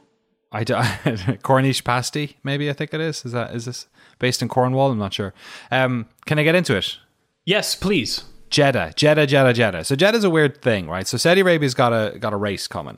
I 0.51 0.63
do, 0.63 0.73
Corniche 1.43 1.83
pasty, 1.83 2.37
maybe 2.43 2.69
I 2.69 2.73
think 2.73 2.93
it 2.93 3.01
is. 3.01 3.23
Is 3.23 3.33
that 3.33 3.53
is 3.55 3.65
this 3.65 3.87
based 4.17 4.41
in 4.41 4.47
Cornwall? 4.47 4.91
I'm 4.91 4.97
not 4.97 5.13
sure. 5.13 5.33
Um, 5.69 6.07
can 6.25 6.39
I 6.39 6.43
get 6.43 6.55
into 6.55 6.75
it? 6.75 6.97
Yes, 7.45 7.75
please. 7.75 8.23
Jeddah, 8.49 8.93
Jeddah, 8.95 9.27
Jeddah, 9.27 9.53
Jeddah. 9.53 9.83
So 9.83 9.95
Jeddah's 9.95 10.23
a 10.23 10.29
weird 10.29 10.61
thing, 10.61 10.87
right? 10.89 11.07
So 11.07 11.17
Saudi 11.17 11.41
Arabia's 11.41 11.75
got 11.75 11.93
a 11.93 12.17
got 12.17 12.33
a 12.33 12.37
race 12.37 12.67
coming, 12.67 12.97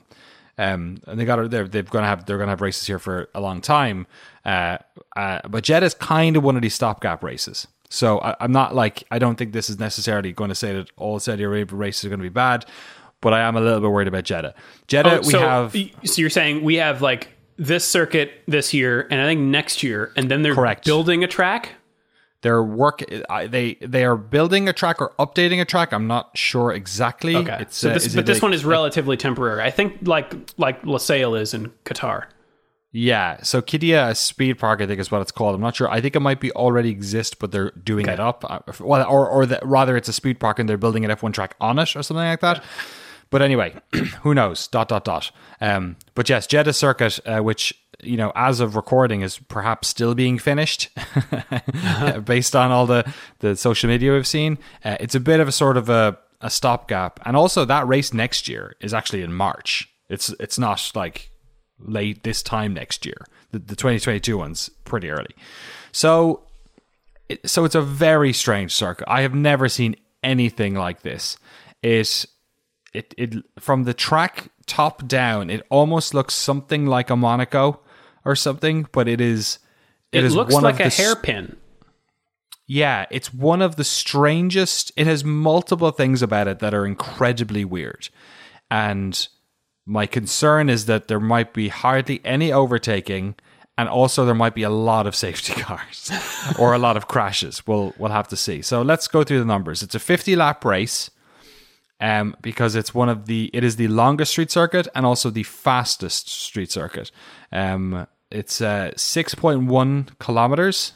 um, 0.56 0.98
and 1.06 1.20
they 1.20 1.26
got 1.26 1.38
a, 1.38 1.48
they're 1.48 1.68
they're 1.68 1.82
going 1.82 2.02
to 2.04 2.08
have 2.08 2.24
they're 2.24 2.38
to 2.38 2.46
have 2.46 2.62
races 2.62 2.86
here 2.86 2.98
for 2.98 3.28
a 3.34 3.40
long 3.40 3.60
time. 3.60 4.06
Uh, 4.46 4.78
uh, 5.14 5.40
but 5.48 5.62
Jeddah's 5.62 5.92
kind 5.94 6.36
of 6.38 6.42
one 6.42 6.56
of 6.56 6.62
these 6.62 6.74
stopgap 6.74 7.22
races. 7.22 7.66
So 7.92 8.20
I, 8.20 8.34
I'm 8.40 8.52
not 8.52 8.74
like 8.74 9.04
I 9.10 9.18
don't 9.18 9.36
think 9.36 9.52
this 9.52 9.68
is 9.68 9.78
necessarily 9.78 10.32
going 10.32 10.48
to 10.48 10.54
say 10.54 10.72
that 10.72 10.90
all 10.96 11.20
Saudi 11.20 11.42
Arabia 11.42 11.76
races 11.76 12.06
are 12.06 12.08
going 12.08 12.20
to 12.20 12.24
be 12.24 12.30
bad, 12.30 12.64
but 13.20 13.34
I 13.34 13.40
am 13.40 13.54
a 13.54 13.60
little 13.60 13.80
bit 13.80 13.90
worried 13.90 14.08
about 14.08 14.24
Jeddah. 14.24 14.54
Jeddah, 14.86 15.20
we 15.24 15.30
so, 15.30 15.40
have 15.40 15.76
So 16.04 16.20
you're 16.20 16.30
saying 16.30 16.64
we 16.64 16.76
have 16.76 17.02
like 17.02 17.28
this 17.58 17.86
circuit 17.86 18.32
this 18.48 18.72
year, 18.72 19.06
and 19.10 19.20
I 19.20 19.26
think 19.26 19.42
next 19.42 19.82
year, 19.82 20.10
and 20.16 20.30
then 20.30 20.40
they're 20.40 20.54
Correct. 20.54 20.86
building 20.86 21.22
a 21.22 21.28
track. 21.28 21.74
They're 22.40 22.62
work. 22.62 23.04
They 23.28 23.74
they 23.74 24.04
are 24.06 24.16
building 24.16 24.70
a 24.70 24.72
track 24.72 25.02
or 25.02 25.12
updating 25.18 25.60
a 25.60 25.66
track. 25.66 25.92
I'm 25.92 26.06
not 26.06 26.36
sure 26.36 26.72
exactly. 26.72 27.36
Okay. 27.36 27.58
It's, 27.60 27.76
so 27.76 27.90
uh, 27.90 27.94
this, 27.94 28.06
is 28.06 28.16
but 28.16 28.24
this 28.24 28.38
like- 28.38 28.42
one 28.42 28.54
is 28.54 28.64
relatively 28.64 29.18
temporary. 29.18 29.62
I 29.62 29.70
think 29.70 29.98
like 30.08 30.32
like 30.56 30.82
Losail 30.82 31.38
is 31.38 31.52
in 31.52 31.70
Qatar. 31.84 32.24
Yeah. 32.92 33.42
So 33.42 33.62
Qiddiya 33.62 34.14
Speed 34.16 34.58
Park, 34.58 34.82
I 34.82 34.86
think 34.86 35.00
is 35.00 35.10
what 35.10 35.22
it's 35.22 35.32
called. 35.32 35.54
I'm 35.54 35.60
not 35.62 35.74
sure. 35.74 35.90
I 35.90 36.00
think 36.02 36.14
it 36.14 36.20
might 36.20 36.40
be 36.40 36.52
already 36.52 36.90
exist, 36.90 37.38
but 37.38 37.50
they're 37.50 37.70
doing 37.70 38.06
it 38.06 38.20
up. 38.20 38.44
Uh, 38.48 38.60
Well, 38.80 39.08
or 39.08 39.28
or 39.28 39.46
the, 39.46 39.58
rather, 39.62 39.96
it's 39.96 40.08
a 40.08 40.12
speed 40.12 40.38
park 40.38 40.58
and 40.58 40.68
they're 40.68 40.76
building 40.76 41.04
an 41.04 41.10
F1 41.10 41.32
track 41.32 41.56
on 41.60 41.78
it 41.78 41.96
or 41.96 42.02
something 42.02 42.16
like 42.16 42.40
that. 42.40 42.62
But 43.30 43.40
anyway, 43.40 43.74
who 44.22 44.34
knows? 44.34 44.68
Dot 44.68 44.88
dot 44.88 45.04
dot. 45.06 45.30
Um, 45.60 45.96
but 46.14 46.28
yes, 46.28 46.46
Jeddah 46.46 46.74
Circuit, 46.74 47.18
uh, 47.26 47.40
which 47.40 47.72
you 48.02 48.16
know, 48.18 48.30
as 48.34 48.60
of 48.60 48.76
recording, 48.76 49.22
is 49.22 49.38
perhaps 49.38 49.88
still 49.88 50.14
being 50.14 50.38
finished, 50.38 50.90
based 52.24 52.54
on 52.54 52.70
all 52.70 52.84
the 52.86 53.10
the 53.38 53.56
social 53.56 53.88
media 53.88 54.12
we've 54.12 54.26
seen. 54.26 54.58
Uh, 54.84 54.98
it's 55.00 55.14
a 55.14 55.20
bit 55.20 55.40
of 55.40 55.48
a 55.48 55.52
sort 55.52 55.78
of 55.78 55.88
a 55.88 56.18
a 56.42 56.50
stopgap, 56.50 57.20
and 57.24 57.36
also 57.36 57.64
that 57.64 57.86
race 57.88 58.12
next 58.12 58.48
year 58.48 58.74
is 58.80 58.92
actually 58.92 59.22
in 59.22 59.32
March. 59.32 59.88
It's 60.10 60.28
it's 60.38 60.58
not 60.58 60.92
like 60.94 61.30
late 61.84 62.22
this 62.22 62.42
time 62.42 62.74
next 62.74 63.04
year. 63.06 63.26
The, 63.50 63.58
the 63.58 63.76
2022 63.76 64.36
one's 64.38 64.68
pretty 64.84 65.10
early. 65.10 65.34
So 65.92 66.42
it, 67.28 67.48
so 67.48 67.64
it's 67.64 67.74
a 67.74 67.82
very 67.82 68.32
strange 68.32 68.72
circuit. 68.72 69.06
I 69.08 69.22
have 69.22 69.34
never 69.34 69.68
seen 69.68 69.96
anything 70.22 70.74
like 70.74 71.02
this. 71.02 71.36
It 71.82 72.24
it 72.92 73.14
it 73.16 73.34
from 73.58 73.84
the 73.84 73.94
track 73.94 74.50
top 74.66 75.06
down, 75.06 75.50
it 75.50 75.66
almost 75.70 76.14
looks 76.14 76.34
something 76.34 76.86
like 76.86 77.10
a 77.10 77.16
Monaco 77.16 77.80
or 78.24 78.36
something, 78.36 78.86
but 78.92 79.08
it 79.08 79.20
is 79.20 79.58
It, 80.12 80.24
is 80.24 80.34
looks 80.34 80.54
like 80.54 80.78
a 80.80 80.88
hairpin. 80.88 81.56
yeah, 82.66 83.06
it's 83.10 83.34
one 83.34 83.60
of 83.60 83.76
the 83.76 83.84
strangest. 83.84 84.92
It 84.96 85.06
has 85.06 85.24
multiple 85.24 85.90
things 85.90 86.22
about 86.22 86.48
it 86.48 86.60
that 86.60 86.72
are 86.74 86.86
incredibly 86.86 87.64
weird. 87.64 88.08
And 88.70 89.26
my 89.86 90.06
concern 90.06 90.68
is 90.68 90.86
that 90.86 91.08
there 91.08 91.20
might 91.20 91.52
be 91.52 91.68
hardly 91.68 92.20
any 92.24 92.52
overtaking 92.52 93.34
and 93.78 93.88
also 93.88 94.24
there 94.24 94.34
might 94.34 94.54
be 94.54 94.62
a 94.62 94.70
lot 94.70 95.06
of 95.06 95.14
safety 95.16 95.52
cars 95.60 96.10
or 96.58 96.72
a 96.74 96.78
lot 96.78 96.96
of 96.96 97.08
crashes. 97.08 97.66
We'll 97.66 97.94
we'll 97.98 98.12
have 98.12 98.28
to 98.28 98.36
see. 98.36 98.62
So 98.62 98.82
let's 98.82 99.08
go 99.08 99.24
through 99.24 99.38
the 99.40 99.44
numbers. 99.44 99.82
It's 99.82 99.94
a 99.94 99.98
50 99.98 100.36
lap 100.36 100.64
race. 100.64 101.10
Um, 102.00 102.34
because 102.42 102.74
it's 102.74 102.92
one 102.92 103.08
of 103.08 103.26
the 103.26 103.48
it 103.52 103.62
is 103.62 103.76
the 103.76 103.86
longest 103.86 104.32
street 104.32 104.50
circuit 104.50 104.88
and 104.92 105.06
also 105.06 105.30
the 105.30 105.44
fastest 105.44 106.28
street 106.28 106.72
circuit. 106.72 107.12
Um, 107.52 108.08
it's 108.28 108.60
uh, 108.60 108.90
6.1 108.96 110.18
kilometers. 110.18 110.94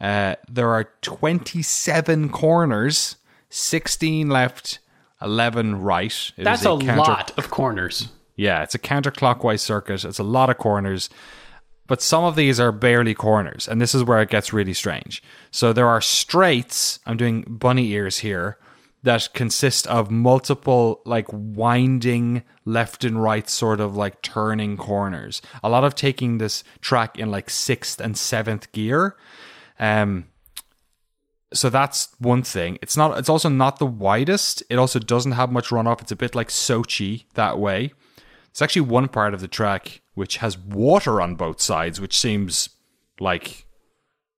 Uh, 0.00 0.34
there 0.48 0.70
are 0.70 0.88
27 1.02 2.30
corners, 2.30 3.16
16 3.50 4.28
left, 4.28 4.80
11 5.22 5.80
right. 5.82 6.32
It 6.36 6.42
That's 6.44 6.62
is 6.62 6.66
a 6.66 6.78
counter- 6.78 6.96
lot 6.96 7.38
of 7.38 7.50
corners. 7.50 8.08
Yeah, 8.40 8.62
it's 8.62 8.74
a 8.74 8.78
counterclockwise 8.78 9.60
circuit. 9.60 10.02
It's 10.02 10.18
a 10.18 10.22
lot 10.22 10.48
of 10.48 10.56
corners, 10.56 11.10
but 11.86 12.00
some 12.00 12.24
of 12.24 12.36
these 12.36 12.58
are 12.58 12.72
barely 12.72 13.12
corners, 13.12 13.68
and 13.68 13.82
this 13.82 13.94
is 13.94 14.02
where 14.02 14.22
it 14.22 14.30
gets 14.30 14.50
really 14.50 14.72
strange. 14.72 15.22
So 15.50 15.74
there 15.74 15.86
are 15.86 16.00
straights. 16.00 17.00
I'm 17.04 17.18
doing 17.18 17.42
bunny 17.46 17.90
ears 17.90 18.20
here 18.20 18.56
that 19.02 19.28
consist 19.34 19.86
of 19.88 20.10
multiple 20.10 21.02
like 21.04 21.26
winding 21.30 22.42
left 22.64 23.04
and 23.04 23.22
right 23.22 23.46
sort 23.46 23.78
of 23.78 23.94
like 23.94 24.22
turning 24.22 24.78
corners. 24.78 25.42
A 25.62 25.68
lot 25.68 25.84
of 25.84 25.94
taking 25.94 26.38
this 26.38 26.64
track 26.80 27.18
in 27.18 27.30
like 27.30 27.50
sixth 27.50 28.00
and 28.00 28.16
seventh 28.16 28.72
gear. 28.72 29.16
Um 29.78 30.28
so 31.52 31.68
that's 31.68 32.08
one 32.18 32.42
thing. 32.42 32.78
It's 32.80 32.96
not 32.96 33.18
it's 33.18 33.28
also 33.28 33.50
not 33.50 33.78
the 33.78 33.86
widest. 33.86 34.62
It 34.70 34.78
also 34.78 34.98
doesn't 34.98 35.32
have 35.32 35.52
much 35.52 35.68
runoff. 35.68 36.00
It's 36.00 36.12
a 36.12 36.16
bit 36.16 36.34
like 36.34 36.48
Sochi 36.48 37.24
that 37.34 37.58
way. 37.58 37.92
It's 38.50 38.62
actually 38.62 38.82
one 38.82 39.08
part 39.08 39.34
of 39.34 39.40
the 39.40 39.48
track 39.48 40.02
which 40.14 40.38
has 40.38 40.58
water 40.58 41.20
on 41.20 41.34
both 41.34 41.60
sides, 41.60 42.00
which 42.00 42.18
seems 42.18 42.68
like 43.18 43.66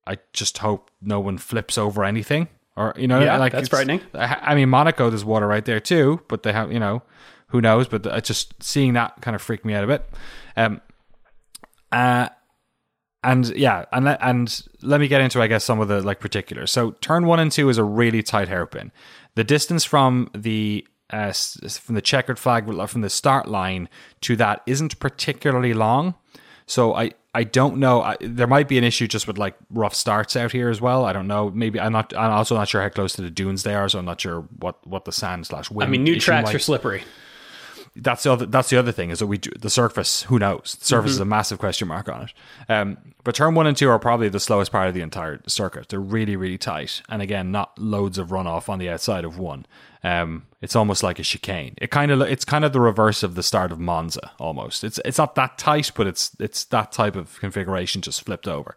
I 0.07 0.19
just 0.33 0.59
hope 0.59 0.91
no 1.01 1.21
one 1.21 1.39
flips 1.39 1.79
over 1.79 2.05
anything. 2.05 2.49
Or 2.77 2.95
you 2.97 3.07
know, 3.07 3.21
Yeah, 3.21 3.37
like 3.39 3.53
that's 3.53 3.69
frightening. 3.69 4.01
I 4.15 4.55
mean, 4.55 4.69
Monaco, 4.69 5.11
there's 5.11 5.25
water 5.25 5.47
right 5.47 5.65
there 5.65 5.81
too, 5.81 6.23
but 6.29 6.43
they 6.43 6.53
have, 6.53 6.73
you 6.73 6.81
know, 6.81 7.03
who 7.49 7.61
knows? 7.61 7.87
But 7.87 8.25
just 8.25 8.63
seeing 8.63 8.95
that 8.95 9.21
kind 9.21 9.35
of 9.35 9.43
freaked 9.43 9.65
me 9.65 9.75
out 9.75 9.85
a 9.85 9.87
bit. 9.87 10.09
Um, 10.57 10.81
uh, 11.91 12.29
and 13.23 13.49
yeah, 13.57 13.85
and 13.93 14.09
and 14.09 14.67
let 14.81 15.01
me 15.01 15.07
get 15.09 15.21
into, 15.21 15.41
I 15.41 15.47
guess, 15.47 15.65
some 15.65 15.81
of 15.81 15.89
the 15.89 16.01
like 16.01 16.19
particulars. 16.19 16.71
So 16.71 16.93
turn 16.93 17.27
one 17.27 17.39
and 17.39 17.53
two 17.53 17.69
is 17.69 17.79
a 17.79 17.85
really 17.85 18.23
tight 18.23 18.49
hairpin. 18.49 18.91
The 19.35 19.45
distance 19.45 19.85
from 19.85 20.31
the 20.35 20.87
uh, 21.13 21.33
from 21.33 21.95
the 21.95 22.03
checkered 22.03 22.39
flag 22.39 22.67
from 22.89 23.03
the 23.03 23.11
start 23.11 23.49
line 23.49 23.89
to 24.23 24.37
that 24.37 24.63
isn't 24.67 24.99
particularly 24.99 25.75
long. 25.75 26.15
So 26.67 26.95
I 26.95 27.13
I 27.35 27.45
don't 27.45 27.79
know. 27.79 28.03
I, 28.03 28.17
there 28.21 28.47
might 28.47 28.69
be 28.69 28.79
an 28.79 28.85
issue 28.85 29.07
just 29.07 29.27
with 29.27 29.39
like 29.39 29.55
rough 29.71 29.95
starts 29.95 30.37
out 30.37 30.53
here 30.53 30.69
as 30.69 30.81
well. 30.81 31.05
I 31.05 31.13
don't 31.13 31.27
know. 31.27 31.51
Maybe 31.51 31.81
I'm 31.81 31.93
not. 31.93 32.15
I'm 32.17 32.31
also 32.31 32.55
not 32.55 32.69
sure 32.69 32.83
how 32.83 32.89
close 32.89 33.15
to 33.15 33.23
the 33.23 33.31
dunes 33.31 33.63
they 33.63 33.75
are. 33.75 33.89
So 33.89 33.99
I'm 33.99 34.05
not 34.05 34.21
sure 34.21 34.43
what 34.59 34.87
what 34.87 35.05
the 35.05 35.13
sand 35.13 35.47
slash 35.47 35.71
wind. 35.71 35.89
I 35.89 35.91
mean, 35.91 36.05
new 36.05 36.19
tracks 36.21 36.47
might- 36.47 36.55
are 36.55 36.59
slippery. 36.59 37.05
that's 37.97 38.23
the 38.23 38.33
other 38.33 38.47
that's 38.47 38.71
the 38.71 38.79
other 38.79 38.93
thing 38.93 39.11
is 39.11 39.19
that 39.19 39.27
we 39.27 39.39
do, 39.39 39.51
the 39.59 39.71
surface. 39.71 40.23
Who 40.25 40.39
knows? 40.39 40.77
The 40.81 40.87
surface 40.87 41.13
is 41.13 41.21
a 41.21 41.25
massive 41.27 41.59
question 41.59 41.89
mark 41.89 42.09
on 42.09 42.23
it. 42.23 42.33
Um, 42.71 42.97
but 43.25 43.35
turn 43.35 43.55
one 43.55 43.67
and 43.67 43.77
two 43.77 43.91
are 43.91 43.99
probably 43.99 44.29
the 44.29 44.41
slowest 44.41 44.73
part 44.73 44.89
of 44.89 44.95
the 44.95 45.03
entire 45.03 45.41
circuit. 45.47 45.89
They're 45.89 46.01
really 46.01 46.37
really 46.37 46.59
tight, 46.59 47.03
and 47.09 47.21
again, 47.23 47.51
not 47.51 47.79
loads 47.79 48.19
of 48.19 48.29
runoff 48.29 48.69
on 48.69 48.79
the 48.79 48.89
outside 48.89 49.25
of 49.25 49.39
one. 49.39 49.67
Um, 50.05 50.47
it's 50.61 50.75
almost 50.75 51.03
like 51.03 51.19
a 51.19 51.23
chicane. 51.23 51.75
It 51.79 51.91
kind 51.91 52.11
of 52.11 52.21
it's 52.23 52.45
kind 52.45 52.65
of 52.65 52.73
the 52.73 52.81
reverse 52.81 53.23
of 53.23 53.35
the 53.35 53.43
start 53.43 53.71
of 53.71 53.79
Monza 53.79 54.33
almost. 54.39 54.83
It's 54.85 54.99
it's 55.05 55.19
not 55.19 55.35
that 55.37 55.59
tight, 55.59 55.93
but 55.95 56.07
it's 56.07 56.33
it's 56.41 56.65
that 56.67 56.93
type 56.93 57.17
of 57.17 57.39
configuration 57.41 58.03
just 58.03 58.25
flipped 58.25 58.49
over. 58.49 58.77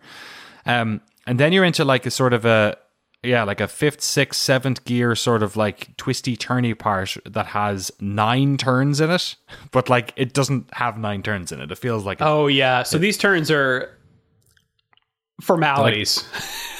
Um, 0.65 1.01
and 1.27 1.39
then 1.39 1.51
you're 1.51 1.63
into 1.63 1.83
like 1.83 2.05
a 2.05 2.11
sort 2.11 2.33
of 2.33 2.45
a 2.45 2.77
yeah, 3.23 3.43
like 3.43 3.59
a 3.59 3.67
fifth, 3.67 4.01
sixth, 4.01 4.39
seventh 4.39 4.85
gear 4.85 5.15
sort 5.15 5.41
of 5.41 5.57
like 5.57 5.97
twisty 5.97 6.37
turny 6.37 6.77
part 6.77 7.17
that 7.25 7.47
has 7.47 7.91
nine 7.99 8.57
turns 8.57 9.01
in 9.01 9.09
it, 9.09 9.35
but 9.71 9.89
like 9.89 10.13
it 10.15 10.33
doesn't 10.33 10.71
have 10.75 10.97
nine 10.97 11.23
turns 11.23 11.51
in 11.51 11.59
it. 11.59 11.71
It 11.71 11.77
feels 11.77 12.05
like 12.05 12.19
Oh 12.21 12.47
yeah. 12.47 12.83
So 12.83 12.97
these 12.99 13.17
turns 13.17 13.49
are 13.49 13.89
formalities. 15.41 16.23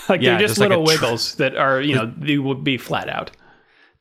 Like, 0.07 0.21
Yeah, 0.21 0.31
they're 0.37 0.47
just 0.47 0.59
like 0.59 0.69
little 0.69 0.83
a 0.83 0.85
tr- 0.85 1.01
wiggles 1.01 1.35
that 1.35 1.55
are, 1.55 1.81
you 1.81 1.95
know, 1.95 2.13
they 2.15 2.37
would 2.37 2.63
be 2.63 2.77
flat 2.77 3.09
out. 3.09 3.31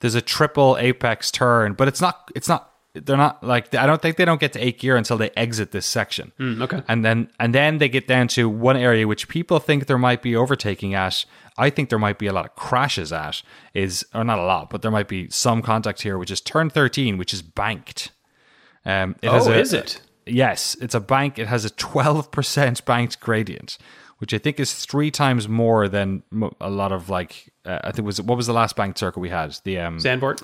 There's 0.04 0.14
a 0.14 0.20
triple 0.20 0.76
apex 0.78 1.30
turn, 1.30 1.72
but 1.72 1.88
it's 1.88 1.98
not. 2.02 2.30
It's 2.34 2.46
not. 2.46 2.70
They're 2.92 3.16
not 3.16 3.42
like. 3.42 3.74
I 3.74 3.86
don't 3.86 4.02
think 4.02 4.18
they 4.18 4.26
don't 4.26 4.38
get 4.38 4.52
to 4.52 4.60
eight 4.60 4.78
gear 4.78 4.96
until 4.96 5.16
they 5.16 5.30
exit 5.30 5.72
this 5.72 5.86
section. 5.86 6.30
okay. 6.60 6.82
and 6.88 7.02
then 7.02 7.30
and 7.40 7.54
then 7.54 7.78
they 7.78 7.88
get 7.88 8.06
down 8.06 8.28
to 8.28 8.48
one 8.50 8.76
area 8.76 9.08
which 9.08 9.28
people 9.28 9.58
think 9.60 9.86
there 9.86 9.96
might 9.98 10.20
be 10.20 10.36
overtaking 10.36 10.92
at. 10.94 11.24
I 11.56 11.70
think 11.70 11.88
there 11.88 11.98
might 11.98 12.18
be 12.18 12.26
a 12.26 12.32
lot 12.34 12.44
of 12.44 12.54
crashes 12.54 13.12
at. 13.14 13.42
Is 13.72 14.04
or 14.14 14.24
not 14.24 14.38
a 14.38 14.44
lot, 14.44 14.68
but 14.68 14.82
there 14.82 14.90
might 14.90 15.08
be 15.08 15.30
some 15.30 15.62
contact 15.62 16.02
here, 16.02 16.18
which 16.18 16.30
is 16.30 16.42
turn 16.42 16.68
thirteen, 16.68 17.16
which 17.16 17.32
is 17.32 17.40
banked. 17.40 18.10
Um, 18.84 19.16
it 19.22 19.30
has 19.30 19.48
Oh, 19.48 19.52
a- 19.52 19.58
is 19.58 19.72
it? 19.72 20.00
Yes, 20.26 20.76
it's 20.80 20.94
a 20.94 21.00
bank. 21.00 21.38
It 21.38 21.48
has 21.48 21.64
a 21.64 21.70
twelve 21.70 22.30
percent 22.30 22.84
banked 22.84 23.18
gradient, 23.20 23.78
which 24.24 24.32
I 24.32 24.38
think 24.38 24.58
is 24.58 24.72
three 24.86 25.10
times 25.10 25.50
more 25.50 25.86
than 25.86 26.22
a 26.58 26.70
lot 26.70 26.92
of 26.92 27.10
like. 27.10 27.52
Uh, 27.66 27.78
I 27.84 27.92
think 27.92 28.06
was 28.06 28.22
what 28.22 28.38
was 28.38 28.46
the 28.46 28.54
last 28.54 28.74
banked 28.74 28.98
circle 28.98 29.20
we 29.20 29.28
had? 29.28 29.54
The 29.64 29.78
um, 29.80 29.98
Zandvoort? 29.98 30.42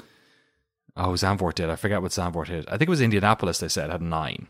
Oh, 0.98 1.12
Zandvoort 1.12 1.54
did. 1.54 1.70
I 1.70 1.76
forget 1.76 2.02
what 2.02 2.10
Zandvoort 2.10 2.48
did. 2.48 2.68
I 2.68 2.72
think 2.72 2.82
it 2.82 2.90
was 2.90 3.00
Indianapolis. 3.00 3.58
They 3.58 3.68
said 3.68 3.88
had 3.90 4.02
nine. 4.02 4.48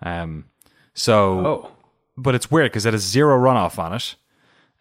Um, 0.00 0.46
so, 0.94 1.46
Oh. 1.46 1.70
but 2.16 2.34
it's 2.34 2.50
weird 2.50 2.70
because 2.72 2.86
it 2.86 2.94
has 2.94 3.02
zero 3.02 3.38
runoff 3.38 3.78
on 3.78 3.92
it 3.92 4.14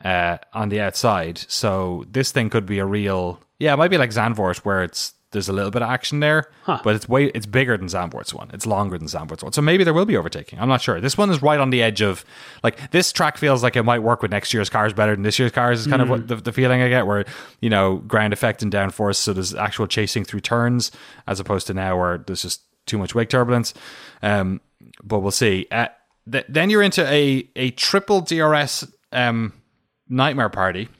uh, 0.06 0.38
on 0.54 0.70
the 0.70 0.80
outside. 0.80 1.39
So 1.50 2.06
this 2.10 2.32
thing 2.32 2.50
could 2.50 2.66
be 2.66 2.80
a 2.80 2.86
real. 2.86 3.42
Yeah, 3.60 3.74
it 3.74 3.78
might 3.78 3.89
be 3.92 3.98
like 3.98 4.12
Zandvoort 4.12 4.60
where 4.60 4.84
it's 4.84 5.16
there's 5.32 5.48
a 5.50 5.54
little 5.54 5.72
bit 5.72 5.82
of 5.82 5.90
action 5.90 6.20
there, 6.20 6.50
but 6.84 6.96
it's 6.96 7.08
way 7.08 7.26
it's 7.28 7.46
bigger 7.46 7.78
than 7.78 7.88
Zandvoort's 7.88 8.34
one. 8.34 8.50
It's 8.54 8.66
longer 8.66 8.98
than 8.98 9.08
Zandvoort's 9.08 9.44
one. 9.44 9.54
So 9.54 9.62
maybe 9.62 9.84
there 9.84 9.94
will 9.94 10.06
be 10.06 10.18
overtaking. 10.18 10.60
I'm 10.60 10.68
not 10.68 10.82
sure. 10.82 11.00
This 11.00 11.18
one 11.18 11.30
is 11.30 11.42
right 11.42 11.60
on 11.60 11.70
the 11.70 11.82
edge 11.82 12.02
of 12.02 12.26
like 12.64 12.92
this 12.92 13.12
track 13.12 13.38
feels 13.38 13.64
like 13.64 13.76
it 13.76 13.84
might 13.84 14.00
work 14.00 14.22
with 14.22 14.32
next 14.32 14.54
year's 14.54 14.70
cars 14.70 14.94
better 14.94 15.16
than 15.16 15.24
this 15.24 15.40
year's 15.40 15.52
cars. 15.52 15.82
Is 15.82 15.88
kind 15.88 16.02
of 16.02 16.10
what 16.10 16.28
the, 16.28 16.36
the 16.36 16.52
feeling 16.52 16.82
I 16.82 16.90
get 16.90 17.08
where 17.08 17.26
you 17.62 17.70
know 17.70 17.98
ground 17.98 18.34
effect 18.34 18.62
and 18.62 18.72
downforce, 18.72 19.16
so 19.16 19.34
there's 19.34 19.56
actual 19.56 19.88
chasing 19.88 20.24
through 20.26 20.42
turns 20.42 20.92
as 21.28 21.40
opposed 21.40 21.68
to 21.68 21.74
now 21.74 21.98
where 21.98 22.18
there's 22.18 22.42
just 22.42 22.62
too 22.86 22.98
much 22.98 23.16
wake 23.16 23.30
turbulence. 23.30 23.74
Um, 24.22 24.60
but 25.04 25.20
we'll 25.20 25.32
see. 25.32 25.68
Uh, 25.72 25.88
th- 26.30 26.46
then 26.50 26.70
you're 26.70 26.82
into 26.82 27.06
a 27.08 27.48
a 27.56 27.72
triple 27.72 28.22
DRS 28.22 28.86
um, 29.12 29.54
nightmare 30.10 30.50
party 30.50 30.90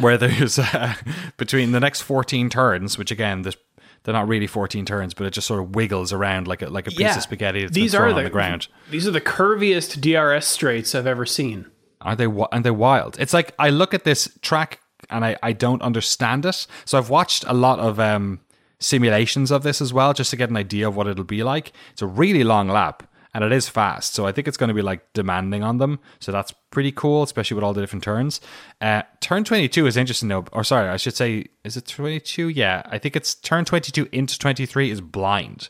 where 0.00 0.18
there's 0.18 0.58
uh, 0.58 0.94
between 1.36 1.72
the 1.72 1.80
next 1.80 2.02
14 2.02 2.48
turns, 2.50 2.98
which 2.98 3.10
again, 3.10 3.42
there's, 3.42 3.56
they're 4.02 4.14
not 4.14 4.28
really 4.28 4.46
14 4.46 4.84
turns, 4.84 5.14
but 5.14 5.26
it 5.26 5.32
just 5.32 5.46
sort 5.46 5.60
of 5.60 5.74
wiggles 5.74 6.12
around 6.12 6.46
like 6.46 6.62
a 6.62 6.68
like 6.68 6.86
a 6.86 6.90
piece 6.90 7.16
of 7.16 7.22
spaghetti 7.22 7.62
that's 7.62 7.74
these 7.74 7.94
are 7.94 8.10
the, 8.10 8.18
on 8.18 8.24
the 8.24 8.30
ground. 8.30 8.68
These 8.90 9.06
are 9.06 9.10
the 9.10 9.20
curviest 9.20 10.00
DRS 10.00 10.46
straights 10.46 10.94
I've 10.94 11.06
ever 11.06 11.26
seen. 11.26 11.66
Are 12.00 12.14
they 12.14 12.26
and 12.52 12.64
they're 12.64 12.72
wild? 12.72 13.18
It's 13.18 13.34
like 13.34 13.54
I 13.58 13.70
look 13.70 13.92
at 13.92 14.04
this 14.04 14.28
track 14.40 14.80
and 15.10 15.24
I, 15.24 15.36
I 15.42 15.52
don't 15.52 15.82
understand 15.82 16.46
it. 16.46 16.66
So 16.84 16.98
I've 16.98 17.10
watched 17.10 17.44
a 17.46 17.54
lot 17.54 17.78
of 17.80 17.98
um, 17.98 18.40
simulations 18.78 19.50
of 19.50 19.62
this 19.62 19.80
as 19.80 19.92
well, 19.92 20.12
just 20.12 20.30
to 20.30 20.36
get 20.36 20.50
an 20.50 20.56
idea 20.56 20.88
of 20.88 20.96
what 20.96 21.06
it'll 21.06 21.24
be 21.24 21.42
like. 21.42 21.72
It's 21.92 22.02
a 22.02 22.06
really 22.06 22.44
long 22.44 22.68
lap 22.68 23.02
and 23.38 23.44
it 23.44 23.54
is 23.54 23.68
fast, 23.68 24.14
so 24.14 24.26
I 24.26 24.32
think 24.32 24.48
it's 24.48 24.56
going 24.56 24.66
to 24.66 24.74
be 24.74 24.82
like 24.82 25.12
demanding 25.12 25.62
on 25.62 25.78
them. 25.78 26.00
So 26.18 26.32
that's 26.32 26.52
pretty 26.70 26.90
cool, 26.90 27.22
especially 27.22 27.54
with 27.54 27.62
all 27.62 27.72
the 27.72 27.80
different 27.80 28.02
turns. 28.02 28.40
Uh, 28.80 29.02
turn 29.20 29.44
twenty 29.44 29.68
two 29.68 29.86
is 29.86 29.96
interesting 29.96 30.28
though. 30.28 30.44
Or 30.52 30.64
sorry, 30.64 30.88
I 30.88 30.96
should 30.96 31.14
say, 31.14 31.46
is 31.62 31.76
it 31.76 31.86
twenty 31.86 32.18
two? 32.18 32.48
Yeah, 32.48 32.82
I 32.86 32.98
think 32.98 33.14
it's 33.14 33.36
turn 33.36 33.64
twenty 33.64 33.92
two 33.92 34.08
into 34.10 34.36
twenty 34.40 34.66
three 34.66 34.90
is 34.90 35.00
blind. 35.00 35.68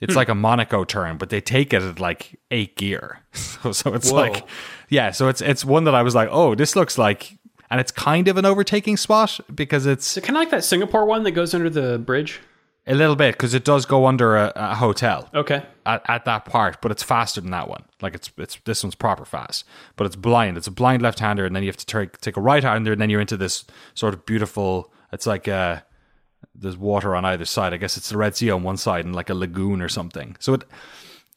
It's 0.00 0.16
like 0.16 0.28
a 0.28 0.34
Monaco 0.34 0.82
turn, 0.82 1.16
but 1.16 1.28
they 1.28 1.40
take 1.40 1.72
it 1.72 1.82
at 1.82 2.00
like 2.00 2.40
eight 2.50 2.76
gear. 2.76 3.20
So, 3.32 3.70
so 3.70 3.94
it's 3.94 4.10
Whoa. 4.10 4.16
like, 4.16 4.48
yeah. 4.88 5.12
So 5.12 5.28
it's 5.28 5.40
it's 5.40 5.64
one 5.64 5.84
that 5.84 5.94
I 5.94 6.02
was 6.02 6.16
like, 6.16 6.28
oh, 6.32 6.56
this 6.56 6.74
looks 6.74 6.98
like, 6.98 7.38
and 7.70 7.78
it's 7.78 7.92
kind 7.92 8.26
of 8.26 8.36
an 8.36 8.44
overtaking 8.46 8.96
spot 8.96 9.38
because 9.54 9.86
it's 9.86 10.06
So 10.06 10.20
kind 10.20 10.36
of 10.36 10.40
like 10.40 10.50
that 10.50 10.64
Singapore 10.64 11.04
one 11.04 11.22
that 11.22 11.32
goes 11.32 11.54
under 11.54 11.70
the 11.70 11.98
bridge. 11.98 12.40
A 12.86 12.94
little 12.94 13.16
bit 13.16 13.34
because 13.34 13.54
it 13.54 13.64
does 13.64 13.84
go 13.86 14.06
under 14.06 14.36
a, 14.36 14.52
a 14.56 14.74
hotel 14.74 15.28
Okay. 15.34 15.62
at, 15.86 16.02
at 16.08 16.24
that 16.24 16.44
part, 16.44 16.80
but 16.80 16.90
it's 16.90 17.02
faster 17.02 17.40
than 17.40 17.50
that 17.50 17.68
one. 17.68 17.84
Like 18.00 18.14
it's 18.14 18.30
it's 18.38 18.58
this 18.64 18.82
one's 18.82 18.94
proper 18.94 19.24
fast, 19.24 19.64
but 19.96 20.06
it's 20.06 20.16
blind. 20.16 20.56
It's 20.56 20.66
a 20.66 20.70
blind 20.72 21.02
left 21.02 21.20
hander, 21.20 21.44
and 21.44 21.54
then 21.54 21.62
you 21.62 21.68
have 21.68 21.76
to 21.76 21.86
take 21.86 22.20
take 22.20 22.36
a 22.36 22.40
right 22.40 22.62
hander, 22.64 22.92
and 22.92 23.00
then 23.00 23.10
you're 23.10 23.20
into 23.20 23.36
this 23.36 23.64
sort 23.94 24.14
of 24.14 24.24
beautiful. 24.26 24.92
It's 25.12 25.26
like 25.26 25.46
uh 25.46 25.80
there's 26.54 26.76
water 26.76 27.14
on 27.14 27.24
either 27.24 27.44
side. 27.44 27.72
I 27.74 27.76
guess 27.76 27.96
it's 27.96 28.08
the 28.08 28.16
Red 28.18 28.34
Sea 28.36 28.50
on 28.50 28.62
one 28.62 28.76
side 28.76 29.04
and 29.04 29.14
like 29.14 29.30
a 29.30 29.34
lagoon 29.34 29.80
or 29.82 29.88
something. 29.88 30.36
So 30.40 30.54
it 30.54 30.64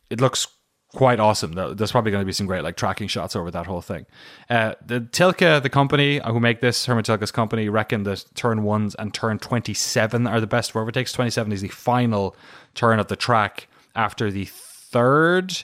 it 0.10 0.22
looks 0.22 0.48
quite 0.96 1.20
awesome. 1.20 1.54
There- 1.54 1.74
There's 1.74 1.92
probably 1.92 2.12
going 2.12 2.22
to 2.22 2.26
be 2.26 2.34
some 2.34 2.46
great 2.48 2.64
like 2.64 2.76
tracking 2.78 3.08
shots 3.08 3.36
over 3.36 3.50
that 3.52 3.66
whole 3.66 3.82
thing. 3.82 4.06
Uh, 4.50 4.76
the 4.86 5.02
Tilke, 5.02 5.62
the 5.62 5.70
company 5.70 6.22
who 6.26 6.40
make 6.40 6.62
this, 6.62 6.86
Hermann 6.86 7.04
company, 7.04 7.70
reckon 7.70 8.04
that 8.04 8.26
turn 8.36 8.64
ones 8.64 8.96
and 8.96 9.14
turn 9.14 9.40
27 9.40 10.28
are 10.28 10.40
the 10.40 10.48
best 10.48 10.72
for 10.72 10.82
overtakes. 10.82 11.12
27 11.12 11.52
is 11.52 11.62
the 11.62 11.68
final 11.70 12.36
turn 12.76 13.00
of 13.00 13.08
the 13.08 13.16
track 13.16 13.68
after 13.96 14.32
the 14.32 14.46
third, 14.46 15.64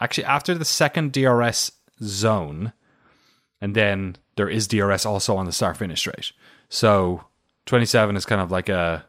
actually 0.00 0.24
after 0.24 0.54
the 0.54 0.64
second 0.64 1.12
DRS 1.12 1.72
zone, 2.02 2.72
and 3.60 3.74
then 3.74 4.16
there 4.36 4.48
is 4.48 4.66
DRS 4.68 5.04
also 5.04 5.36
on 5.36 5.46
the 5.46 5.52
start 5.52 5.76
finish 5.76 6.00
straight. 6.00 6.32
So 6.68 7.24
27 7.66 8.16
is 8.16 8.24
kind 8.24 8.40
of 8.40 8.50
like 8.50 8.68
a 8.68 9.04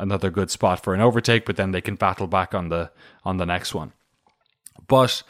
another 0.00 0.28
good 0.30 0.50
spot 0.50 0.82
for 0.82 0.92
an 0.94 1.00
overtake, 1.00 1.44
but 1.46 1.56
then 1.56 1.70
they 1.70 1.80
can 1.80 1.94
battle 1.94 2.26
back 2.26 2.54
on 2.54 2.68
the 2.68 2.90
on 3.24 3.36
the 3.38 3.46
next 3.46 3.74
one. 3.74 3.92
But 4.86 5.22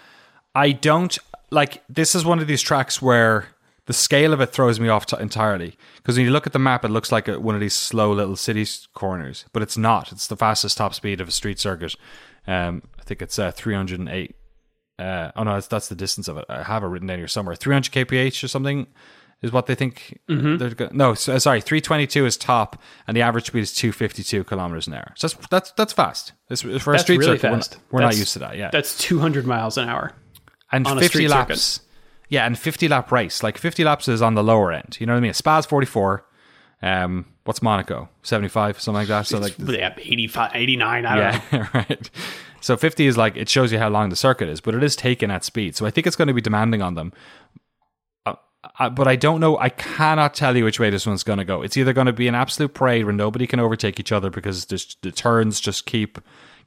I 0.55 0.73
don't 0.73 1.17
like 1.51 1.83
this 1.89 2.15
is 2.15 2.25
one 2.25 2.39
of 2.39 2.47
these 2.47 2.63
tracks 2.63 3.01
where 3.01 3.49
the 3.87 3.93
scale 3.93 4.33
of 4.33 4.41
it 4.41 4.51
throws 4.51 4.81
me 4.81 4.89
off 4.89 5.07
t- 5.07 5.17
entirely 5.21 5.77
because 5.97 6.17
when 6.17 6.25
you 6.25 6.33
look 6.33 6.47
at 6.47 6.53
the 6.53 6.59
map, 6.59 6.85
it 6.85 6.89
looks 6.89 7.13
like 7.13 7.29
a, 7.29 7.39
one 7.39 7.55
of 7.55 7.61
these 7.61 7.75
slow 7.75 8.13
little 8.13 8.37
city 8.37 8.67
corners, 8.95 9.45
but 9.53 9.63
it's 9.63 9.77
not. 9.77 10.11
It's 10.11 10.27
the 10.27 10.37
fastest 10.37 10.77
top 10.79 10.95
speed 10.95 11.21
of 11.21 11.29
a 11.29 11.33
street 11.33 11.59
circuit. 11.59 11.95
Um, 12.47 12.83
I 12.99 13.03
think 13.03 13.23
it's 13.23 13.39
uh, 13.39 13.51
308. 13.51 14.35
Uh, 14.99 15.33
oh 15.37 15.43
no, 15.43 15.55
that's, 15.55 15.67
that's 15.67 15.89
the 15.89 15.95
distance 15.95 16.29
of 16.29 16.39
it. 16.39 16.45
I 16.49 16.63
have 16.63 16.83
it 16.83 16.87
written 16.87 17.09
down 17.09 17.19
here 17.19 17.29
somewhere. 17.29 17.57
300 17.57 17.93
kph 17.93 18.43
or 18.45 18.49
something 18.49 18.87
is 19.45 19.53
what 19.53 19.67
they 19.67 19.75
think. 19.75 20.19
They're 20.29 20.71
go- 20.71 20.89
no, 20.93 21.15
so, 21.15 21.39
sorry, 21.39 21.61
322 21.61 22.27
is 22.27 22.37
top, 22.37 22.81
and 23.07 23.17
the 23.17 23.23
average 23.23 23.47
speed 23.47 23.61
is 23.61 23.73
252 23.75 24.43
kilometers 24.45 24.87
an 24.89 24.95
hour. 24.95 25.13
So 25.17 25.29
that's 25.29 25.47
that's 25.49 25.71
that's 25.73 25.93
fast. 25.93 26.33
This, 26.49 26.63
for 26.63 26.71
a 26.71 26.73
That's 26.95 27.03
street 27.05 27.19
really 27.19 27.37
circuit, 27.39 27.51
we're 27.51 27.57
fast. 27.59 27.73
not- 27.77 27.81
we're 27.93 28.01
not 28.01 28.17
used 28.17 28.33
to 28.33 28.39
that. 28.41 28.57
Yeah, 28.57 28.71
That's 28.73 28.97
200 28.99 29.47
miles 29.47 29.79
an 29.79 29.89
hour. 29.89 30.13
and 30.73 30.87
50 30.87 31.07
street 31.07 31.29
laps. 31.29 31.81
Yeah, 32.29 32.47
and 32.47 32.59
50 32.59 32.89
lap 32.89 33.13
race. 33.13 33.43
Like 33.43 33.59
50 33.59 33.85
laps 33.85 34.09
is 34.09 34.21
on 34.23 34.35
the 34.35 34.43
lower 34.43 34.73
end. 34.73 34.97
You 34.99 35.07
know 35.07 35.13
what 35.13 35.19
I 35.19 35.21
mean? 35.21 35.35
Spa's 35.35 35.67
44. 35.67 36.25
Um, 36.83 37.27
what's 37.45 37.63
Monaco? 37.63 38.09
75, 38.23 38.81
something 38.81 38.99
like 39.01 39.09
that. 39.09 39.27
So 39.27 39.39
like, 39.39 39.55
Yeah, 39.59 39.95
85, 39.99 40.51
89, 40.55 41.07
I 41.07 41.17
don't 41.17 41.53
know. 41.53 41.67
right. 41.75 42.11
So 42.61 42.77
50 42.79 43.07
is 43.07 43.17
like 43.19 43.37
it 43.37 43.49
shows 43.49 43.73
you 43.73 43.79
how 43.79 43.89
long 43.91 44.09
the 44.09 44.17
circuit 44.17 44.49
is, 44.49 44.61
but 44.63 44.75
it 44.75 44.83
is 44.83 44.97
taken 44.97 45.31
at 45.31 45.45
speed. 45.45 45.77
So 45.77 45.85
I 45.87 45.91
think 45.91 46.07
it's 46.07 46.17
going 46.17 46.29
to 46.29 46.35
be 46.35 46.41
demanding 46.41 46.81
on 46.83 46.95
them. 46.95 47.13
But 48.79 49.07
I 49.07 49.17
don't 49.17 49.41
know. 49.41 49.57
I 49.59 49.69
cannot 49.69 50.35
tell 50.35 50.57
you 50.57 50.65
which 50.65 50.81
way 50.81 50.91
this 50.91 51.07
one's 51.07 51.23
going 51.23 51.39
to 51.39 51.45
go. 51.45 51.63
It's 51.63 51.77
either 51.77 51.93
going 51.93 52.09
to 52.09 52.13
be 52.13 52.27
an 52.27 52.35
absolute 52.35 52.75
parade 52.75 53.05
where 53.05 53.15
nobody 53.15 53.47
can 53.47 53.61
overtake 53.61 54.01
each 54.01 54.11
other 54.11 54.31
because 54.31 54.67
the 54.67 55.13
turns 55.13 55.61
just 55.61 55.87
keep 55.87 56.19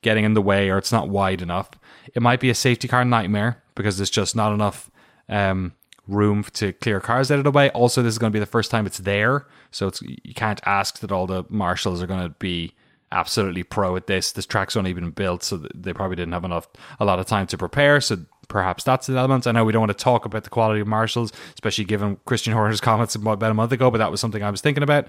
getting 0.02 0.24
in 0.24 0.34
the 0.34 0.42
way 0.42 0.70
or 0.70 0.78
it's 0.78 0.92
not 0.92 1.10
wide 1.10 1.42
enough. 1.42 1.70
It 2.14 2.22
might 2.22 2.40
be 2.40 2.50
a 2.50 2.56
safety 2.56 2.88
car 2.88 3.04
nightmare 3.04 3.62
because 3.76 3.98
there's 3.98 4.10
just 4.10 4.36
not 4.36 4.54
enough 4.54 4.90
um, 5.28 5.74
room 6.08 6.44
to 6.54 6.74
clear 6.74 7.00
cars 7.00 7.30
out 7.32 7.40
of 7.40 7.44
the 7.44 7.52
way. 7.52 7.70
Also, 7.72 8.02
this 8.02 8.14
is 8.14 8.18
going 8.20 8.32
to 8.32 8.36
be 8.36 8.40
the 8.40 8.46
first 8.46 8.72
time 8.72 8.86
it's 8.86 9.00
there, 9.00 9.46
so 9.72 9.88
it's 9.88 10.02
you 10.02 10.34
can't 10.34 10.62
ask 10.66 11.00
that 11.00 11.12
all 11.12 11.28
the 11.28 11.44
marshals 11.50 12.02
are 12.02 12.08
going 12.08 12.24
to 12.24 12.30
be 12.30 12.74
absolutely 13.12 13.64
pro 13.64 13.96
at 13.96 14.08
this. 14.08 14.32
This 14.32 14.46
track's 14.46 14.78
only 14.78 14.94
been 14.94 15.12
built, 15.12 15.44
so 15.44 15.58
they 15.74 15.94
probably 15.94 16.16
didn't 16.16 16.34
have 16.34 16.46
enough 16.46 16.68
a 17.00 17.06
lot 17.06 17.20
of 17.20 17.26
time 17.26 17.48
to 17.48 17.58
prepare. 17.58 18.02
So 18.02 18.20
perhaps 18.48 18.84
that's 18.84 19.08
the 19.08 19.18
element. 19.18 19.48
I 19.48 19.52
know 19.52 19.66
we 19.66 19.74
don't 19.74 19.82
want 19.82 19.98
to 19.98 20.04
talk 20.04 20.26
about 20.26 20.44
the 20.44 20.50
quality 20.50 20.82
of 20.82 20.88
marshals, 20.88 21.32
especially 21.54 21.86
given 21.86 22.18
Christian 22.26 22.54
Horner's 22.54 22.82
comments 22.82 23.16
about 23.16 23.44
a 23.44 23.54
month 23.54 23.72
ago, 23.72 23.92
but 23.92 23.98
that 24.00 24.12
was 24.12 24.22
something 24.22 24.44
I 24.44 24.50
was 24.50 24.62
thinking 24.62 24.84
about. 24.84 25.08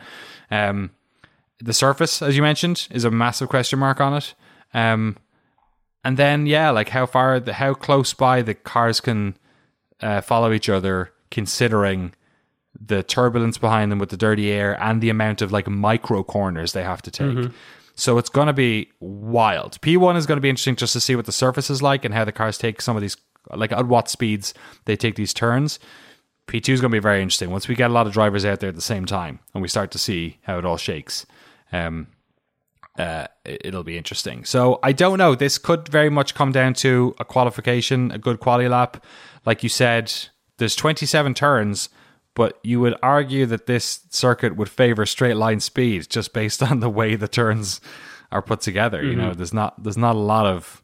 Um, 0.50 0.90
the 1.60 1.72
surface, 1.72 2.22
as 2.22 2.36
you 2.36 2.42
mentioned, 2.42 2.88
is 2.90 3.04
a 3.04 3.10
massive 3.10 3.48
question 3.48 3.78
mark 3.78 4.00
on 4.00 4.14
it. 4.14 4.34
Um, 4.74 5.16
and 6.04 6.16
then 6.16 6.46
yeah, 6.46 6.70
like 6.70 6.90
how 6.90 7.06
far, 7.06 7.40
the, 7.40 7.54
how 7.54 7.74
close 7.74 8.14
by 8.14 8.42
the 8.42 8.54
cars 8.54 9.00
can 9.00 9.36
uh, 10.00 10.20
follow 10.20 10.52
each 10.52 10.68
other, 10.68 11.12
considering 11.30 12.12
the 12.80 13.02
turbulence 13.02 13.58
behind 13.58 13.90
them 13.90 13.98
with 13.98 14.10
the 14.10 14.16
dirty 14.16 14.50
air 14.52 14.80
and 14.80 15.00
the 15.00 15.10
amount 15.10 15.42
of 15.42 15.50
like 15.50 15.66
micro 15.66 16.22
corners 16.22 16.72
they 16.72 16.84
have 16.84 17.02
to 17.02 17.10
take. 17.10 17.26
So 17.96 18.16
it's 18.18 18.28
going 18.28 18.46
to 18.46 18.52
be 18.52 18.92
wild. 19.00 19.80
P1 19.80 20.14
is 20.16 20.24
going 20.24 20.36
to 20.36 20.40
be 20.40 20.48
interesting 20.48 20.76
just 20.76 20.92
to 20.92 21.00
see 21.00 21.16
what 21.16 21.26
the 21.26 21.32
surface 21.32 21.68
is 21.68 21.82
like 21.82 22.04
and 22.04 22.14
how 22.14 22.24
the 22.24 22.30
cars 22.30 22.56
take 22.56 22.80
some 22.80 22.94
of 22.94 23.02
these, 23.02 23.16
like 23.54 23.72
at 23.72 23.86
what 23.86 24.08
speeds 24.08 24.54
they 24.84 24.96
take 24.96 25.14
these 25.16 25.32
turns. 25.34 25.78
P2 26.46 26.70
is 26.70 26.80
going 26.80 26.90
to 26.90 26.94
be 26.96 27.00
very 27.00 27.20
interesting 27.22 27.50
once 27.50 27.68
we 27.68 27.74
get 27.74 27.90
a 27.90 27.92
lot 27.92 28.06
of 28.06 28.12
drivers 28.12 28.44
out 28.44 28.60
there 28.60 28.70
at 28.70 28.74
the 28.74 28.80
same 28.80 29.04
time 29.04 29.38
and 29.52 29.60
we 29.62 29.68
start 29.68 29.90
to 29.90 29.98
see 29.98 30.38
how 30.42 30.58
it 30.58 30.64
all 30.64 30.78
shakes. 30.78 31.26
Um, 31.72 32.06
uh, 32.98 33.26
it- 33.44 33.60
it'll 33.66 33.84
be 33.84 33.98
interesting. 33.98 34.44
So 34.44 34.80
I 34.82 34.92
don't 34.92 35.18
know. 35.18 35.34
This 35.34 35.58
could 35.58 35.88
very 35.88 36.10
much 36.10 36.34
come 36.34 36.50
down 36.52 36.74
to 36.74 37.14
a 37.18 37.24
qualification, 37.24 38.10
a 38.10 38.18
good 38.18 38.40
quali 38.40 38.66
lap. 38.68 39.04
Like 39.44 39.62
you 39.62 39.68
said, 39.68 40.12
there's 40.56 40.74
27 40.74 41.34
turns, 41.34 41.90
but 42.34 42.58
you 42.62 42.80
would 42.80 42.96
argue 43.02 43.46
that 43.46 43.66
this 43.66 44.00
circuit 44.10 44.56
would 44.56 44.68
favor 44.68 45.04
straight 45.06 45.36
line 45.36 45.60
speed 45.60 46.08
just 46.08 46.32
based 46.32 46.62
on 46.70 46.80
the 46.80 46.90
way 46.90 47.14
the 47.14 47.28
turns 47.28 47.80
are 48.32 48.42
put 48.42 48.60
together. 48.62 49.02
You 49.02 49.14
know, 49.16 49.34
there's 49.34 49.54
not 49.54 49.82
there's 49.82 49.96
not 49.98 50.16
a 50.16 50.18
lot 50.18 50.46
of 50.46 50.82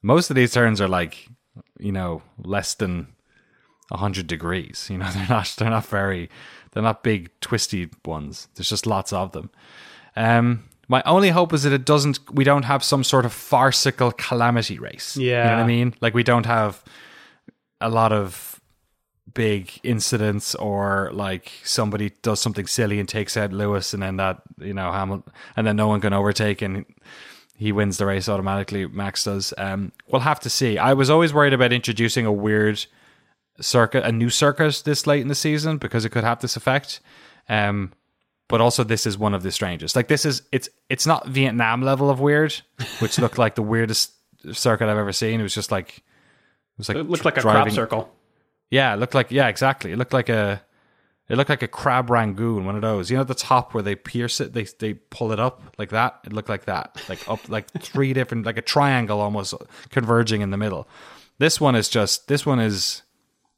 most 0.00 0.30
of 0.30 0.36
these 0.36 0.52
turns 0.52 0.80
are 0.80 0.88
like 0.88 1.28
you 1.82 1.92
know 1.92 2.22
less 2.38 2.74
than 2.74 3.08
100 3.88 4.26
degrees. 4.26 4.88
You 4.90 4.98
know, 4.98 5.10
they're 5.14 5.28
not 5.28 5.54
they're 5.58 5.70
not 5.70 5.86
very 5.86 6.30
they're 6.72 6.82
not 6.82 7.02
big 7.02 7.30
twisty 7.40 7.90
ones. 8.04 8.48
There's 8.54 8.70
just 8.70 8.86
lots 8.86 9.12
of 9.12 9.32
them. 9.32 9.50
Um, 10.16 10.64
my 10.88 11.02
only 11.06 11.30
hope 11.30 11.52
is 11.52 11.62
that 11.62 11.72
it 11.72 11.84
doesn't. 11.84 12.18
We 12.30 12.44
don't 12.44 12.64
have 12.64 12.82
some 12.84 13.04
sort 13.04 13.24
of 13.24 13.32
farcical 13.32 14.12
calamity 14.12 14.78
race. 14.78 15.16
Yeah. 15.16 15.44
you 15.44 15.50
know 15.50 15.56
what. 15.56 15.64
I 15.64 15.66
mean. 15.66 15.94
Like 16.00 16.14
we 16.14 16.22
don't 16.22 16.46
have 16.46 16.82
a 17.80 17.88
lot 17.88 18.12
of 18.12 18.60
big 19.34 19.80
incidents 19.82 20.54
or 20.56 21.10
like 21.14 21.52
somebody 21.64 22.10
does 22.22 22.40
something 22.40 22.66
silly 22.66 23.00
and 23.00 23.08
takes 23.08 23.36
out 23.36 23.52
Lewis, 23.52 23.94
and 23.94 24.02
then 24.02 24.16
that 24.16 24.42
you 24.58 24.74
know 24.74 24.92
Hamilton, 24.92 25.32
and 25.56 25.66
then 25.66 25.76
no 25.76 25.88
one 25.88 26.00
can 26.00 26.12
overtake 26.12 26.62
and 26.62 26.84
he 27.62 27.72
wins 27.72 27.96
the 27.98 28.06
race 28.06 28.28
automatically. 28.28 28.86
Max 28.86 29.24
does. 29.24 29.54
Um, 29.56 29.92
we'll 30.08 30.20
have 30.22 30.40
to 30.40 30.50
see. 30.50 30.78
I 30.78 30.92
was 30.94 31.08
always 31.10 31.32
worried 31.32 31.52
about 31.52 31.72
introducing 31.72 32.26
a 32.26 32.32
weird 32.32 32.84
circuit, 33.60 34.04
a 34.04 34.12
new 34.12 34.30
circuit 34.30 34.82
this 34.84 35.06
late 35.06 35.20
in 35.22 35.28
the 35.28 35.34
season 35.34 35.78
because 35.78 36.04
it 36.04 36.10
could 36.10 36.24
have 36.24 36.40
this 36.40 36.56
effect. 36.56 37.00
Um, 37.48 37.92
but 38.48 38.60
also 38.60 38.84
this 38.84 39.06
is 39.06 39.16
one 39.16 39.34
of 39.34 39.42
the 39.42 39.50
strangest. 39.50 39.96
Like 39.96 40.08
this 40.08 40.24
is 40.24 40.42
it's 40.52 40.68
it's 40.90 41.06
not 41.06 41.26
Vietnam 41.28 41.82
level 41.82 42.10
of 42.10 42.20
weird, 42.20 42.52
which 42.98 43.18
looked 43.18 43.38
like 43.38 43.54
the 43.54 43.62
weirdest 43.62 44.12
circuit 44.52 44.88
I've 44.88 44.98
ever 44.98 45.12
seen. 45.12 45.40
It 45.40 45.42
was 45.42 45.54
just 45.54 45.70
like 45.70 45.98
it 45.98 46.02
was 46.78 46.88
like 46.88 46.98
It 46.98 47.08
looked 47.08 47.24
like 47.24 47.36
a 47.38 47.40
driving- 47.40 47.62
crop 47.62 47.74
circle. 47.74 48.14
Yeah, 48.70 48.94
it 48.94 48.98
looked 48.98 49.14
like 49.14 49.30
yeah, 49.30 49.48
exactly. 49.48 49.92
It 49.92 49.98
looked 49.98 50.12
like 50.12 50.28
a 50.28 50.62
it 51.28 51.36
looked 51.36 51.50
like 51.50 51.62
a 51.62 51.68
crab 51.68 52.10
rangoon, 52.10 52.64
one 52.64 52.74
of 52.74 52.82
those. 52.82 53.10
You 53.10 53.16
know, 53.16 53.22
at 53.22 53.28
the 53.28 53.34
top 53.34 53.74
where 53.74 53.82
they 53.82 53.94
pierce 53.94 54.40
it, 54.40 54.52
they 54.52 54.64
they 54.64 54.94
pull 54.94 55.32
it 55.32 55.40
up 55.40 55.62
like 55.78 55.90
that. 55.90 56.20
It 56.24 56.32
looked 56.32 56.48
like 56.48 56.66
that, 56.66 57.00
like 57.08 57.26
up 57.28 57.48
like 57.48 57.70
three 57.80 58.12
different, 58.12 58.44
like 58.44 58.58
a 58.58 58.62
triangle 58.62 59.20
almost 59.20 59.54
converging 59.90 60.40
in 60.40 60.50
the 60.50 60.56
middle. 60.56 60.88
This 61.38 61.60
one 61.60 61.74
is 61.74 61.88
just 61.88 62.28
this 62.28 62.44
one 62.44 62.60
is. 62.60 63.02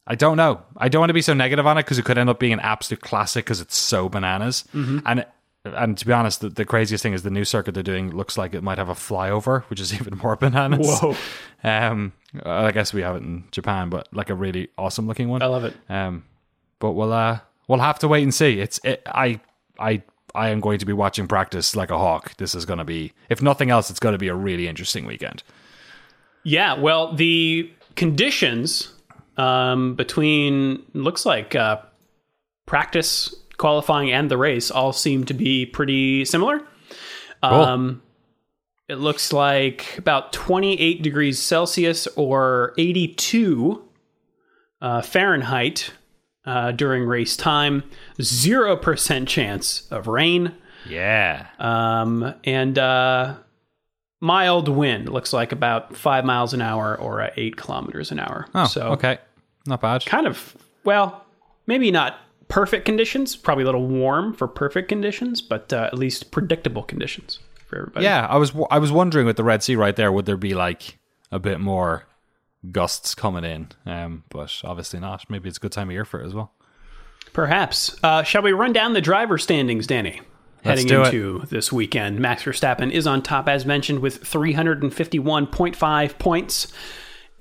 I 0.06 0.16
don't 0.16 0.36
know. 0.36 0.60
I 0.76 0.90
don't 0.90 1.00
want 1.00 1.08
to 1.08 1.14
be 1.14 1.22
so 1.22 1.32
negative 1.32 1.66
on 1.66 1.78
it 1.78 1.84
because 1.84 1.98
it 1.98 2.04
could 2.04 2.18
end 2.18 2.28
up 2.28 2.38
being 2.38 2.52
an 2.52 2.60
absolute 2.60 3.00
classic 3.00 3.46
because 3.46 3.62
it's 3.62 3.74
so 3.74 4.10
bananas. 4.10 4.64
And 5.06 5.24
and 5.64 5.96
to 5.96 6.06
be 6.06 6.12
honest, 6.12 6.42
the, 6.42 6.50
the 6.50 6.64
craziest 6.66 7.02
thing 7.02 7.14
is 7.14 7.22
the 7.22 7.30
new 7.30 7.44
circuit 7.44 7.72
they're 7.72 7.82
doing 7.82 8.14
looks 8.14 8.36
like 8.36 8.54
it 8.54 8.62
might 8.62 8.76
have 8.76 8.90
a 8.90 8.94
flyover, 8.94 9.62
which 9.64 9.80
is 9.80 9.94
even 10.00 10.18
more 10.18 10.36
bananas. 10.36 10.86
Whoa. 11.00 11.16
Um, 11.62 12.12
I 12.44 12.70
guess 12.72 12.92
we 12.92 13.00
have 13.02 13.16
it 13.16 13.22
in 13.22 13.44
Japan, 13.50 13.88
but 13.88 14.08
like 14.12 14.28
a 14.28 14.34
really 14.34 14.68
awesome 14.76 15.06
looking 15.06 15.28
one. 15.28 15.42
I 15.42 15.46
love 15.46 15.64
it. 15.64 15.74
Um, 15.88 16.24
but 16.78 16.92
we'll 16.92 17.12
uh, 17.12 17.38
we'll 17.68 17.80
have 17.80 17.98
to 18.00 18.08
wait 18.08 18.22
and 18.22 18.34
see. 18.34 18.60
It's 18.60 18.80
it, 18.84 19.02
I 19.06 19.40
I 19.78 20.02
I 20.34 20.48
am 20.50 20.60
going 20.60 20.78
to 20.78 20.86
be 20.86 20.92
watching 20.92 21.28
practice 21.28 21.76
like 21.76 21.90
a 21.90 21.98
hawk. 21.98 22.36
This 22.36 22.54
is 22.54 22.64
going 22.64 22.78
to 22.78 22.84
be, 22.84 23.12
if 23.28 23.40
nothing 23.40 23.70
else, 23.70 23.88
it's 23.90 24.00
going 24.00 24.14
to 24.14 24.18
be 24.18 24.28
a 24.28 24.34
really 24.34 24.66
interesting 24.66 25.06
weekend. 25.06 25.42
Yeah, 26.42 26.78
well, 26.78 27.14
the 27.14 27.70
conditions 27.94 28.92
um, 29.36 29.94
between 29.94 30.82
looks 30.92 31.24
like 31.24 31.54
uh, 31.54 31.80
practice, 32.66 33.34
qualifying, 33.58 34.10
and 34.10 34.30
the 34.30 34.36
race 34.36 34.70
all 34.70 34.92
seem 34.92 35.24
to 35.24 35.34
be 35.34 35.66
pretty 35.66 36.24
similar. 36.24 36.60
Um, 37.42 38.02
it 38.88 38.96
looks 38.96 39.32
like 39.32 39.96
about 39.98 40.32
28 40.32 41.02
degrees 41.02 41.38
Celsius 41.38 42.06
or 42.16 42.74
82 42.76 43.84
uh, 44.80 45.02
Fahrenheit 45.02 45.92
uh, 46.45 46.72
during 46.72 47.05
race 47.05 47.36
time. 47.36 47.82
Zero 48.20 48.76
percent 48.76 49.28
chance 49.28 49.88
of 49.90 50.07
rain. 50.07 50.55
Yeah. 50.88 51.47
Um, 51.59 52.34
and 52.45 52.78
uh, 52.78 53.36
mild 54.20 54.68
wind 54.68 55.09
looks 55.09 55.32
like 55.32 55.53
about 55.53 55.97
five 55.97 56.24
miles 56.24 56.55
an 56.55 56.62
hour 56.62 56.97
or 56.97 57.22
uh, 57.22 57.30
eight 57.36 57.57
kilometers 57.57 58.11
an 58.11 58.18
hour. 58.18 58.47
Oh, 58.55 58.66
so 58.66 58.88
okay. 58.88 59.18
Not 59.66 59.80
bad. 59.80 60.05
kind 60.05 60.26
of 60.26 60.57
well, 60.84 61.24
maybe 61.66 61.90
not 61.90 62.18
perfect 62.49 62.84
conditions. 62.84 63.36
Probably 63.36 63.62
a 63.62 63.66
little 63.66 63.86
warm 63.86 64.34
for 64.34 64.47
perfect 64.47 64.88
conditions, 64.88 65.40
but 65.40 65.72
uh, 65.72 65.88
at 65.92 65.99
least 65.99 66.30
predictable 66.30 66.82
conditions 66.82 67.38
for 67.66 67.78
everybody. 67.78 68.05
Yeah, 68.05 68.26
I 68.26 68.36
was 68.36 68.53
I 68.70 68.78
was 68.78 68.92
wondering 68.92 69.26
with 69.26 69.36
the 69.36 69.45
Red 69.45 69.62
Sea 69.62 69.76
right 69.76 69.97
there, 69.97 70.12
would 70.12 70.26
there 70.26 70.36
be 70.36 70.55
like 70.55 70.99
a 71.32 71.38
bit 71.38 71.61
more 71.61 72.05
gusts 72.70 73.14
coming 73.14 73.44
in? 73.44 73.68
Um, 73.86 74.24
but 74.28 74.60
obviously 74.64 75.00
not. 75.00 75.28
Maybe 75.28 75.48
it's 75.48 75.58
a 75.58 75.60
good 75.60 75.72
time 75.72 75.88
of 75.88 75.92
year 75.92 76.04
for 76.04 76.20
it 76.20 76.26
as 76.26 76.34
well. 76.34 76.52
Perhaps. 77.32 77.96
Uh, 78.02 78.22
shall 78.22 78.42
we 78.42 78.52
run 78.52 78.72
down 78.72 78.92
the 78.92 79.00
driver 79.00 79.38
standings, 79.38 79.86
Danny? 79.86 80.20
Heading 80.62 80.86
do 80.86 81.02
it. 81.02 81.06
into 81.06 81.44
this 81.50 81.70
weekend, 81.70 82.20
Max 82.20 82.42
Verstappen 82.44 82.90
is 82.90 83.06
on 83.06 83.20
top, 83.22 83.48
as 83.48 83.66
mentioned, 83.66 83.98
with 83.98 84.24
351.5 84.24 86.18
points. 86.18 86.72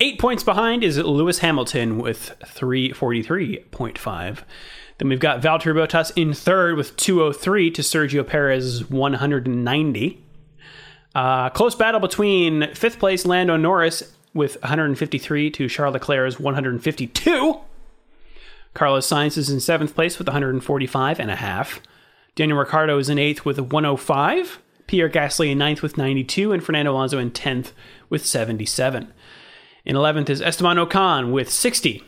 Eight 0.02 0.20
points 0.20 0.44
behind 0.44 0.84
is 0.84 0.98
Lewis 0.98 1.40
Hamilton 1.40 2.00
with 2.00 2.36
343.5. 2.44 4.40
Then 4.98 5.08
we've 5.08 5.20
got 5.20 5.42
Valtteri 5.42 5.74
Bottas 5.74 6.12
in 6.18 6.34
third 6.34 6.76
with 6.76 6.98
203 6.98 7.72
to 7.72 7.82
Sergio 7.82 8.28
Perez's 8.28 8.90
190. 8.90 10.26
Uh, 11.16 11.50
close 11.52 11.76
battle 11.76 12.02
between 12.02 12.74
fifth 12.74 13.00
place 13.00 13.26
Lando 13.26 13.56
Norris 13.56 14.14
with 14.34 14.56
153 14.62 15.52
to 15.52 15.70
Charles 15.70 15.94
Leclerc's 15.94 16.40
152. 16.40 17.60
Carlos 18.74 19.08
Sainz 19.08 19.38
is 19.38 19.50
in 19.50 19.60
seventh 19.60 19.94
place 19.94 20.18
with 20.18 20.28
145 20.28 21.20
and 21.20 21.30
a 21.30 21.36
half. 21.36 21.80
Daniel 22.36 22.58
Ricciardo 22.58 22.98
is 22.98 23.10
in 23.10 23.20
eighth 23.20 23.46
with 23.46 23.60
105. 23.60 24.60
Pierre 24.88 25.10
Gasly 25.10 25.52
in 25.52 25.58
ninth 25.58 25.82
with 25.82 25.98
92, 25.98 26.52
and 26.52 26.64
Fernando 26.64 26.92
Alonso 26.92 27.18
in 27.18 27.32
10th 27.32 27.72
with 28.10 28.26
77. 28.26 29.14
In 29.86 29.96
11th 29.96 30.30
is 30.30 30.42
Esteban 30.42 30.78
Ocon 30.78 31.32
with 31.32 31.50
60. 31.50 32.04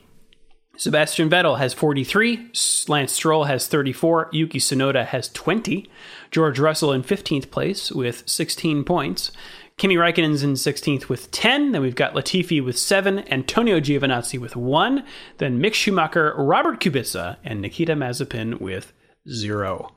Sebastian 0.78 1.30
Vettel 1.30 1.58
has 1.58 1.74
43. 1.74 2.52
Lance 2.88 3.14
Stroll 3.14 3.46
has 3.46 3.68
34. 3.68 4.30
Yuki 4.34 4.60
Tsunoda 4.60 5.06
has 5.06 5.30
20. 5.30 5.90
George 6.32 6.60
Russell 6.60 6.92
in 6.92 7.02
15th 7.02 7.50
place 7.50 7.92
with 7.92 8.24
16 8.28 8.84
points. 8.84 9.32
Kimi 9.78 9.96
Räikkönen's 9.96 10.42
in 10.42 10.54
16th 10.54 11.10
with 11.10 11.30
10. 11.32 11.74
Then 11.74 11.82
we've 11.82 11.96
got 11.96 12.14
Latifi 12.14 12.64
with 12.64 12.78
7. 12.78 13.20
Antonio 13.32 13.80
Giovinazzi 13.80 14.40
with 14.40 14.56
1. 14.56 15.04
Then 15.38 15.60
Mick 15.60 15.74
Schumacher, 15.74 16.34
Robert 16.38 16.80
Kubica, 16.80 17.38
and 17.44 17.62
Nikita 17.62 17.94
Mazepin 17.94 18.62
with 18.62 18.94
0. 19.30 19.92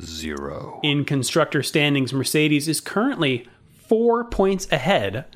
Zero. 0.00 0.80
In 0.82 1.04
constructor 1.04 1.62
standings, 1.62 2.14
Mercedes 2.14 2.66
is 2.66 2.80
currently 2.80 3.46
four 3.86 4.24
points 4.24 4.66
ahead 4.72 5.26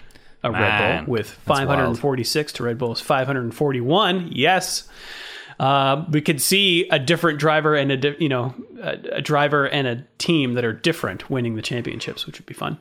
of 0.42 0.54
Red 0.54 1.04
Bull 1.04 1.12
with 1.12 1.28
that's 1.44 1.58
546 1.58 2.52
to 2.54 2.62
Red 2.62 2.78
Bull's 2.78 3.00
541. 3.02 4.30
Yes. 4.32 4.88
Uh, 5.60 6.04
we 6.10 6.20
could 6.20 6.40
see 6.40 6.88
a 6.88 6.98
different 6.98 7.38
driver 7.38 7.74
and 7.74 7.92
a 7.92 7.96
di- 7.96 8.16
you 8.18 8.28
know 8.28 8.54
a, 8.82 8.98
a 9.12 9.22
driver 9.22 9.68
and 9.68 9.86
a 9.86 10.04
team 10.18 10.54
that 10.54 10.64
are 10.64 10.72
different 10.72 11.30
winning 11.30 11.54
the 11.56 11.62
championships, 11.62 12.26
which 12.26 12.38
would 12.38 12.46
be 12.46 12.54
fun. 12.54 12.78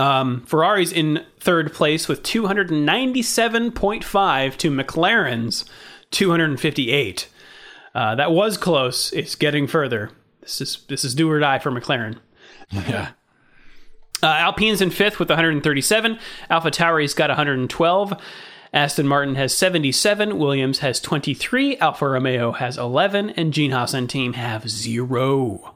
Um, 0.00 0.46
Ferrari's 0.46 0.92
in 0.92 1.26
third 1.40 1.74
place 1.74 2.08
with 2.08 2.22
297.5 2.22 4.56
to 4.56 4.70
McLaren's 4.70 5.66
258. 6.10 7.28
Uh, 7.94 8.14
that 8.14 8.32
was 8.32 8.56
close. 8.56 9.12
It's 9.12 9.34
getting 9.34 9.66
further. 9.66 10.10
This 10.40 10.62
is 10.62 10.78
this 10.88 11.04
is 11.04 11.14
do 11.14 11.30
or 11.30 11.38
die 11.38 11.58
for 11.58 11.70
McLaren. 11.70 12.16
Yeah. 12.72 13.10
Uh, 14.22 14.26
Alpine's 14.26 14.82
in 14.82 14.90
fifth 14.90 15.18
with 15.18 15.30
137. 15.30 16.18
Alpha 16.50 16.70
Tauri's 16.70 17.14
got 17.14 17.30
112. 17.30 18.12
Aston 18.72 19.08
Martin 19.08 19.34
has 19.34 19.56
77. 19.56 20.38
Williams 20.38 20.78
has 20.80 21.00
23. 21.00 21.78
Alfa 21.78 22.08
Romeo 22.08 22.52
has 22.52 22.76
11. 22.76 23.30
And 23.30 23.52
Gene 23.52 23.70
Haas 23.70 23.94
and 23.94 24.10
team 24.10 24.34
have 24.34 24.68
zero. 24.68 25.74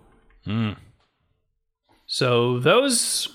So 2.06 2.58
those 2.58 3.33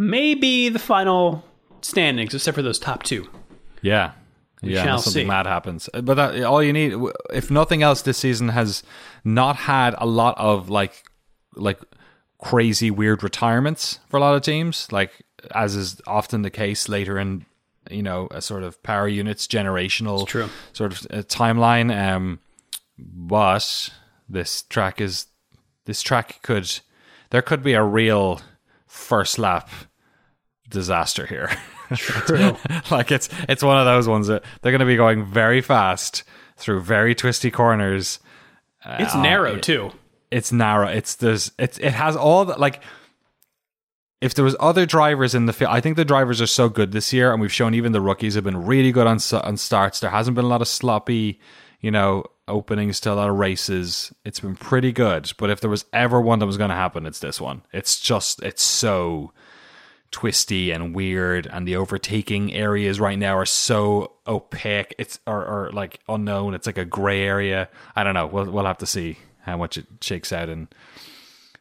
maybe 0.00 0.68
the 0.68 0.78
final 0.78 1.44
standings, 1.82 2.34
except 2.34 2.54
for 2.54 2.62
those 2.62 2.78
top 2.78 3.02
two. 3.02 3.28
Yeah. 3.82 4.12
Yeah, 4.62 4.82
shall 4.82 4.98
something 4.98 5.24
see. 5.24 5.28
mad 5.28 5.46
happens. 5.46 5.90
But 5.92 6.14
that, 6.14 6.42
all 6.44 6.62
you 6.62 6.72
need, 6.72 6.94
if 7.32 7.50
nothing 7.50 7.82
else, 7.82 8.00
this 8.00 8.16
season 8.16 8.48
has 8.48 8.82
not 9.22 9.56
had 9.56 9.94
a 9.98 10.06
lot 10.06 10.38
of 10.38 10.70
like, 10.70 11.04
like 11.54 11.80
crazy 12.38 12.90
weird 12.90 13.22
retirements 13.22 14.00
for 14.08 14.16
a 14.16 14.20
lot 14.20 14.34
of 14.34 14.42
teams. 14.42 14.90
Like 14.90 15.12
as 15.54 15.76
is 15.76 16.00
often 16.06 16.42
the 16.42 16.50
case 16.50 16.88
later 16.88 17.18
in, 17.18 17.44
you 17.90 18.02
know, 18.02 18.28
a 18.30 18.40
sort 18.40 18.62
of 18.62 18.82
power 18.82 19.06
units 19.06 19.46
generational 19.46 20.26
sort 20.72 20.92
of 20.92 21.06
uh, 21.10 21.22
timeline. 21.24 21.94
Um, 21.94 22.40
but 22.98 23.90
this 24.28 24.62
track 24.62 25.00
is 25.00 25.26
this 25.84 26.00
track 26.00 26.40
could 26.42 26.80
there 27.30 27.42
could 27.42 27.62
be 27.62 27.74
a 27.74 27.82
real 27.82 28.40
first 28.94 29.38
lap 29.38 29.68
disaster 30.68 31.26
here. 31.26 31.50
True. 31.96 32.56
like 32.90 33.10
it's 33.10 33.28
it's 33.48 33.62
one 33.62 33.76
of 33.78 33.84
those 33.84 34.08
ones 34.08 34.28
that 34.28 34.44
they're 34.62 34.72
going 34.72 34.80
to 34.80 34.86
be 34.86 34.96
going 34.96 35.24
very 35.24 35.60
fast 35.60 36.22
through 36.56 36.80
very 36.80 37.14
twisty 37.14 37.50
corners. 37.50 38.20
it's 38.84 39.14
uh, 39.14 39.22
narrow 39.22 39.58
too. 39.58 39.90
It's 40.30 40.52
narrow. 40.52 40.88
It's 40.88 41.16
there's 41.16 41.52
it's 41.58 41.78
it 41.78 41.92
has 41.92 42.16
all 42.16 42.44
the 42.44 42.58
like. 42.58 42.82
If 44.20 44.32
there 44.34 44.44
was 44.44 44.56
other 44.58 44.86
drivers 44.86 45.34
in 45.34 45.44
the 45.44 45.52
field, 45.52 45.70
I 45.70 45.82
think 45.82 45.96
the 45.96 46.04
drivers 46.04 46.40
are 46.40 46.46
so 46.46 46.70
good 46.70 46.92
this 46.92 47.12
year, 47.12 47.30
and 47.30 47.42
we've 47.42 47.52
shown 47.52 47.74
even 47.74 47.92
the 47.92 48.00
rookies 48.00 48.36
have 48.36 48.44
been 48.44 48.64
really 48.64 48.90
good 48.90 49.06
on 49.06 49.18
on 49.42 49.56
starts. 49.58 50.00
There 50.00 50.08
hasn't 50.08 50.34
been 50.34 50.46
a 50.46 50.48
lot 50.48 50.62
of 50.62 50.68
sloppy, 50.68 51.40
you 51.80 51.90
know, 51.90 52.24
openings 52.48 53.00
to 53.00 53.12
a 53.12 53.14
lot 53.14 53.30
of 53.30 53.36
races. 53.36 54.12
It's 54.24 54.40
been 54.40 54.56
pretty 54.56 54.92
good. 54.92 55.32
But 55.38 55.50
if 55.50 55.60
there 55.60 55.70
was 55.70 55.84
ever 55.92 56.20
one 56.20 56.38
that 56.38 56.46
was 56.46 56.56
going 56.56 56.70
to 56.70 56.76
happen, 56.76 57.06
it's 57.06 57.20
this 57.20 57.40
one. 57.40 57.62
It's 57.72 58.00
just 58.00 58.42
it's 58.42 58.62
so 58.62 59.32
twisty 60.14 60.70
and 60.70 60.94
weird 60.94 61.44
and 61.48 61.66
the 61.66 61.74
overtaking 61.74 62.54
areas 62.54 63.00
right 63.00 63.18
now 63.18 63.36
are 63.36 63.44
so 63.44 64.12
opaque 64.28 64.94
it's 64.96 65.18
or, 65.26 65.44
or 65.44 65.70
like 65.72 65.98
unknown 66.08 66.54
it's 66.54 66.66
like 66.66 66.78
a 66.78 66.84
gray 66.84 67.22
area 67.22 67.68
i 67.96 68.04
don't 68.04 68.14
know 68.14 68.24
we'll, 68.24 68.48
we'll 68.48 68.64
have 68.64 68.78
to 68.78 68.86
see 68.86 69.18
how 69.40 69.56
much 69.56 69.76
it 69.76 69.86
shakes 70.00 70.32
out 70.32 70.48
and 70.48 70.68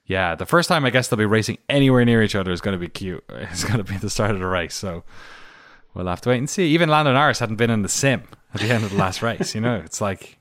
yeah 0.06 0.36
the 0.36 0.46
first 0.46 0.70
time 0.70 0.86
i 0.86 0.92
guess 0.92 1.08
they'll 1.08 1.18
be 1.18 1.26
racing 1.26 1.58
anywhere 1.68 2.06
near 2.06 2.22
each 2.22 2.36
other 2.36 2.52
is 2.52 2.62
going 2.62 2.74
to 2.74 2.80
be 2.80 2.88
cute 2.88 3.24
it's 3.30 3.64
going 3.64 3.84
to 3.84 3.92
be 3.92 3.98
the 3.98 4.08
start 4.08 4.30
of 4.30 4.40
the 4.40 4.46
race 4.46 4.76
so 4.76 5.04
we'll 5.96 6.06
have 6.06 6.22
to 6.22 6.30
wait 6.30 6.38
and 6.38 6.48
see 6.48 6.68
even 6.68 6.88
lando 6.88 7.12
norris 7.12 7.40
hadn't 7.40 7.56
been 7.56 7.72
in 7.72 7.82
the 7.82 7.90
sim 7.90 8.22
at 8.54 8.62
the 8.62 8.70
end 8.70 8.84
of 8.84 8.92
the 8.92 8.98
last 8.98 9.24
race 9.24 9.56
you 9.56 9.62
know 9.62 9.78
it's 9.78 10.00
like 10.00 10.38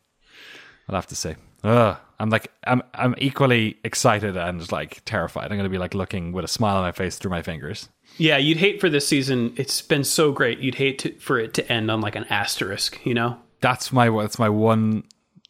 i'll 0.88 0.94
have 0.94 1.06
to 1.06 1.16
say 1.16 1.36
Ugh. 1.64 1.96
I'm 2.18 2.30
like 2.30 2.52
I'm 2.64 2.82
I'm 2.94 3.14
equally 3.18 3.78
excited 3.84 4.36
and 4.36 4.70
like 4.70 5.02
terrified. 5.04 5.50
I'm 5.50 5.58
gonna 5.58 5.68
be 5.68 5.78
like 5.78 5.94
looking 5.94 6.32
with 6.32 6.44
a 6.44 6.48
smile 6.48 6.76
on 6.76 6.82
my 6.82 6.92
face 6.92 7.16
through 7.16 7.30
my 7.30 7.42
fingers. 7.42 7.88
Yeah, 8.16 8.36
you'd 8.36 8.58
hate 8.58 8.80
for 8.80 8.88
this 8.88 9.08
season. 9.08 9.54
It's 9.56 9.82
been 9.82 10.04
so 10.04 10.30
great. 10.30 10.58
You'd 10.58 10.76
hate 10.76 11.00
to, 11.00 11.12
for 11.18 11.38
it 11.38 11.54
to 11.54 11.72
end 11.72 11.90
on 11.90 12.00
like 12.00 12.14
an 12.14 12.24
asterisk. 12.24 13.04
You 13.04 13.14
know. 13.14 13.38
That's 13.60 13.92
my 13.92 14.08
that's 14.08 14.38
my 14.38 14.48
one 14.48 15.04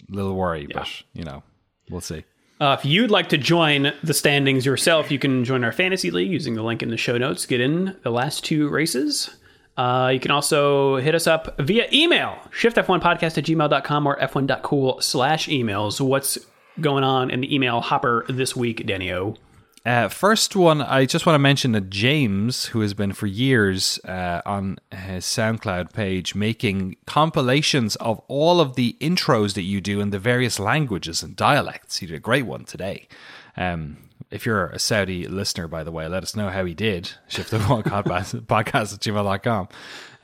little 0.09 0.35
worry, 0.35 0.67
but 0.73 0.89
you 1.13 1.25
know, 1.25 1.43
we'll 1.91 2.01
see. 2.01 2.25
Uh, 2.61 2.77
if 2.79 2.85
you'd 2.85 3.11
like 3.11 3.29
to 3.31 3.39
join 3.39 3.93
the 4.05 4.15
standings 4.15 4.65
yourself, 4.65 5.11
you 5.11 5.19
can 5.19 5.45
join 5.45 5.65
our 5.65 5.73
fantasy 5.73 6.11
league 6.11 6.31
using 6.31 6.55
the 6.55 6.63
link 6.63 6.83
in 6.83 6.91
the 6.91 6.97
show 6.97 7.19
notes. 7.19 7.45
Get 7.45 7.61
in 7.61 7.97
the 8.03 8.11
last 8.11 8.45
two 8.45 8.69
races. 8.69 9.31
Uh, 9.77 10.11
you 10.13 10.21
can 10.21 10.31
also 10.31 10.97
hit 10.97 11.15
us 11.15 11.27
up 11.27 11.57
via 11.59 11.89
email, 11.93 12.37
shiftf1podcast 12.51 13.39
at 13.39 13.45
gmail.com 13.45 14.07
or 14.07 14.19
f1.cool 14.19 15.01
slash 15.01 15.49
emails. 15.49 16.01
What's 16.01 16.39
going 16.81 17.05
on 17.05 17.31
in 17.31 17.41
the 17.41 17.55
email 17.55 17.81
hopper 17.81 18.25
this 18.29 18.55
week, 18.55 18.87
Danio? 18.87 19.37
Uh, 19.85 20.09
first 20.09 20.55
one, 20.55 20.81
I 20.81 21.07
just 21.07 21.27
want 21.27 21.35
to 21.35 21.41
mention 21.41 21.73
that 21.73 21.91
James, 21.91 22.67
who 22.67 22.83
has 22.83 22.95
been 22.95 23.13
for 23.13 23.27
years 23.27 23.99
uh, 24.05 24.41
on 24.47 24.79
his 24.93 25.25
SoundCloud 25.25 25.93
page 25.93 26.37
making 26.37 26.97
compilations 27.07 27.97
of 27.97 28.21
all 28.29 28.61
of 28.61 28.77
the 28.77 28.97
intros 29.01 29.55
that 29.55 29.63
you 29.63 29.81
do 29.81 30.01
in 30.01 30.11
the 30.11 30.21
various 30.21 30.61
languages 30.61 31.23
and 31.23 31.35
dialects. 31.35 31.97
He 31.99 32.07
did 32.07 32.15
a 32.15 32.21
great 32.21 32.47
one 32.47 32.65
today. 32.65 33.09
Um, 33.57 33.97
if 34.33 34.47
you're 34.47 34.67
a 34.67 34.79
Saudi 34.79 35.29
listener, 35.29 35.69
by 35.69 35.85
the 35.85 35.93
way, 35.93 36.09
let 36.09 36.23
us 36.23 36.35
know 36.35 36.49
how 36.49 36.65
he 36.65 36.75
did. 36.75 37.13
Shift 37.29 37.51
the 37.51 37.59
podcast 37.59 38.41
podcast 38.47 38.95
at 38.95 39.01
gmail.com. 39.01 39.69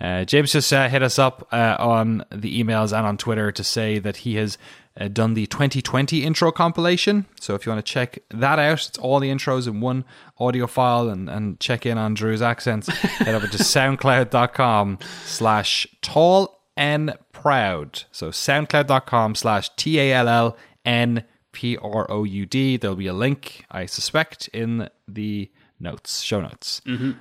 Uh, 0.01 0.25
James 0.25 0.53
just 0.53 0.73
uh, 0.73 0.89
hit 0.89 1.03
us 1.03 1.19
up 1.19 1.47
uh, 1.53 1.77
on 1.79 2.25
the 2.31 2.63
emails 2.63 2.97
and 2.97 3.07
on 3.07 3.17
Twitter 3.17 3.51
to 3.51 3.65
say 3.65 3.99
that 3.99 4.19
he 4.19 4.37
has 4.37 4.57
uh, 4.99 5.09
done 5.09 5.35
the 5.35 5.47
2020 5.47 6.25
intro 6.25 6.53
compilation. 6.53 7.27
So 7.41 7.55
if 7.55 7.67
you 7.67 7.73
want 7.73 7.85
to 7.85 7.93
check 7.93 8.19
that 8.31 8.59
out, 8.59 8.87
it's 8.87 8.99
all 8.99 9.21
the 9.21 9.29
intros 9.29 9.67
in 9.67 9.81
one 9.81 10.05
audio 10.39 10.67
file 10.67 11.09
and, 11.09 11.29
and 11.29 11.59
check 11.61 11.85
in 11.85 11.99
on 11.99 12.15
Drew's 12.15 12.43
accents. 12.43 12.89
Head 12.89 13.35
over 13.35 13.47
to 13.47 13.59
soundcloud.com 13.59 14.99
slash 15.25 15.87
tall 16.01 16.61
and 16.77 17.15
proud. 17.33 18.05
So 18.13 18.31
soundcloud.com 18.31 19.35
slash 19.35 19.71
T 19.77 19.99
A 19.99 20.13
L 20.13 20.29
L 20.29 20.57
N 20.85 21.25
P 21.53 21.77
R 21.77 22.11
O 22.11 22.25
U 22.25 22.47
D. 22.47 22.77
There'll 22.77 22.97
be 22.97 23.07
a 23.07 23.13
link, 23.13 23.65
I 23.71 23.87
suspect, 23.87 24.49
in 24.49 24.89
the 25.07 25.51
notes, 25.81 26.21
show 26.23 26.41
notes. 26.41 26.81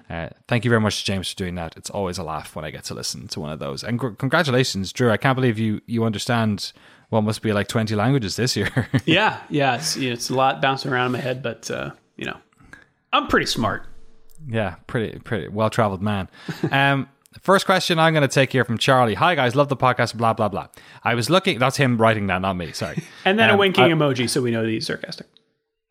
Uh, 0.09 0.29
thank 0.47 0.65
you 0.65 0.69
very 0.69 0.81
much, 0.81 1.05
James, 1.05 1.29
for 1.29 1.35
doing 1.35 1.55
that. 1.55 1.75
It's 1.77 1.89
always 1.89 2.17
a 2.17 2.23
laugh 2.23 2.55
when 2.55 2.65
I 2.65 2.71
get 2.71 2.83
to 2.85 2.93
listen 2.93 3.27
to 3.29 3.39
one 3.39 3.51
of 3.51 3.59
those. 3.59 3.83
And 3.83 3.99
gr- 3.99 4.09
congratulations, 4.09 4.91
Drew. 4.91 5.11
I 5.11 5.17
can't 5.17 5.35
believe 5.35 5.59
you 5.59 5.81
you 5.85 6.03
understand 6.03 6.71
what 7.09 7.21
must 7.21 7.41
be 7.41 7.53
like 7.53 7.67
20 7.67 7.95
languages 7.95 8.35
this 8.35 8.55
year. 8.57 8.87
Yeah, 9.05 9.39
yeah, 9.49 9.75
it's, 9.75 9.95
it's 9.95 10.29
a 10.29 10.35
lot 10.35 10.61
bouncing 10.61 10.91
around 10.91 11.05
in 11.07 11.11
my 11.13 11.19
head, 11.19 11.41
but, 11.41 11.71
uh, 11.71 11.91
you 12.17 12.25
know, 12.25 12.35
I'm 13.13 13.27
pretty 13.27 13.45
smart. 13.45 13.85
Yeah, 14.47 14.75
pretty 14.87 15.17
pretty 15.19 15.47
well 15.47 15.69
traveled 15.69 16.01
man. 16.01 16.27
Um, 16.71 17.07
first 17.41 17.65
question 17.65 17.99
I'm 17.99 18.13
going 18.13 18.21
to 18.27 18.33
take 18.33 18.51
here 18.51 18.63
from 18.65 18.77
Charlie. 18.77 19.15
Hi 19.15 19.35
guys, 19.35 19.55
love 19.55 19.69
the 19.69 19.77
podcast. 19.77 20.15
Blah 20.15 20.33
blah 20.33 20.49
blah. 20.49 20.67
I 21.03 21.15
was 21.15 21.29
looking. 21.29 21.59
That's 21.59 21.77
him 21.77 21.97
writing 21.97 22.27
that, 22.27 22.41
not 22.41 22.53
me. 22.53 22.71
Sorry. 22.71 23.03
And 23.25 23.37
then 23.39 23.49
a 23.49 23.53
Um, 23.53 23.59
winking 23.59 23.85
I- 23.85 23.89
emoji, 23.89 24.29
so 24.29 24.41
we 24.41 24.51
know 24.51 24.63
that 24.63 24.69
he's 24.69 24.87
sarcastic. 24.87 25.27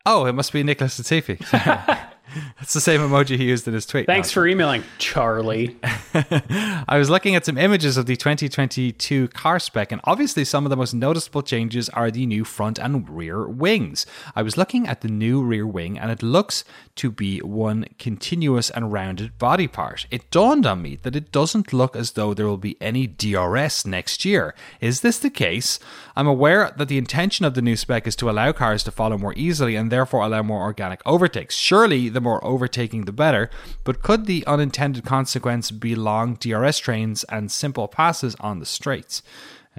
oh, 0.05 0.25
it 0.25 0.33
must 0.33 0.51
be 0.53 0.63
Nicholas 0.63 0.99
Latifi. 0.99 1.37
It's 2.61 2.73
the 2.73 2.81
same 2.81 3.01
emoji 3.01 3.37
he 3.37 3.45
used 3.45 3.67
in 3.67 3.73
his 3.73 3.85
tweet. 3.85 4.07
Thanks 4.07 4.31
for 4.31 4.45
emailing, 4.45 4.83
Charlie. 4.97 5.77
I 6.13 6.97
was 6.97 7.09
looking 7.09 7.35
at 7.35 7.45
some 7.45 7.57
images 7.57 7.97
of 7.97 8.07
the 8.07 8.15
2022 8.15 9.29
car 9.29 9.59
spec, 9.59 9.91
and 9.91 10.01
obviously, 10.03 10.43
some 10.43 10.65
of 10.65 10.69
the 10.69 10.75
most 10.75 10.93
noticeable 10.93 11.41
changes 11.41 11.87
are 11.89 12.11
the 12.11 12.25
new 12.25 12.43
front 12.43 12.77
and 12.79 13.07
rear 13.09 13.47
wings. 13.47 14.05
I 14.35 14.41
was 14.41 14.57
looking 14.57 14.87
at 14.87 15.01
the 15.01 15.07
new 15.07 15.41
rear 15.43 15.65
wing, 15.65 15.97
and 15.97 16.11
it 16.11 16.23
looks 16.23 16.63
to 16.95 17.11
be 17.11 17.39
one 17.39 17.85
continuous 17.99 18.69
and 18.69 18.91
rounded 18.91 19.37
body 19.37 19.67
part. 19.67 20.07
It 20.11 20.29
dawned 20.31 20.65
on 20.65 20.81
me 20.81 20.97
that 21.03 21.15
it 21.15 21.31
doesn't 21.31 21.71
look 21.71 21.95
as 21.95 22.11
though 22.11 22.33
there 22.33 22.47
will 22.47 22.57
be 22.57 22.75
any 22.81 23.07
DRS 23.07 23.85
next 23.85 24.25
year. 24.25 24.53
Is 24.81 25.01
this 25.01 25.19
the 25.19 25.29
case? 25.29 25.79
I'm 26.15 26.27
aware 26.27 26.73
that 26.75 26.87
the 26.87 26.97
intention 26.97 27.45
of 27.45 27.53
the 27.53 27.61
new 27.61 27.75
spec 27.75 28.07
is 28.07 28.15
to 28.17 28.29
allow 28.29 28.51
cars 28.51 28.83
to 28.83 28.91
follow 28.91 29.17
more 29.17 29.33
easily 29.35 29.75
and 29.75 29.91
therefore 29.91 30.23
allow 30.23 30.41
more 30.41 30.61
organic 30.61 31.01
overtakes. 31.05 31.55
Surely, 31.55 32.09
the 32.17 32.21
more 32.21 32.43
overtaking, 32.43 33.05
the 33.05 33.11
better. 33.11 33.47
But 33.83 34.01
could 34.01 34.25
the 34.25 34.43
unintended 34.47 35.05
consequence 35.05 35.69
be 35.69 35.93
long 35.93 36.33
DRS 36.33 36.79
trains 36.79 37.23
and 37.25 37.51
simple 37.51 37.87
passes 37.87 38.35
on 38.39 38.59
the 38.59 38.65
straights? 38.65 39.21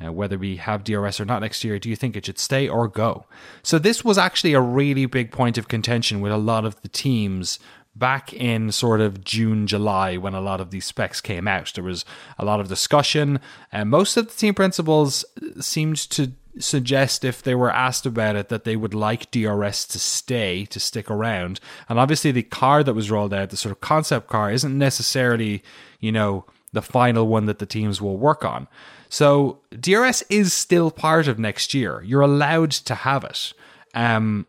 Uh, 0.01 0.12
whether 0.12 0.39
we 0.39 0.59
have 0.59 0.84
DRS 0.84 1.18
or 1.18 1.24
not 1.24 1.41
next 1.41 1.64
year, 1.64 1.80
do 1.80 1.89
you 1.89 1.97
think 1.97 2.14
it 2.14 2.26
should 2.26 2.39
stay 2.39 2.68
or 2.68 2.86
go? 2.86 3.26
So, 3.64 3.80
this 3.80 4.05
was 4.05 4.16
actually 4.16 4.53
a 4.53 4.61
really 4.61 5.07
big 5.07 5.32
point 5.32 5.59
of 5.59 5.66
contention 5.66 6.20
with 6.20 6.30
a 6.30 6.36
lot 6.36 6.64
of 6.64 6.80
the 6.82 6.89
teams 6.89 7.59
back 7.97 8.32
in 8.32 8.70
sort 8.70 9.01
of 9.01 9.24
June, 9.24 9.66
July, 9.66 10.16
when 10.16 10.34
a 10.34 10.41
lot 10.41 10.61
of 10.61 10.70
these 10.70 10.84
specs 10.84 11.20
came 11.20 11.49
out. 11.49 11.72
There 11.74 11.82
was 11.82 12.05
a 12.39 12.45
lot 12.45 12.61
of 12.61 12.68
discussion, 12.68 13.41
and 13.72 13.91
most 13.91 14.16
of 14.16 14.28
the 14.28 14.34
team 14.34 14.55
principals 14.55 15.24
seemed 15.59 15.97
to 16.11 16.30
suggest 16.59 17.25
if 17.25 17.43
they 17.43 17.55
were 17.55 17.71
asked 17.71 18.07
about 18.07 18.37
it 18.37 18.49
that 18.49 18.65
they 18.65 18.77
would 18.77 18.95
like 18.95 19.31
DRS 19.31 19.87
to 19.87 19.99
stay, 19.99 20.65
to 20.67 20.81
stick 20.81 21.11
around. 21.11 21.61
And 21.89 21.99
obviously, 21.99 22.33
the 22.33 22.43
car 22.43 22.83
that 22.85 22.95
was 22.95 23.11
rolled 23.11 23.35
out, 23.35 23.51
the 23.51 23.57
sort 23.57 23.73
of 23.73 23.81
concept 23.81 24.29
car, 24.29 24.51
isn't 24.51 24.77
necessarily, 24.77 25.63
you 26.01 26.13
know, 26.13 26.45
the 26.73 26.83
final 26.83 27.27
one 27.27 27.47
that 27.47 27.59
the 27.59 27.67
teams 27.67 28.01
will 28.01 28.17
work 28.17 28.45
on. 28.45 28.69
So 29.09 29.61
DRS 29.79 30.23
is 30.29 30.53
still 30.53 30.91
part 30.91 31.29
of 31.29 31.39
next 31.39 31.73
year. 31.73 32.03
You're 32.05 32.21
allowed 32.21 32.73
to 32.73 32.95
have 32.95 33.25
it. 33.25 33.53
Um, 33.95 34.47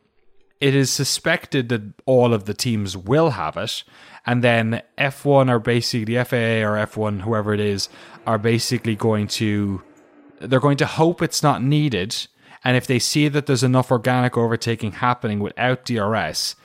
it 0.60 0.76
is 0.76 0.92
suspected 0.92 1.70
that 1.70 1.82
all 2.06 2.34
of 2.34 2.46
the 2.46 2.54
teams 2.54 2.98
will 2.98 3.32
have 3.32 3.56
it. 3.56 3.84
And 4.26 4.44
then 4.44 4.82
F1 4.98 5.50
are 5.50 5.60
basically, 5.60 6.04
the 6.04 6.24
FIA 6.26 6.68
or 6.68 6.76
F1, 6.76 7.22
whoever 7.22 7.54
it 7.54 7.62
is, 7.62 7.88
are 8.28 8.38
basically 8.38 8.96
going 8.96 9.28
to, 9.28 9.82
they're 10.40 10.60
going 10.60 10.78
to 10.78 10.86
hope 10.86 11.22
it's 11.22 11.44
not 11.44 11.64
needed. 11.64 12.28
And 12.64 12.76
if 12.76 12.88
they 12.88 13.00
see 13.00 13.28
that 13.30 13.46
there's 13.46 13.64
enough 13.64 13.92
organic 13.92 14.38
overtaking 14.38 14.94
happening 14.94 15.40
without 15.40 15.86
DRS, 15.86 16.56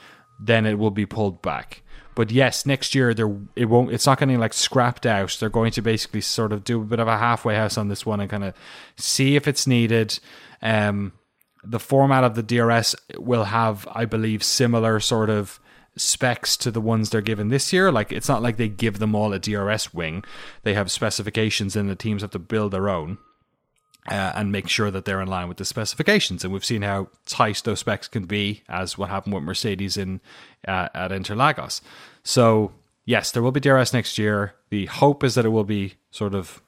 then 0.41 0.67
it 0.67 0.79
will 0.79 0.91
be 0.91 1.07
pulled 1.07 1.43
back. 1.43 1.83
But 2.15 2.31
yes, 2.31 2.65
next 2.65 2.95
year 2.95 3.13
there 3.13 3.37
it 3.57 3.67
won't. 3.67 3.93
It's 3.93 4.07
not 4.07 4.19
getting 4.19 4.39
like 4.39 4.53
scrapped 4.53 5.05
out. 5.05 5.37
They're 5.39 5.49
going 5.49 5.73
to 5.73 5.83
basically 5.83 6.21
sort 6.21 6.53
of 6.53 6.63
do 6.63 6.81
a 6.81 6.85
bit 6.85 7.01
of 7.01 7.09
a 7.09 7.19
halfway 7.19 7.57
house 7.57 7.77
on 7.77 7.89
this 7.89 8.07
one 8.07 8.21
and 8.21 8.31
kind 8.31 8.45
of 8.45 8.55
see 8.97 9.37
if 9.37 9.49
it's 9.49 9.67
needed. 9.67 10.19
Um, 10.63 11.13
the 11.65 11.81
format 11.81 12.25
of 12.25 12.35
the 12.35 12.43
DRS 12.43 12.95
will 13.19 13.45
have, 13.45 13.89
I 13.91 14.05
believe, 14.05 14.45
similar 14.45 15.01
sort 15.01 15.31
of 15.31 15.59
specs 15.97 16.57
to 16.59 16.71
the 16.71 16.81
ones 16.81 17.11
they're 17.11 17.21
given 17.21 17.49
this 17.49 17.73
year. 17.73 17.91
Like 17.91 18.13
it's 18.13 18.29
not 18.29 18.43
like 18.43 18.59
they 18.59 18.69
give 18.69 18.99
them 18.99 19.15
all 19.15 19.33
a 19.33 19.39
DRS 19.39 19.93
wing. 19.93 20.25
They 20.63 20.75
have 20.75 20.91
specifications, 20.91 21.75
and 21.75 21.89
the 21.89 21.97
teams 21.97 22.23
have 22.23 22.31
to 22.33 22.39
build 22.39 22.73
their 22.73 22.89
own. 22.89 23.19
Uh, 24.07 24.33
and 24.35 24.53
make 24.53 24.69
sure 24.69 24.91
that 24.91 25.07
they're 25.07 25.23
in 25.23 25.29
line 25.29 25.49
with 25.49 25.57
the 25.57 25.65
specifications. 25.65 26.45
And 26.45 26.53
we've 26.53 26.63
seen 26.63 26.83
how 26.83 27.09
tight 27.25 27.63
those 27.65 27.81
specs 27.81 28.07
can 28.07 28.27
be, 28.27 28.63
as 28.69 28.99
what 28.99 29.09
happened 29.09 29.35
with 29.35 29.45
Mercedes 29.45 29.97
in 29.97 30.21
uh, 30.69 30.89
at 30.93 31.11
Interlagos. 31.11 31.81
So 32.23 32.73
yes, 33.07 33.31
there 33.31 33.43
will 33.43 33.53
be 33.53 33.61
DRS 33.61 33.93
next 33.93 34.19
year. 34.19 34.55
The 34.71 34.87
hope 34.87 35.25
is 35.25 35.35
that 35.35 35.45
it 35.45 35.51
will 35.51 35.65
be 35.65 35.95
sort 36.11 36.35
of 36.35 36.63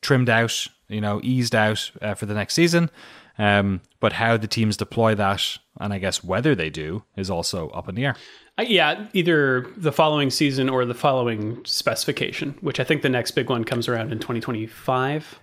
trimmed 0.00 0.28
out, 0.28 0.66
you 0.88 1.00
know, 1.00 1.20
eased 1.22 1.54
out 1.54 1.90
uh, 2.00 2.14
for 2.14 2.26
the 2.26 2.34
next 2.34 2.54
season. 2.54 2.90
Um, 3.38 3.82
but 4.00 4.14
how 4.14 4.36
the 4.36 4.48
teams 4.48 4.76
deploy 4.76 5.14
that, 5.14 5.58
and 5.80 5.92
I 5.92 5.98
guess 5.98 6.24
whether 6.24 6.54
they 6.54 6.70
do, 6.70 7.04
is 7.16 7.30
also 7.30 7.68
up 7.70 7.88
in 7.88 7.94
the 7.94 8.06
air. 8.06 8.16
Uh, 8.58 8.62
yeah, 8.62 9.06
either 9.12 9.66
the 9.76 9.92
following 9.92 10.30
season 10.30 10.68
or 10.68 10.84
the 10.84 10.94
following 10.94 11.64
specification, 11.64 12.56
which 12.60 12.80
I 12.80 12.84
think 12.84 13.02
the 13.02 13.08
next 13.08 13.32
big 13.32 13.48
one 13.48 13.62
comes 13.62 13.86
around 13.86 14.10
in 14.10 14.18
2025. 14.18 15.38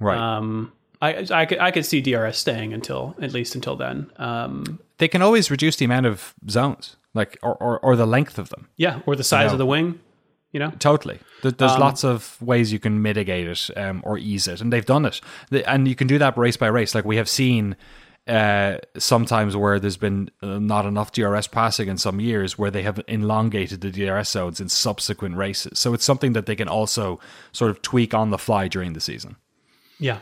Right. 0.00 0.18
Um, 0.18 0.72
I, 1.02 1.26
I, 1.30 1.46
could, 1.46 1.58
I 1.58 1.70
could 1.70 1.84
see 1.84 2.00
DRS 2.00 2.38
staying 2.38 2.72
until 2.72 3.14
at 3.20 3.32
least 3.32 3.54
until 3.54 3.76
then. 3.76 4.10
Um, 4.16 4.78
they 4.98 5.08
can 5.08 5.20
always 5.22 5.50
reduce 5.50 5.76
the 5.76 5.84
amount 5.84 6.06
of 6.06 6.34
zones, 6.48 6.96
like 7.12 7.38
or, 7.42 7.54
or, 7.56 7.78
or 7.80 7.96
the 7.96 8.06
length 8.06 8.38
of 8.38 8.48
them. 8.48 8.68
yeah, 8.76 9.00
or 9.06 9.14
the 9.14 9.24
size 9.24 9.48
know. 9.48 9.52
of 9.52 9.58
the 9.58 9.66
wing. 9.66 10.00
You 10.52 10.60
know, 10.60 10.70
Totally. 10.78 11.18
There- 11.42 11.50
There's 11.52 11.76
lots 11.76 12.02
of 12.02 12.40
ways 12.40 12.72
you 12.72 12.78
can 12.78 13.02
mitigate 13.02 13.46
it 13.46 13.70
um, 13.76 14.00
or 14.06 14.16
ease 14.16 14.48
it, 14.48 14.62
and 14.62 14.72
they've 14.72 14.86
done 14.86 15.04
it. 15.04 15.20
And 15.66 15.86
you 15.86 15.94
can 15.94 16.06
do 16.06 16.18
that 16.18 16.38
race 16.38 16.56
by 16.56 16.68
race. 16.68 16.94
Like 16.94 17.04
we 17.04 17.16
have 17.16 17.28
seen 17.28 17.76
uh, 18.26 18.78
sometimes 18.96 19.54
where 19.54 19.78
there's 19.78 19.98
been 19.98 20.30
uh, 20.42 20.58
not 20.58 20.86
enough 20.86 21.12
DRS 21.12 21.46
passing 21.46 21.88
in 21.88 21.98
some 21.98 22.20
years, 22.20 22.56
where 22.56 22.70
they 22.70 22.82
have 22.84 23.02
elongated 23.06 23.82
the 23.82 23.90
DRS 23.90 24.30
zones 24.30 24.58
in 24.58 24.70
subsequent 24.70 25.36
races. 25.36 25.78
So 25.78 25.92
it's 25.92 26.04
something 26.06 26.32
that 26.32 26.46
they 26.46 26.56
can 26.56 26.68
also 26.68 27.20
sort 27.52 27.70
of 27.70 27.82
tweak 27.82 28.14
on 28.14 28.30
the 28.30 28.38
fly 28.38 28.66
during 28.66 28.94
the 28.94 29.00
season. 29.00 29.36
Yeah. 29.98 30.18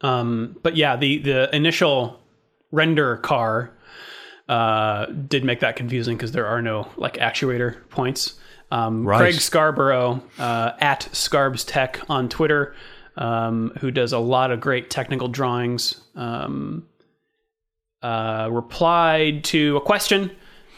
Um, 0.00 0.56
but 0.62 0.76
yeah, 0.76 0.96
the 0.96 1.18
the 1.18 1.54
initial 1.54 2.20
render 2.70 3.16
car 3.16 3.72
uh, 4.48 5.06
did 5.06 5.44
make 5.44 5.60
that 5.60 5.76
confusing 5.76 6.16
because 6.16 6.32
there 6.32 6.46
are 6.46 6.62
no 6.62 6.88
like 6.96 7.14
actuator 7.14 7.88
points. 7.90 8.34
Um, 8.70 9.04
Right. 9.06 9.18
Craig 9.18 9.34
Scarborough 9.34 10.22
uh, 10.38 10.72
at 10.78 11.08
Scarbs 11.12 11.64
Tech 11.66 12.00
on 12.08 12.28
Twitter, 12.28 12.74
um, 13.16 13.72
who 13.80 13.90
does 13.90 14.12
a 14.12 14.18
lot 14.18 14.50
of 14.50 14.60
great 14.60 14.90
technical 14.90 15.28
drawings, 15.28 16.00
um, 16.14 16.86
uh, 18.02 18.48
replied 18.52 19.42
to 19.44 19.76
a 19.76 19.80
question 19.80 20.30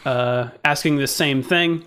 uh, 0.04 0.48
asking 0.64 0.96
the 0.96 1.06
same 1.06 1.42
thing 1.42 1.84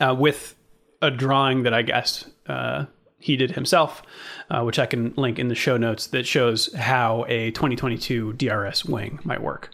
uh, 0.00 0.14
with 0.18 0.56
a 1.02 1.10
drawing 1.10 1.62
that 1.62 1.74
I 1.74 1.82
guess 1.82 2.24
uh, 2.46 2.86
he 3.20 3.36
did 3.36 3.52
himself, 3.52 4.02
uh, 4.50 4.62
which 4.62 4.78
I 4.78 4.86
can 4.86 5.14
link 5.16 5.38
in 5.38 5.48
the 5.48 5.54
show 5.54 5.76
notes 5.76 6.08
that 6.08 6.26
shows 6.26 6.72
how 6.74 7.24
a 7.28 7.50
2022 7.52 8.32
DRS 8.32 8.84
wing 8.84 9.20
might 9.22 9.42
work. 9.42 9.70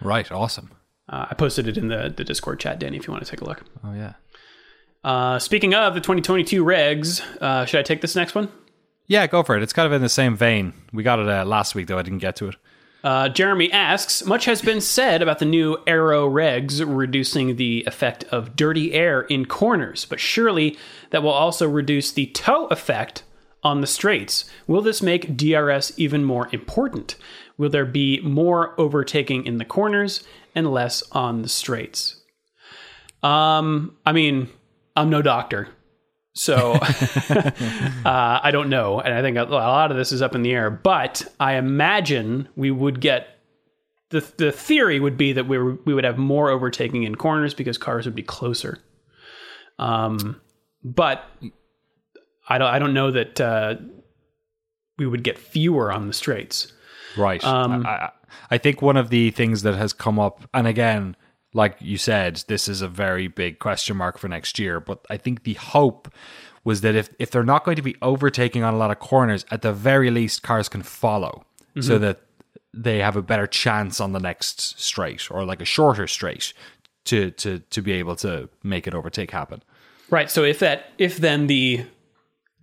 Right. 0.00 0.30
Awesome. 0.30 0.70
Uh, 1.08 1.26
I 1.30 1.34
posted 1.34 1.66
it 1.66 1.76
in 1.76 1.88
the, 1.88 2.12
the 2.14 2.24
Discord 2.24 2.60
chat, 2.60 2.78
Danny, 2.78 2.96
if 2.96 3.06
you 3.06 3.12
want 3.12 3.24
to 3.24 3.30
take 3.30 3.40
a 3.40 3.44
look. 3.44 3.62
Oh 3.82 3.92
yeah. 3.92 4.14
Uh, 5.02 5.38
speaking 5.38 5.74
of 5.74 5.94
the 5.94 6.00
2022 6.00 6.64
regs, 6.64 7.20
uh, 7.42 7.66
should 7.66 7.80
I 7.80 7.82
take 7.82 8.00
this 8.00 8.16
next 8.16 8.34
one? 8.34 8.48
Yeah, 9.06 9.26
go 9.26 9.42
for 9.42 9.56
it. 9.56 9.62
It's 9.62 9.74
kind 9.74 9.86
of 9.86 9.92
in 9.92 10.00
the 10.00 10.08
same 10.08 10.34
vein. 10.34 10.72
We 10.92 11.02
got 11.02 11.18
it 11.18 11.28
uh, 11.28 11.44
last 11.44 11.74
week, 11.74 11.88
though. 11.88 11.98
I 11.98 12.02
didn't 12.02 12.20
get 12.20 12.36
to 12.36 12.48
it. 12.48 12.56
Uh, 13.04 13.28
Jeremy 13.28 13.70
asks 13.70 14.24
Much 14.24 14.46
has 14.46 14.62
been 14.62 14.80
said 14.80 15.20
about 15.20 15.38
the 15.38 15.44
new 15.44 15.76
Aero 15.86 16.26
regs 16.28 16.82
reducing 16.84 17.56
the 17.56 17.84
effect 17.86 18.24
of 18.24 18.56
dirty 18.56 18.94
air 18.94 19.20
in 19.20 19.44
corners, 19.44 20.06
but 20.06 20.18
surely 20.18 20.78
that 21.10 21.22
will 21.22 21.30
also 21.30 21.68
reduce 21.68 22.10
the 22.10 22.26
tow 22.28 22.64
effect 22.68 23.22
on 23.62 23.82
the 23.82 23.86
straights. 23.86 24.46
Will 24.66 24.80
this 24.80 25.02
make 25.02 25.36
DRS 25.36 25.92
even 25.98 26.24
more 26.24 26.48
important? 26.50 27.16
Will 27.58 27.68
there 27.68 27.84
be 27.84 28.20
more 28.20 28.78
overtaking 28.80 29.44
in 29.44 29.58
the 29.58 29.64
corners 29.66 30.24
and 30.54 30.72
less 30.72 31.02
on 31.12 31.42
the 31.42 31.48
straights? 31.48 32.22
Um, 33.22 33.98
I 34.06 34.12
mean, 34.12 34.48
I'm 34.96 35.10
no 35.10 35.20
doctor. 35.20 35.68
So 36.34 36.72
uh, 36.80 37.50
I 38.04 38.50
don't 38.50 38.68
know, 38.68 39.00
and 39.00 39.14
I 39.14 39.22
think 39.22 39.36
a 39.36 39.44
lot 39.44 39.90
of 39.90 39.96
this 39.96 40.10
is 40.10 40.20
up 40.20 40.34
in 40.34 40.42
the 40.42 40.52
air. 40.52 40.68
But 40.68 41.24
I 41.38 41.54
imagine 41.54 42.48
we 42.56 42.70
would 42.70 43.00
get 43.00 43.28
the 44.10 44.20
the 44.36 44.50
theory 44.50 44.98
would 44.98 45.16
be 45.16 45.32
that 45.32 45.46
we 45.46 45.58
were, 45.58 45.78
we 45.84 45.94
would 45.94 46.04
have 46.04 46.18
more 46.18 46.50
overtaking 46.50 47.04
in 47.04 47.14
corners 47.14 47.54
because 47.54 47.78
cars 47.78 48.04
would 48.04 48.16
be 48.16 48.22
closer. 48.22 48.80
Um, 49.78 50.40
but 50.82 51.24
I 52.48 52.58
don't 52.58 52.68
I 52.68 52.78
don't 52.80 52.94
know 52.94 53.12
that 53.12 53.40
uh, 53.40 53.76
we 54.98 55.06
would 55.06 55.22
get 55.22 55.38
fewer 55.38 55.92
on 55.92 56.08
the 56.08 56.12
straights. 56.12 56.72
Right. 57.16 57.44
I, 57.44 57.76
I, 57.76 58.10
I 58.50 58.58
think 58.58 58.82
one 58.82 58.96
of 58.96 59.10
the 59.10 59.30
things 59.30 59.62
that 59.62 59.76
has 59.76 59.92
come 59.92 60.18
up, 60.18 60.48
and 60.52 60.66
again, 60.66 61.16
like 61.54 61.76
you 61.80 61.96
said, 61.96 62.44
this 62.48 62.68
is 62.68 62.82
a 62.82 62.88
very 62.88 63.28
big 63.28 63.60
question 63.60 63.96
mark 63.96 64.18
for 64.18 64.28
next 64.28 64.58
year. 64.58 64.80
But 64.80 65.06
I 65.08 65.16
think 65.16 65.44
the 65.44 65.54
hope 65.54 66.12
was 66.64 66.80
that 66.82 66.94
if, 66.94 67.08
if 67.18 67.30
they're 67.30 67.44
not 67.44 67.64
going 67.64 67.76
to 67.76 67.82
be 67.82 67.96
overtaking 68.02 68.62
on 68.62 68.74
a 68.74 68.76
lot 68.76 68.90
of 68.90 68.98
corners, 68.98 69.46
at 69.50 69.62
the 69.62 69.72
very 69.72 70.10
least, 70.10 70.42
cars 70.42 70.68
can 70.68 70.82
follow 70.82 71.44
so 71.80 71.94
mm-hmm. 71.94 72.02
that 72.02 72.20
they 72.72 72.98
have 72.98 73.16
a 73.16 73.22
better 73.22 73.46
chance 73.46 74.00
on 74.00 74.12
the 74.12 74.18
next 74.18 74.80
straight 74.80 75.30
or 75.30 75.44
like 75.44 75.62
a 75.62 75.64
shorter 75.64 76.06
straight 76.06 76.52
to, 77.04 77.30
to, 77.32 77.60
to 77.60 77.82
be 77.82 77.92
able 77.92 78.16
to 78.16 78.48
make 78.62 78.86
it 78.86 78.94
overtake 78.94 79.30
happen. 79.30 79.62
Right. 80.10 80.30
So 80.30 80.44
if 80.44 80.58
that 80.58 80.90
if 80.98 81.16
then 81.16 81.46
the 81.46 81.86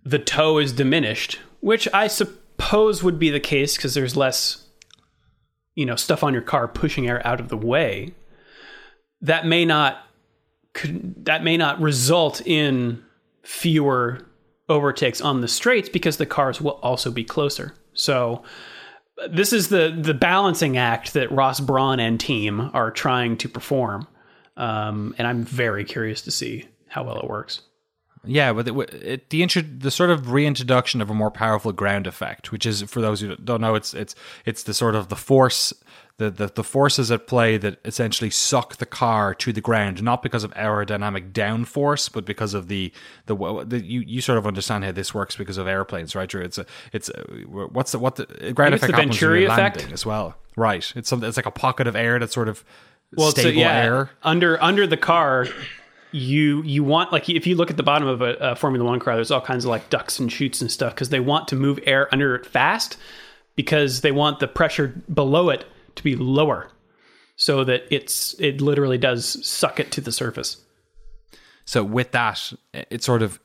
the 0.03 0.19
tow 0.19 0.57
is 0.57 0.73
diminished, 0.73 1.39
which 1.59 1.87
I 1.93 2.07
suppose 2.07 3.03
would 3.03 3.19
be 3.19 3.29
the 3.29 3.39
case 3.39 3.75
because 3.75 3.93
there's 3.93 4.15
less 4.15 4.67
you 5.75 5.85
know 5.85 5.95
stuff 5.95 6.23
on 6.23 6.33
your 6.33 6.41
car 6.41 6.67
pushing 6.67 7.07
air 7.07 7.25
out 7.25 7.39
of 7.39 7.49
the 7.49 7.57
way, 7.57 8.13
that 9.21 9.45
may 9.45 9.65
not 9.65 10.03
that 10.85 11.43
may 11.43 11.57
not 11.57 11.81
result 11.81 12.41
in 12.45 13.03
fewer 13.43 14.25
overtakes 14.69 15.19
on 15.19 15.41
the 15.41 15.47
straights 15.47 15.89
because 15.89 16.17
the 16.17 16.25
cars 16.25 16.61
will 16.61 16.79
also 16.81 17.11
be 17.11 17.23
closer. 17.23 17.73
So 17.93 18.43
this 19.29 19.53
is 19.53 19.69
the 19.69 19.95
the 19.99 20.13
balancing 20.13 20.77
act 20.77 21.13
that 21.13 21.31
Ross 21.31 21.59
Brawn 21.59 21.99
and 21.99 22.19
team 22.19 22.71
are 22.73 22.91
trying 22.91 23.37
to 23.37 23.49
perform, 23.49 24.07
um, 24.57 25.13
and 25.17 25.27
I'm 25.27 25.43
very 25.43 25.83
curious 25.83 26.21
to 26.23 26.31
see 26.31 26.65
how 26.87 27.03
well 27.03 27.19
it 27.19 27.27
works. 27.27 27.61
Yeah, 28.23 28.53
but 28.53 28.67
it, 28.67 28.93
it, 28.93 29.29
the 29.31 29.41
intro, 29.41 29.63
the 29.63 29.89
sort 29.89 30.11
of 30.11 30.31
reintroduction 30.31 31.01
of 31.01 31.09
a 31.09 31.13
more 31.13 31.31
powerful 31.31 31.71
ground 31.71 32.05
effect, 32.05 32.51
which 32.51 32.67
is 32.67 32.83
for 32.83 33.01
those 33.01 33.19
who 33.19 33.35
don't 33.37 33.61
know, 33.61 33.73
it's 33.75 33.93
it's 33.93 34.15
it's 34.45 34.63
the 34.63 34.73
sort 34.73 34.95
of 34.95 35.09
the 35.09 35.15
force, 35.15 35.73
the, 36.21 36.29
the 36.29 36.47
the 36.53 36.63
forces 36.63 37.09
at 37.11 37.25
play 37.25 37.57
that 37.57 37.79
essentially 37.83 38.29
suck 38.29 38.77
the 38.77 38.85
car 38.85 39.33
to 39.35 39.51
the 39.51 39.61
ground, 39.61 40.03
not 40.03 40.21
because 40.21 40.43
of 40.43 40.53
aerodynamic 40.53 41.31
downforce, 41.31 42.11
but 42.11 42.25
because 42.25 42.53
of 42.53 42.67
the 42.67 42.93
the, 43.25 43.35
the 43.65 43.83
you 43.83 44.01
you 44.01 44.21
sort 44.21 44.37
of 44.37 44.45
understand 44.45 44.83
how 44.85 44.91
this 44.91 45.13
works 45.13 45.35
because 45.35 45.57
of 45.57 45.67
airplanes, 45.67 46.15
right? 46.15 46.29
Drew? 46.29 46.41
It's 46.43 46.59
a 46.59 46.65
it's 46.93 47.09
a, 47.09 47.23
what's 47.47 47.91
the 47.91 47.99
what 47.99 48.15
the 48.17 48.53
ground 48.53 48.75
it's 48.75 48.83
effect 48.83 48.91
the 48.91 49.01
happens 49.01 49.21
when 49.21 49.29
Venturi 49.31 49.45
effect? 49.45 49.91
as 49.91 50.05
well, 50.05 50.35
right? 50.55 50.91
It's 50.95 51.09
something 51.09 51.27
it's 51.27 51.37
like 51.37 51.47
a 51.47 51.51
pocket 51.51 51.87
of 51.87 51.95
air 51.95 52.19
that's 52.19 52.33
sort 52.33 52.47
of 52.49 52.63
Well, 53.15 53.31
stable 53.31 53.51
so 53.51 53.57
yeah, 53.57 53.83
air. 53.83 54.09
under 54.21 54.61
under 54.61 54.85
the 54.85 54.97
car, 54.97 55.47
you 56.11 56.61
you 56.63 56.83
want 56.83 57.11
like 57.11 57.29
if 57.29 57.47
you 57.47 57.55
look 57.55 57.71
at 57.71 57.77
the 57.77 57.83
bottom 57.83 58.07
of 58.07 58.21
a, 58.21 58.33
a 58.35 58.55
Formula 58.55 58.85
One 58.85 58.99
car, 58.99 59.15
there's 59.15 59.31
all 59.31 59.41
kinds 59.41 59.65
of 59.65 59.69
like 59.71 59.89
ducts 59.89 60.19
and 60.19 60.31
chutes 60.31 60.61
and 60.61 60.69
stuff 60.71 60.93
because 60.93 61.09
they 61.09 61.19
want 61.19 61.47
to 61.47 61.55
move 61.55 61.79
air 61.85 62.07
under 62.13 62.35
it 62.35 62.45
fast 62.45 62.97
because 63.55 64.01
they 64.01 64.11
want 64.11 64.39
the 64.39 64.47
pressure 64.47 64.89
below 65.13 65.49
it 65.49 65.65
to 65.95 66.03
be 66.03 66.15
lower, 66.15 66.71
so 67.35 67.63
that 67.63 67.83
it's 67.89 68.35
it 68.39 68.61
literally 68.61 68.97
does 68.97 69.45
suck 69.45 69.79
it 69.79 69.91
to 69.91 70.01
the 70.01 70.11
surface. 70.11 70.57
So 71.65 71.83
with 71.83 72.11
that, 72.11 72.53
it 72.73 73.03
sort 73.03 73.21
of 73.21 73.39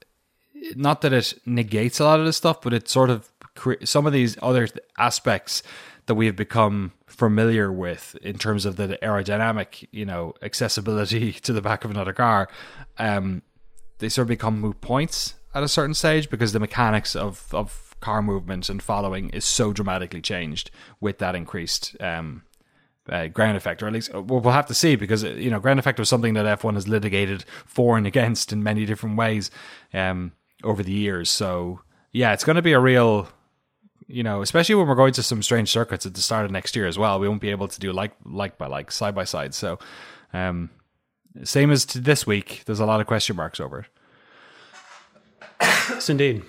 not 0.74 1.02
that 1.02 1.12
it 1.12 1.34
negates 1.44 2.00
a 2.00 2.04
lot 2.04 2.20
of 2.20 2.26
this 2.26 2.36
stuff, 2.36 2.60
but 2.60 2.72
it 2.72 2.88
sort 2.88 3.10
of 3.10 3.30
some 3.84 4.06
of 4.06 4.12
these 4.12 4.36
other 4.42 4.68
aspects 4.98 5.62
that 6.06 6.14
we 6.14 6.26
have 6.26 6.36
become 6.36 6.92
familiar 7.06 7.72
with 7.72 8.16
in 8.22 8.38
terms 8.38 8.66
of 8.66 8.76
the 8.76 8.98
aerodynamic, 9.02 9.86
you 9.90 10.04
know, 10.04 10.34
accessibility 10.42 11.32
to 11.42 11.52
the 11.52 11.62
back 11.62 11.84
of 11.84 11.90
another 11.90 12.12
car. 12.12 12.48
Um, 12.98 13.42
they 13.98 14.08
sort 14.08 14.24
of 14.24 14.28
become 14.28 14.60
moot 14.60 14.80
points 14.80 15.34
at 15.54 15.62
a 15.62 15.68
certain 15.68 15.94
stage 15.94 16.28
because 16.28 16.52
the 16.52 16.60
mechanics 16.60 17.16
of 17.16 17.48
of 17.52 17.85
car 18.00 18.22
movement 18.22 18.68
and 18.68 18.82
following 18.82 19.30
is 19.30 19.44
so 19.44 19.72
dramatically 19.72 20.20
changed 20.20 20.70
with 21.00 21.18
that 21.18 21.34
increased 21.34 21.96
um, 22.00 22.42
uh, 23.08 23.28
ground 23.28 23.56
effect, 23.56 23.82
or 23.82 23.86
at 23.86 23.92
least 23.92 24.12
well, 24.12 24.40
we'll 24.40 24.52
have 24.52 24.66
to 24.66 24.74
see 24.74 24.96
because 24.96 25.24
uh, 25.24 25.30
you 25.30 25.50
know 25.50 25.60
ground 25.60 25.78
effect 25.78 25.98
was 25.98 26.08
something 26.08 26.34
that 26.34 26.60
F1 26.60 26.74
has 26.74 26.88
litigated 26.88 27.44
for 27.64 27.96
and 27.96 28.06
against 28.06 28.52
in 28.52 28.62
many 28.62 28.84
different 28.84 29.16
ways 29.16 29.50
um, 29.94 30.32
over 30.64 30.82
the 30.82 30.92
years. 30.92 31.30
So 31.30 31.80
yeah, 32.12 32.32
it's 32.32 32.44
going 32.44 32.56
to 32.56 32.62
be 32.62 32.72
a 32.72 32.80
real, 32.80 33.28
you 34.06 34.22
know, 34.22 34.42
especially 34.42 34.74
when 34.74 34.88
we're 34.88 34.94
going 34.94 35.12
to 35.14 35.22
some 35.22 35.42
strange 35.42 35.70
circuits 35.70 36.06
at 36.06 36.14
the 36.14 36.22
start 36.22 36.44
of 36.44 36.50
next 36.50 36.74
year 36.74 36.86
as 36.86 36.98
well. 36.98 37.20
We 37.20 37.28
won't 37.28 37.40
be 37.40 37.50
able 37.50 37.68
to 37.68 37.80
do 37.80 37.92
like 37.92 38.12
like 38.24 38.58
by 38.58 38.66
like 38.66 38.90
side 38.90 39.14
by 39.14 39.24
side. 39.24 39.54
So 39.54 39.78
um, 40.32 40.70
same 41.44 41.70
as 41.70 41.84
to 41.86 42.00
this 42.00 42.26
week. 42.26 42.62
There's 42.66 42.80
a 42.80 42.86
lot 42.86 43.00
of 43.00 43.06
question 43.06 43.36
marks 43.36 43.60
over 43.60 43.80
it. 43.80 43.86
Yes, 45.60 46.10
indeed. 46.10 46.42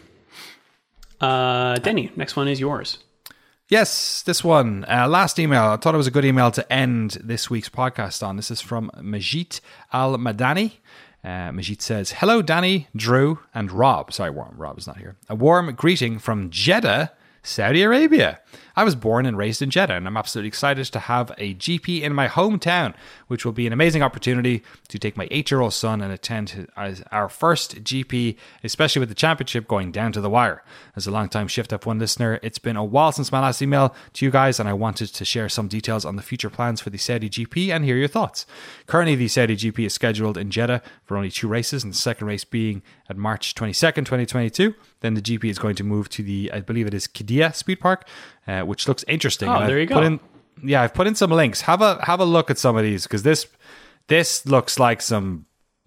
Uh, 1.20 1.76
Denny, 1.80 2.12
next 2.16 2.36
one 2.36 2.48
is 2.48 2.60
yours. 2.60 3.00
Yes, 3.70 4.22
this 4.22 4.44
one. 4.44 4.86
Uh, 4.90 5.08
last 5.10 5.40
email. 5.40 5.64
I 5.64 5.78
thought 5.78 5.94
it 5.94 5.98
was 5.98 6.08
a 6.08 6.12
good 6.12 6.24
email 6.24 6.52
to 6.52 6.72
end 6.72 7.18
this 7.22 7.50
week's 7.50 7.68
podcast 7.68 8.26
on. 8.26 8.38
This 8.38 8.50
is 8.50 8.62
from 8.62 8.90
Majid 9.02 9.60
Al 9.92 10.18
Madani. 10.18 10.74
Uh, 11.24 11.52
Majid 11.52 11.82
says, 11.82 12.14
Hello, 12.14 12.42
Danny, 12.42 12.88
Drew, 12.96 13.40
and 13.54 13.70
Rob. 13.70 14.14
Sorry. 14.14 14.30
Rob 14.30 14.78
is 14.78 14.88
not 14.88 14.98
here. 14.98 15.18
A 15.28 15.36
warm 15.36 15.74
greeting 15.76 16.18
from 16.20 16.50
Jeddah, 16.50 17.12
Saudi 17.48 17.82
Arabia. 17.82 18.40
I 18.76 18.84
was 18.84 18.94
born 18.94 19.26
and 19.26 19.36
raised 19.36 19.64
in 19.64 19.72
Jeddah, 19.72 19.96
and 19.96 20.06
I'm 20.06 20.18
absolutely 20.18 20.50
excited 20.50 20.86
to 20.86 21.00
have 21.00 21.32
a 21.40 21.56
GP 21.56 22.02
in 22.02 22.14
my 22.14 22.28
hometown, 22.28 22.94
which 23.26 23.44
will 23.44 23.52
be 23.52 23.66
an 23.66 23.74
amazing 23.74 24.04
opportunity 24.04 24.62
to 24.90 25.00
take 25.00 25.18
my 25.18 25.28
eight 25.32 25.50
year 25.50 25.62
old 25.62 25.74
son 25.74 26.00
and 26.00 26.14
attend 26.14 26.68
our 27.12 27.28
first 27.28 27.84
GP, 27.84 28.36
especially 28.64 29.00
with 29.00 29.10
the 29.10 29.16
championship 29.16 29.68
going 29.68 29.92
down 29.92 30.12
to 30.12 30.22
the 30.22 30.30
wire. 30.30 30.64
As 30.96 31.08
a 31.08 31.12
long-time 31.12 31.48
Shift 31.48 31.72
F1 31.72 32.00
listener, 32.00 32.40
it's 32.44 32.60
been 32.60 32.76
a 32.76 32.84
while 32.84 33.12
since 33.12 33.32
my 33.32 33.40
last 33.40 33.64
email 33.64 33.96
to 34.14 34.26
you 34.26 34.30
guys, 34.30 34.60
and 34.60 34.70
I 34.70 34.74
wanted 34.74 35.08
to 35.08 35.26
share 35.26 35.50
some 35.50 35.68
details 35.68 36.06
on 36.06 36.18
the 36.18 36.22
future 36.22 36.52
plans 36.52 36.80
for 36.80 36.92
the 36.92 37.00
Saudi 37.00 37.32
GP 37.32 37.70
and 37.70 37.84
hear 37.84 37.98
your 37.98 38.08
thoughts. 38.08 38.46
Currently, 38.86 39.16
the 39.16 39.28
Saudi 39.28 39.58
GP 39.58 39.88
is 39.88 39.94
scheduled 39.94 40.38
in 40.38 40.52
Jeddah 40.52 40.84
for 41.04 41.18
only 41.18 41.32
two 41.32 41.48
races, 41.48 41.84
and 41.84 41.94
the 41.94 41.98
second 41.98 42.28
race 42.28 42.44
being 42.44 42.84
at 43.10 43.18
March 43.18 43.56
22nd, 43.56 44.06
2022. 44.06 44.76
Then 45.00 45.14
the 45.14 45.22
GP 45.22 45.46
is 45.46 45.60
going 45.60 45.76
to 45.76 45.84
move 45.84 46.10
to 46.10 46.24
the, 46.24 46.52
I 46.54 46.60
believe 46.60 46.88
it 46.88 46.94
is 46.94 47.08
Qiddiya 47.08 47.37
Yeah, 47.38 47.52
speed 47.52 47.80
Park, 47.80 48.08
uh, 48.48 48.62
which 48.62 48.88
looks 48.88 49.04
interesting. 49.08 49.48
Oh, 49.50 49.54
And 49.54 49.64
I've 49.64 49.70
there 49.70 49.80
you 49.80 49.86
go. 49.86 50.02
in- 50.02 50.20
yeah, 50.64 50.82
I've 50.82 50.94
put 50.94 51.06
in 51.08 51.16
some 51.16 51.30
links. 51.32 51.62
Have 51.62 51.82
a 51.82 52.04
have 52.04 52.20
a 52.20 52.26
look 52.26 52.50
at 52.50 52.58
some 52.58 52.76
of 52.78 52.84
these 52.84 53.04
because 53.04 53.24
this 53.24 53.46
this 54.08 54.46
looks 54.46 54.80
like 54.80 55.02
some 55.02 55.46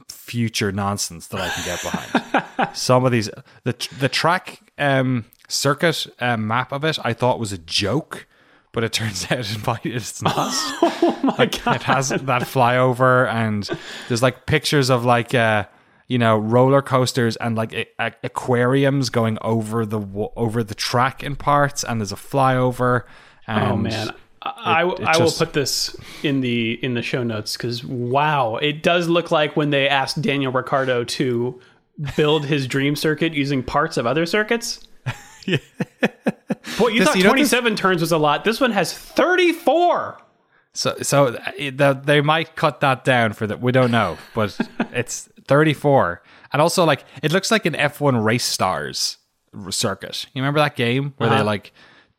future 0.08 0.70
nonsense 0.72 1.26
that 1.28 1.40
I 1.40 1.48
can 1.48 1.64
get 1.64 1.82
behind. 1.82 2.76
some 2.76 3.04
of 3.04 3.12
these 3.12 3.28
the 3.64 3.74
the 3.98 4.08
track 4.08 4.60
um, 4.78 5.24
circuit 5.48 6.06
um, 6.20 6.46
map 6.46 6.72
of 6.72 6.84
it 6.84 6.98
I 7.02 7.12
thought 7.12 7.40
was 7.40 7.52
a 7.52 7.58
joke, 7.58 8.26
but 8.72 8.84
it 8.84 8.92
turns 9.00 9.24
out 9.30 9.40
it's 9.84 10.22
not. 10.22 10.34
Oh 10.82 11.34
my 11.36 11.46
god! 11.46 11.76
It 11.76 11.82
has 11.82 12.10
that 12.10 12.42
flyover, 12.42 13.28
and 13.28 13.68
there's 14.08 14.22
like 14.22 14.46
pictures 14.46 14.88
of 14.90 15.04
like 15.04 15.34
uh, 15.34 15.64
you 16.10 16.18
know 16.18 16.36
roller 16.36 16.82
coasters 16.82 17.36
and 17.36 17.56
like 17.56 17.72
a- 17.72 17.86
a- 17.98 18.12
aquariums 18.24 19.08
going 19.10 19.38
over 19.40 19.86
the 19.86 19.98
wa- 19.98 20.32
over 20.36 20.62
the 20.62 20.74
track 20.74 21.22
in 21.22 21.36
parts, 21.36 21.82
and 21.84 22.00
there's 22.00 22.12
a 22.12 22.16
flyover. 22.16 23.04
Oh, 23.48 23.52
and 23.52 23.72
Oh 23.72 23.76
man, 23.76 24.10
I, 24.42 24.86
it 24.86 25.00
I 25.00 25.18
will 25.18 25.30
put 25.30 25.52
this 25.54 25.96
in 26.22 26.40
the 26.40 26.72
in 26.84 26.94
the 26.94 27.02
show 27.02 27.22
notes 27.22 27.56
because 27.56 27.84
wow, 27.84 28.56
it 28.56 28.82
does 28.82 29.08
look 29.08 29.30
like 29.30 29.56
when 29.56 29.70
they 29.70 29.88
asked 29.88 30.20
Daniel 30.20 30.50
Ricciardo 30.52 31.04
to 31.04 31.60
build 32.16 32.46
his 32.46 32.66
dream 32.66 32.96
circuit 32.96 33.32
using 33.34 33.62
parts 33.62 33.96
of 33.96 34.06
other 34.06 34.26
circuits. 34.26 34.86
yeah. 35.46 35.58
Boy, 36.78 36.88
you 36.88 36.98
This- 37.00 37.08
thought 37.08 37.16
you 37.18 37.22
know 37.24 37.30
what 37.30 37.38
this- 37.38 37.50
27 37.50 37.76
turns 37.76 38.00
was 38.00 38.12
a 38.12 38.18
lot. 38.18 38.44
This 38.44 38.60
one 38.60 38.72
has 38.72 38.92
34. 38.92 40.18
So, 40.74 40.96
so 41.02 41.36
it- 41.56 41.78
they 42.06 42.20
might 42.20 42.54
cut 42.56 42.80
that 42.80 43.04
down 43.04 43.32
for 43.32 43.46
that. 43.46 43.60
We 43.60 43.72
don't 43.72 43.90
know, 43.90 44.18
but 44.34 44.58
it's 44.92 45.28
34, 45.46 46.22
and 46.52 46.62
also 46.62 46.84
like 46.84 47.04
it 47.22 47.32
looks 47.32 47.50
like 47.50 47.66
an 47.66 47.74
F1 47.74 48.22
race 48.24 48.44
stars 48.44 49.18
circuit. 49.70 50.26
You 50.32 50.42
remember 50.42 50.60
that 50.60 50.76
game 50.76 51.14
where 51.16 51.28
they 51.28 51.36
Uh-huh. 51.36 51.44
like 51.44 51.72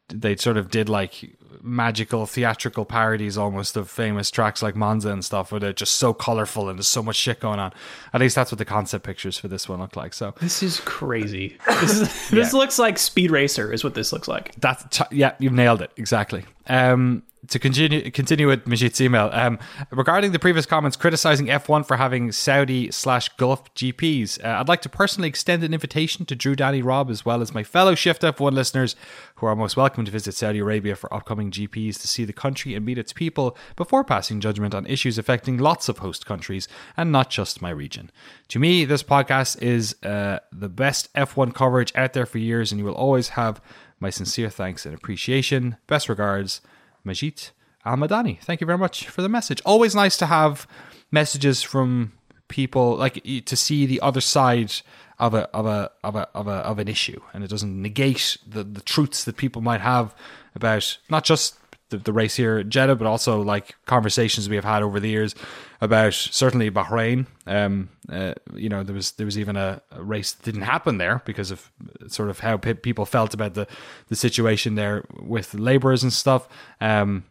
they 0.10 0.36
sort 0.36 0.58
of 0.58 0.70
did 0.70 0.90
like 0.90 1.38
magical 1.64 2.26
theatrical 2.26 2.84
parodies 2.86 3.38
almost 3.38 3.78
of 3.78 3.90
famous 3.90 4.32
tracks 4.32 4.62
like 4.62 4.76
Monza 4.76 5.10
and 5.12 5.24
stuff, 5.24 5.52
where 5.52 5.60
they're 5.60 5.72
just 5.74 5.96
so 5.96 6.14
colorful 6.14 6.68
and 6.70 6.78
there's 6.80 6.88
so 6.88 7.04
much 7.04 7.16
shit 7.16 7.40
going 7.40 7.60
on. 7.60 7.72
At 8.14 8.20
least 8.20 8.36
that's 8.36 8.52
what 8.52 8.58
the 8.58 8.66
concept 8.66 9.06
pictures 9.06 9.38
for 9.38 9.48
this 9.48 9.70
one 9.70 9.80
look 9.80 9.96
like. 9.96 10.14
So 10.14 10.34
This 10.42 10.64
is 10.64 10.80
crazy. 10.82 11.58
This, 11.82 12.02
is, 12.02 12.30
this 12.30 12.54
looks 12.54 12.78
like 12.80 12.98
Speed 12.98 13.32
Racer, 13.32 13.72
is 13.72 13.84
what 13.84 13.94
this 13.94 14.12
looks 14.12 14.28
like. 14.28 14.54
That's 14.60 14.84
t- 14.90 15.04
yeah, 15.16 15.36
you've 15.40 15.54
nailed 15.54 15.82
it 15.82 15.92
exactly. 15.98 16.44
Um, 16.68 17.24
to 17.52 17.60
continue 17.60 18.10
continue 18.12 18.48
with 18.48 18.66
Majid's 18.66 19.02
email 19.02 19.30
um, 19.34 19.60
regarding 19.92 20.32
the 20.32 20.40
previous 20.40 20.66
comments 20.66 20.96
criticizing 20.96 21.48
F1 21.48 21.86
for 21.86 21.98
having 21.98 22.32
Saudi 22.32 22.90
slash 22.92 23.28
Gulf 23.36 23.74
GPs, 23.76 24.44
uh, 24.44 24.60
I'd 24.60 24.70
like 24.70 24.82
to 24.84 24.90
personally 24.90 25.28
extend 25.28 25.64
an 25.64 25.74
invitation 25.74 26.26
to 26.26 26.36
Drew, 26.36 26.56
Danny, 26.56 26.82
Rob, 26.82 27.10
as 27.10 27.26
well 27.26 27.42
as 27.42 27.54
my 27.54 27.64
fellow 27.64 27.94
Shift 27.94 28.22
F1 28.22 28.54
listeners 28.54 28.96
who 29.36 29.46
are 29.46 29.56
most 29.56 29.76
welcome 29.76 30.06
to 30.06 30.12
visit 30.12 30.34
Saudi 30.34 30.60
Arabia 30.60 30.96
for 30.96 31.14
upcoming 31.14 31.52
GPs 31.52 32.00
to 32.00 32.08
see 32.08 32.24
the 32.24 32.32
country 32.32 32.74
and 32.74 32.86
meet 32.86 32.98
its 32.98 33.12
people 33.12 33.58
before 33.76 34.06
passing 34.06 34.40
judgment 34.40 34.74
on 34.74 34.86
issues 34.86 35.18
affecting 35.18 35.58
lots 35.58 35.90
of 35.90 35.98
host 35.98 36.26
countries 36.26 36.70
and 36.96 37.12
not 37.12 37.30
just 37.30 37.62
my 37.62 37.70
region. 37.70 38.12
To 38.48 38.60
me, 38.60 38.86
this 38.86 39.04
podcast 39.04 39.62
is 39.62 39.96
uh, 40.04 40.40
the 40.54 40.70
best 40.70 41.14
F1 41.16 41.54
coverage 41.54 41.92
out 41.96 42.14
there 42.14 42.26
for 42.26 42.38
years, 42.38 42.72
and 42.72 42.80
you 42.80 42.86
will 42.86 42.94
always 42.96 43.30
have 43.30 43.62
my 44.00 44.10
sincere 44.10 44.50
thanks 44.50 44.86
and 44.86 44.96
appreciation. 44.96 45.76
Best 45.88 46.08
regards, 46.08 46.62
Majid 47.04 47.50
Al 47.86 47.98
Madani. 47.98 48.40
Thank 48.40 48.62
you 48.62 48.68
very 48.68 48.78
much 48.78 49.08
for 49.08 49.22
the 49.22 49.30
message. 49.30 49.62
Always 49.66 49.96
nice 49.96 50.18
to 50.18 50.26
have 50.28 50.68
messages 51.12 51.62
from 51.62 52.14
people 52.48 52.96
like 52.98 53.24
to 53.46 53.56
see 53.56 53.86
the 53.86 54.02
other 54.02 54.22
side 54.22 54.74
of 55.20 55.34
a 55.34 55.50
of 55.56 55.66
a 55.66 55.92
of 56.04 56.16
a 56.16 56.28
of 56.34 56.48
a 56.48 56.52
of 56.52 56.80
an 56.80 56.88
issue, 56.88 57.22
and 57.34 57.44
it 57.44 57.50
doesn't 57.50 57.82
negate 57.82 58.38
the 58.46 58.64
the 58.64 58.82
truths 58.82 59.24
that 59.24 59.38
people 59.38 59.62
might 59.62 59.82
have 59.82 60.16
about 60.56 60.98
not 61.10 61.24
just 61.24 61.58
the, 61.92 61.98
the 61.98 62.12
race 62.12 62.36
here 62.36 62.58
at 62.58 62.70
Jeddah, 62.70 62.96
but 62.96 63.06
also 63.06 63.42
like 63.42 63.76
conversations 63.86 64.50
we 64.50 64.56
have 64.56 64.66
had 64.66 64.82
over 64.82 65.00
the 65.00 65.10
years 65.10 65.36
about 65.80 66.14
certainly 66.14 66.72
Bahrain. 66.72 67.28
Um, 67.46 67.90
uh, 68.12 68.34
you 68.56 68.70
know, 68.70 68.84
there 68.84 68.96
was 68.96 69.12
there 69.12 69.26
was 69.26 69.38
even 69.38 69.56
a, 69.56 69.82
a 69.92 70.02
race 70.02 70.32
that 70.32 70.44
didn't 70.44 70.64
happen 70.64 70.98
there 70.98 71.22
because 71.26 71.52
of 71.52 71.72
sort 72.08 72.30
of 72.30 72.40
how 72.40 72.58
pe- 72.58 72.74
people 72.74 73.06
felt 73.06 73.34
about 73.34 73.54
the 73.54 73.68
the 74.08 74.16
situation 74.16 74.76
there 74.76 75.06
with 75.20 75.54
laborers 75.54 76.02
and 76.02 76.12
stuff. 76.12 76.48
Um, 76.80 77.26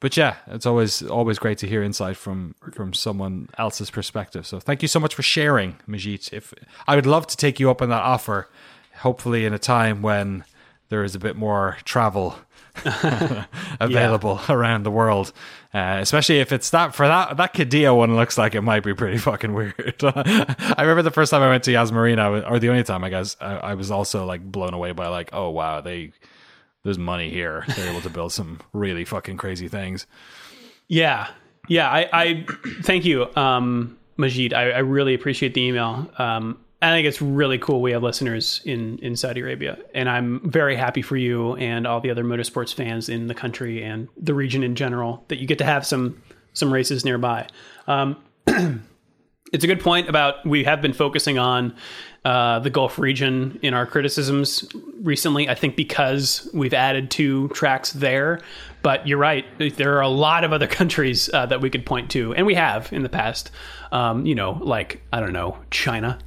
but 0.00 0.16
yeah, 0.16 0.36
it's 0.46 0.66
always 0.66 1.02
always 1.02 1.38
great 1.38 1.58
to 1.58 1.66
hear 1.66 1.82
insight 1.82 2.16
from 2.16 2.54
from 2.72 2.94
someone 2.94 3.48
else's 3.58 3.90
perspective. 3.90 4.46
So 4.46 4.60
thank 4.60 4.82
you 4.82 4.88
so 4.88 5.00
much 5.00 5.14
for 5.14 5.22
sharing, 5.22 5.76
Majid. 5.86 6.28
If 6.32 6.54
I 6.86 6.96
would 6.96 7.06
love 7.06 7.26
to 7.28 7.36
take 7.36 7.60
you 7.60 7.70
up 7.70 7.82
on 7.82 7.88
that 7.90 8.02
offer, 8.02 8.48
hopefully 8.98 9.44
in 9.44 9.52
a 9.52 9.58
time 9.58 10.02
when 10.02 10.44
there 10.88 11.02
is 11.02 11.14
a 11.14 11.18
bit 11.18 11.36
more 11.36 11.78
travel 11.84 12.36
available 13.80 14.40
around 14.48 14.84
the 14.84 14.90
world, 14.90 15.32
uh, 15.74 15.98
especially 16.00 16.40
if 16.40 16.52
it's 16.52 16.70
that 16.70 16.94
for 16.94 17.06
that 17.06 17.36
that 17.36 17.54
Qiddiya 17.54 17.96
one 17.96 18.16
looks 18.16 18.36
like 18.38 18.54
it 18.54 18.62
might 18.62 18.82
be 18.84 18.94
pretty 18.94 19.18
fucking 19.18 19.52
weird. 19.54 19.96
I 20.02 20.76
remember 20.78 21.02
the 21.02 21.10
first 21.10 21.30
time 21.30 21.42
I 21.42 21.48
went 21.48 21.64
to 21.64 21.72
Yas 21.72 21.92
Marina, 21.92 22.40
or 22.42 22.58
the 22.58 22.68
only 22.68 22.84
time 22.84 23.04
I 23.04 23.10
guess 23.10 23.36
I, 23.40 23.56
I 23.56 23.74
was 23.74 23.90
also 23.90 24.24
like 24.24 24.42
blown 24.42 24.74
away 24.74 24.92
by 24.92 25.08
like, 25.08 25.30
oh 25.32 25.50
wow, 25.50 25.80
they 25.80 26.12
there's 26.86 26.98
money 26.98 27.30
here. 27.30 27.64
They're 27.74 27.90
able 27.90 28.00
to 28.02 28.10
build 28.10 28.32
some 28.32 28.60
really 28.72 29.04
fucking 29.04 29.38
crazy 29.38 29.66
things. 29.66 30.06
Yeah. 30.86 31.26
Yeah. 31.68 31.90
I, 31.90 32.08
I 32.12 32.46
thank 32.82 33.04
you, 33.04 33.26
um, 33.34 33.98
Majid. 34.16 34.54
I, 34.54 34.70
I 34.70 34.78
really 34.78 35.12
appreciate 35.12 35.52
the 35.52 35.62
email. 35.62 36.08
Um, 36.16 36.58
I 36.82 36.90
think 36.90 37.06
it's 37.06 37.22
really 37.22 37.58
cool 37.58 37.80
we 37.80 37.92
have 37.92 38.02
listeners 38.02 38.60
in, 38.64 38.98
in 38.98 39.16
Saudi 39.16 39.40
Arabia. 39.40 39.78
And 39.94 40.10
I'm 40.10 40.40
very 40.48 40.76
happy 40.76 41.00
for 41.00 41.16
you 41.16 41.56
and 41.56 41.86
all 41.86 42.00
the 42.00 42.10
other 42.10 42.22
motorsports 42.22 42.74
fans 42.74 43.08
in 43.08 43.28
the 43.28 43.34
country 43.34 43.82
and 43.82 44.08
the 44.16 44.34
region 44.34 44.62
in 44.62 44.74
general 44.74 45.24
that 45.28 45.38
you 45.38 45.46
get 45.46 45.58
to 45.58 45.64
have 45.64 45.86
some 45.86 46.22
some 46.52 46.72
races 46.72 47.04
nearby. 47.04 47.46
Um, 47.86 48.16
it's 49.52 49.64
a 49.64 49.66
good 49.66 49.80
point 49.80 50.08
about 50.08 50.44
we 50.46 50.64
have 50.64 50.82
been 50.82 50.92
focusing 50.92 51.38
on 51.38 51.74
uh, 52.24 52.58
the 52.58 52.70
Gulf 52.70 52.98
region 52.98 53.58
in 53.62 53.72
our 53.72 53.86
criticisms 53.86 54.66
recently. 55.02 55.48
I 55.48 55.54
think 55.54 55.76
because 55.76 56.48
we've 56.52 56.74
added 56.74 57.10
two 57.10 57.48
tracks 57.48 57.92
there, 57.92 58.40
but 58.82 59.06
you're 59.06 59.18
right. 59.18 59.44
There 59.58 59.96
are 59.96 60.02
a 60.02 60.08
lot 60.08 60.44
of 60.44 60.52
other 60.52 60.66
countries 60.80 61.30
uh, 61.32 61.46
that 61.46 61.60
we 61.60 61.70
could 61.70 61.86
point 61.86 62.10
to, 62.12 62.34
and 62.34 62.46
we 62.46 62.54
have 62.54 62.92
in 62.92 63.02
the 63.02 63.08
past. 63.08 63.50
Um, 63.92 64.26
you 64.26 64.34
know, 64.34 64.58
like 64.60 65.02
I 65.12 65.20
don't 65.20 65.32
know, 65.32 65.58
China. 65.70 66.18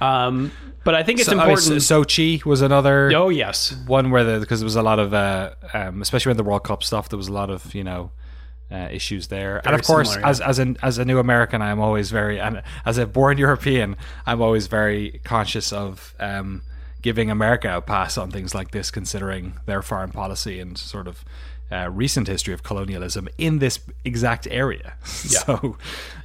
Um, 0.00 0.52
but 0.84 0.94
I 0.94 1.02
think 1.02 1.20
it's 1.20 1.28
So- 1.28 1.38
I 1.38 1.46
mean, 1.46 1.50
important. 1.50 1.76
Sochi 1.82 2.44
was 2.44 2.60
another 2.60 3.12
oh 3.14 3.28
yes, 3.28 3.74
one 3.86 4.10
where 4.10 4.24
the 4.24 4.40
because 4.40 4.60
there 4.60 4.66
was 4.66 4.76
a 4.76 4.82
lot 4.82 4.98
of 4.98 5.14
uh, 5.14 5.50
um, 5.72 6.02
especially 6.02 6.30
when 6.30 6.36
the 6.36 6.44
World 6.44 6.64
Cup 6.64 6.82
stuff, 6.82 7.08
there 7.08 7.16
was 7.16 7.28
a 7.28 7.32
lot 7.32 7.50
of 7.50 7.74
you 7.74 7.84
know. 7.84 8.10
Uh, 8.70 8.88
issues 8.90 9.26
there, 9.26 9.60
and 9.66 9.74
of 9.74 9.82
course, 9.82 10.08
similar, 10.08 10.26
yeah. 10.26 10.30
as 10.30 10.40
as 10.40 10.58
an 10.58 10.78
as 10.82 10.96
a 10.96 11.04
new 11.04 11.18
American, 11.18 11.60
I'm 11.60 11.78
always 11.78 12.10
very, 12.10 12.40
and 12.40 12.62
as 12.86 12.96
a 12.96 13.06
born 13.06 13.36
European, 13.46 13.96
I'm 14.24 14.40
always 14.40 14.66
very 14.66 15.20
conscious 15.24 15.74
of 15.74 16.14
um, 16.18 16.62
giving 17.02 17.30
America 17.30 17.76
a 17.76 17.82
pass 17.82 18.16
on 18.16 18.30
things 18.30 18.54
like 18.54 18.70
this, 18.70 18.90
considering 18.90 19.58
their 19.66 19.82
foreign 19.82 20.10
policy 20.10 20.58
and 20.58 20.78
sort 20.78 21.06
of 21.06 21.22
uh, 21.72 21.88
recent 21.90 22.28
history 22.28 22.52
of 22.52 22.62
colonialism 22.62 23.28
in 23.38 23.58
this 23.58 23.80
exact 24.04 24.46
area. 24.50 24.94
So, 25.32 25.78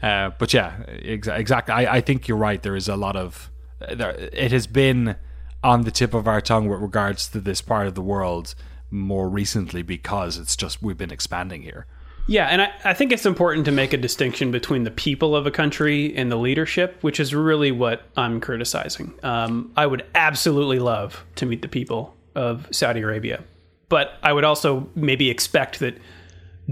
uh, 0.04 0.32
but 0.38 0.54
yeah, 0.54 0.78
exa- 0.88 1.38
exactly. 1.38 1.74
I, 1.74 1.98
I 1.98 2.02
think 2.02 2.28
you're 2.28 2.38
right. 2.38 2.62
There 2.62 2.76
is 2.76 2.90
a 2.90 2.98
lot 2.98 3.16
of 3.16 3.50
there, 3.96 4.12
it 4.12 4.52
has 4.52 4.68
been 4.68 5.16
on 5.64 5.84
the 5.84 5.92
tip 5.92 6.14
of 6.14 6.28
our 6.28 6.42
tongue 6.42 6.68
with 6.68 6.82
regards 6.82 7.30
to 7.30 7.40
this 7.40 7.62
part 7.62 7.88
of 7.88 7.96
the 7.96 8.02
world 8.02 8.54
more 8.92 9.30
recently 9.30 9.82
because 9.82 10.38
it's 10.38 10.56
just 10.56 10.82
we've 10.84 10.98
been 10.98 11.12
expanding 11.12 11.62
here. 11.62 11.86
Yeah, 12.28 12.48
and 12.48 12.62
I, 12.62 12.72
I 12.84 12.94
think 12.94 13.14
it's 13.14 13.26
important 13.26 13.66
to 13.66 13.72
make 13.72 13.94
a 13.94 13.98
distinction 13.98 14.52
between 14.52 14.84
the 14.84 14.92
people 14.92 15.36
of 15.36 15.48
a 15.48 15.52
country 15.52 16.16
and 16.16 16.30
the 16.30 16.36
leadership, 16.36 16.98
which 17.02 17.20
is 17.20 17.34
really 17.34 17.72
what 17.72 18.04
I'm 18.18 18.42
criticizing. 18.42 19.14
Um, 19.24 19.72
I 19.78 19.86
would 19.86 20.06
absolutely 20.14 20.80
love 20.80 21.24
to 21.36 21.46
meet 21.46 21.62
the 21.62 21.70
people 21.70 22.16
of 22.36 22.68
Saudi 22.72 23.02
Arabia, 23.02 23.44
but 23.90 24.18
I 24.24 24.34
would 24.34 24.44
also 24.44 24.90
maybe 24.96 25.30
expect 25.30 25.80
that 25.80 25.98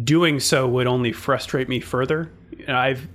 doing 0.04 0.40
so 0.40 0.68
would 0.68 0.88
only 0.88 1.12
frustrate 1.12 1.70
me 1.70 1.80
further. 1.80 2.32
You 2.52 2.68
know, 2.68 2.76
I've 2.76 3.08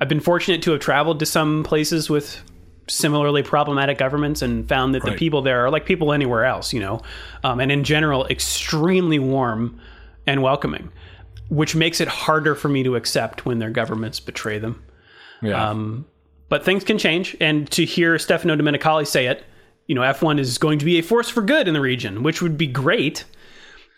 I've 0.00 0.08
been 0.08 0.20
fortunate 0.20 0.62
to 0.62 0.72
have 0.72 0.80
traveled 0.80 1.20
to 1.20 1.26
some 1.26 1.62
places 1.62 2.10
with 2.10 2.42
similarly 2.88 3.42
problematic 3.42 3.98
governments 3.98 4.42
and 4.42 4.68
found 4.68 4.94
that 4.94 5.04
the 5.04 5.12
people 5.12 5.42
there 5.42 5.64
are 5.64 5.70
like 5.70 5.86
people 5.86 6.12
anywhere 6.12 6.44
else, 6.44 6.72
you 6.72 6.80
know, 6.80 7.00
um, 7.44 7.60
and 7.60 7.70
in 7.70 7.84
general 7.84 8.26
extremely 8.26 9.18
warm 9.18 9.80
and 10.26 10.42
welcoming, 10.42 10.90
which 11.48 11.74
makes 11.74 12.00
it 12.00 12.08
harder 12.08 12.54
for 12.54 12.68
me 12.68 12.82
to 12.82 12.96
accept 12.96 13.46
when 13.46 13.58
their 13.58 13.70
governments 13.70 14.20
betray 14.20 14.58
them. 14.58 14.82
Yeah. 15.40 15.70
Um, 15.70 16.06
but 16.48 16.64
things 16.64 16.84
can 16.84 16.98
change, 16.98 17.36
and 17.40 17.70
to 17.70 17.84
hear 17.84 18.18
Stefano 18.18 18.56
Domenicali 18.56 19.06
say 19.06 19.26
it, 19.26 19.44
you 19.86 19.94
know, 19.94 20.02
F1 20.02 20.38
is 20.38 20.58
going 20.58 20.78
to 20.78 20.84
be 20.84 20.98
a 20.98 21.02
force 21.02 21.28
for 21.28 21.42
good 21.42 21.66
in 21.66 21.74
the 21.74 21.80
region, 21.80 22.22
which 22.22 22.42
would 22.42 22.58
be 22.58 22.66
great. 22.66 23.24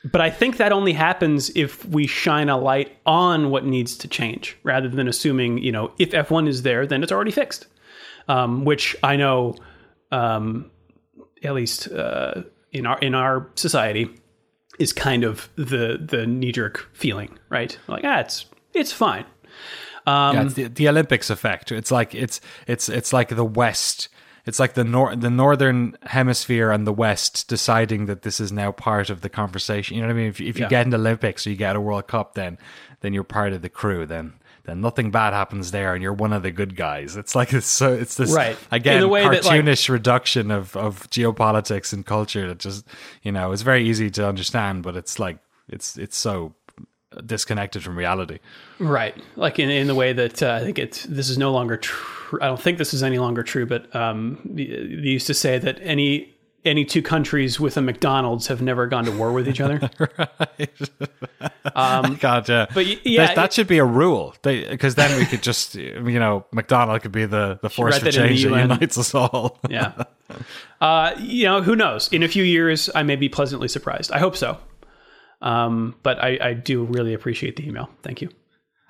But 0.04 0.20
I 0.20 0.28
think 0.28 0.58
that 0.58 0.70
only 0.70 0.92
happens 0.92 1.50
if 1.54 1.84
we 1.86 2.06
shine 2.06 2.50
a 2.50 2.58
light 2.58 2.96
on 3.06 3.50
what 3.50 3.64
needs 3.64 3.96
to 3.98 4.08
change, 4.08 4.56
rather 4.62 4.88
than 4.88 5.08
assuming, 5.08 5.58
you 5.58 5.72
know, 5.72 5.92
if 5.98 6.10
F1 6.10 6.46
is 6.46 6.62
there, 6.62 6.86
then 6.86 7.02
it's 7.02 7.12
already 7.12 7.30
fixed. 7.30 7.66
Um, 8.28 8.64
which 8.64 8.96
I 9.02 9.16
know, 9.16 9.54
um, 10.10 10.70
at 11.42 11.54
least 11.54 11.90
uh, 11.90 12.42
in 12.72 12.86
our 12.86 12.98
in 12.98 13.14
our 13.14 13.50
society, 13.54 14.10
is 14.78 14.92
kind 14.92 15.24
of 15.24 15.48
the 15.56 15.98
the 16.00 16.26
knee 16.26 16.52
jerk 16.52 16.88
feeling, 16.92 17.38
right? 17.48 17.78
Like, 17.86 18.04
ah, 18.04 18.20
it's 18.20 18.46
it's 18.72 18.92
fine. 18.92 19.24
Um, 20.06 20.36
yeah, 20.36 20.42
it's 20.44 20.54
the, 20.54 20.64
the 20.68 20.88
Olympics 20.88 21.30
effect. 21.30 21.72
It's 21.72 21.90
like 21.90 22.14
it's 22.14 22.40
it's 22.66 22.88
it's 22.88 23.12
like 23.12 23.28
the 23.28 23.44
West. 23.44 24.08
It's 24.46 24.60
like 24.60 24.74
the 24.74 24.84
nor- 24.84 25.16
the 25.16 25.30
northern 25.30 25.96
hemisphere 26.02 26.70
and 26.70 26.86
the 26.86 26.92
West 26.92 27.48
deciding 27.48 28.06
that 28.06 28.22
this 28.22 28.40
is 28.40 28.52
now 28.52 28.72
part 28.72 29.08
of 29.10 29.22
the 29.22 29.28
conversation. 29.30 29.96
You 29.96 30.02
know 30.02 30.08
what 30.08 30.14
I 30.14 30.16
mean? 30.18 30.28
If, 30.28 30.40
if 30.40 30.58
you 30.58 30.64
Yeah. 30.64 30.68
get 30.68 30.86
an 30.86 30.94
Olympics 30.94 31.46
or 31.46 31.50
you 31.50 31.56
get 31.56 31.76
a 31.76 31.80
World 31.80 32.06
Cup, 32.06 32.34
then 32.34 32.58
then 33.00 33.12
you're 33.14 33.24
part 33.24 33.52
of 33.54 33.62
the 33.62 33.68
crew. 33.70 34.04
Then 34.06 34.34
then 34.66 34.80
nothing 34.80 35.10
bad 35.10 35.32
happens 35.34 35.70
there, 35.72 35.92
and 35.94 36.02
you're 36.02 36.12
one 36.14 36.32
of 36.32 36.42
the 36.42 36.50
good 36.50 36.74
guys. 36.76 37.16
It's 37.16 37.34
like 37.34 37.52
it's 37.54 37.66
so 37.66 37.92
it's 37.94 38.16
this 38.16 38.32
Right. 38.32 38.56
again 38.70 38.96
In 38.96 39.00
the 39.00 39.08
way 39.08 39.22
that, 39.22 39.44
like- 39.44 39.62
cartoonish 39.62 39.88
reduction 39.88 40.50
of 40.50 40.76
of 40.76 41.08
geopolitics 41.10 41.92
and 41.94 42.04
culture 42.04 42.46
that 42.48 42.58
just 42.58 42.86
you 43.22 43.32
know 43.32 43.52
it's 43.52 43.62
very 43.62 43.86
easy 43.88 44.10
to 44.10 44.26
understand, 44.28 44.82
but 44.82 44.94
it's 44.96 45.18
like 45.18 45.38
it's 45.70 45.96
it's 45.96 46.16
so 46.18 46.54
disconnected 47.24 47.82
from 47.82 47.96
reality. 47.96 48.38
Right, 48.78 49.16
like 49.36 49.58
in 49.58 49.70
in 49.70 49.86
the 49.86 49.94
way 49.94 50.12
that 50.12 50.42
uh, 50.42 50.58
I 50.60 50.64
think 50.64 50.78
it's 50.78 51.04
this 51.04 51.30
is 51.30 51.38
no 51.38 51.52
longer 51.52 51.76
true. 51.76 51.96
I 52.40 52.46
don't 52.46 52.60
think 52.60 52.78
this 52.78 52.94
is 52.94 53.02
any 53.02 53.18
longer 53.18 53.42
true, 53.42 53.66
but 53.66 53.94
um, 53.94 54.38
they 54.44 54.62
used 54.62 55.26
to 55.28 55.34
say 55.34 55.58
that 55.58 55.78
any 55.82 56.30
any 56.64 56.84
two 56.84 57.02
countries 57.02 57.60
with 57.60 57.76
a 57.76 57.82
McDonald's 57.82 58.46
have 58.46 58.62
never 58.62 58.86
gone 58.86 59.04
to 59.04 59.10
war 59.12 59.32
with 59.32 59.46
each 59.46 59.60
other. 59.60 59.78
God, 61.74 62.48
yeah. 62.48 62.66
But 62.72 62.86
y- 62.86 63.00
yeah, 63.04 63.26
that, 63.26 63.36
that 63.36 63.44
it- 63.46 63.52
should 63.52 63.66
be 63.68 63.78
a 63.78 63.84
rule 63.84 64.34
because 64.42 64.94
then 64.94 65.18
we 65.18 65.26
could 65.26 65.42
just, 65.42 65.74
you 65.74 66.18
know, 66.18 66.46
McDonald 66.52 67.02
could 67.02 67.12
be 67.12 67.26
the, 67.26 67.58
the 67.62 67.70
force 67.70 67.98
for 67.98 68.04
that 68.06 68.12
change 68.12 68.44
that 68.44 68.50
unites 68.50 68.96
us 68.98 69.14
all. 69.14 69.58
yeah. 69.68 70.04
Uh, 70.80 71.14
you 71.18 71.44
know, 71.44 71.62
who 71.62 71.76
knows? 71.76 72.10
In 72.12 72.22
a 72.22 72.28
few 72.28 72.44
years, 72.44 72.88
I 72.94 73.02
may 73.02 73.16
be 73.16 73.28
pleasantly 73.28 73.68
surprised. 73.68 74.10
I 74.12 74.18
hope 74.18 74.36
so. 74.36 74.58
Um, 75.42 75.94
but 76.02 76.18
I, 76.22 76.38
I 76.40 76.52
do 76.54 76.84
really 76.84 77.12
appreciate 77.12 77.56
the 77.56 77.66
email. 77.68 77.90
Thank 78.02 78.22
you. 78.22 78.30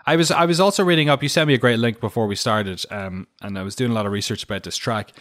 I 0.06 0.16
was 0.16 0.30
I 0.30 0.44
was 0.44 0.60
also 0.60 0.84
reading 0.84 1.08
up. 1.08 1.22
You 1.22 1.28
sent 1.28 1.48
me 1.48 1.54
a 1.54 1.58
great 1.58 1.78
link 1.78 2.00
before 2.00 2.26
we 2.26 2.36
started, 2.36 2.84
um, 2.90 3.26
and 3.40 3.58
I 3.58 3.62
was 3.62 3.74
doing 3.74 3.90
a 3.90 3.94
lot 3.94 4.06
of 4.06 4.12
research 4.12 4.44
about 4.44 4.62
this 4.62 4.76
track. 4.76 5.12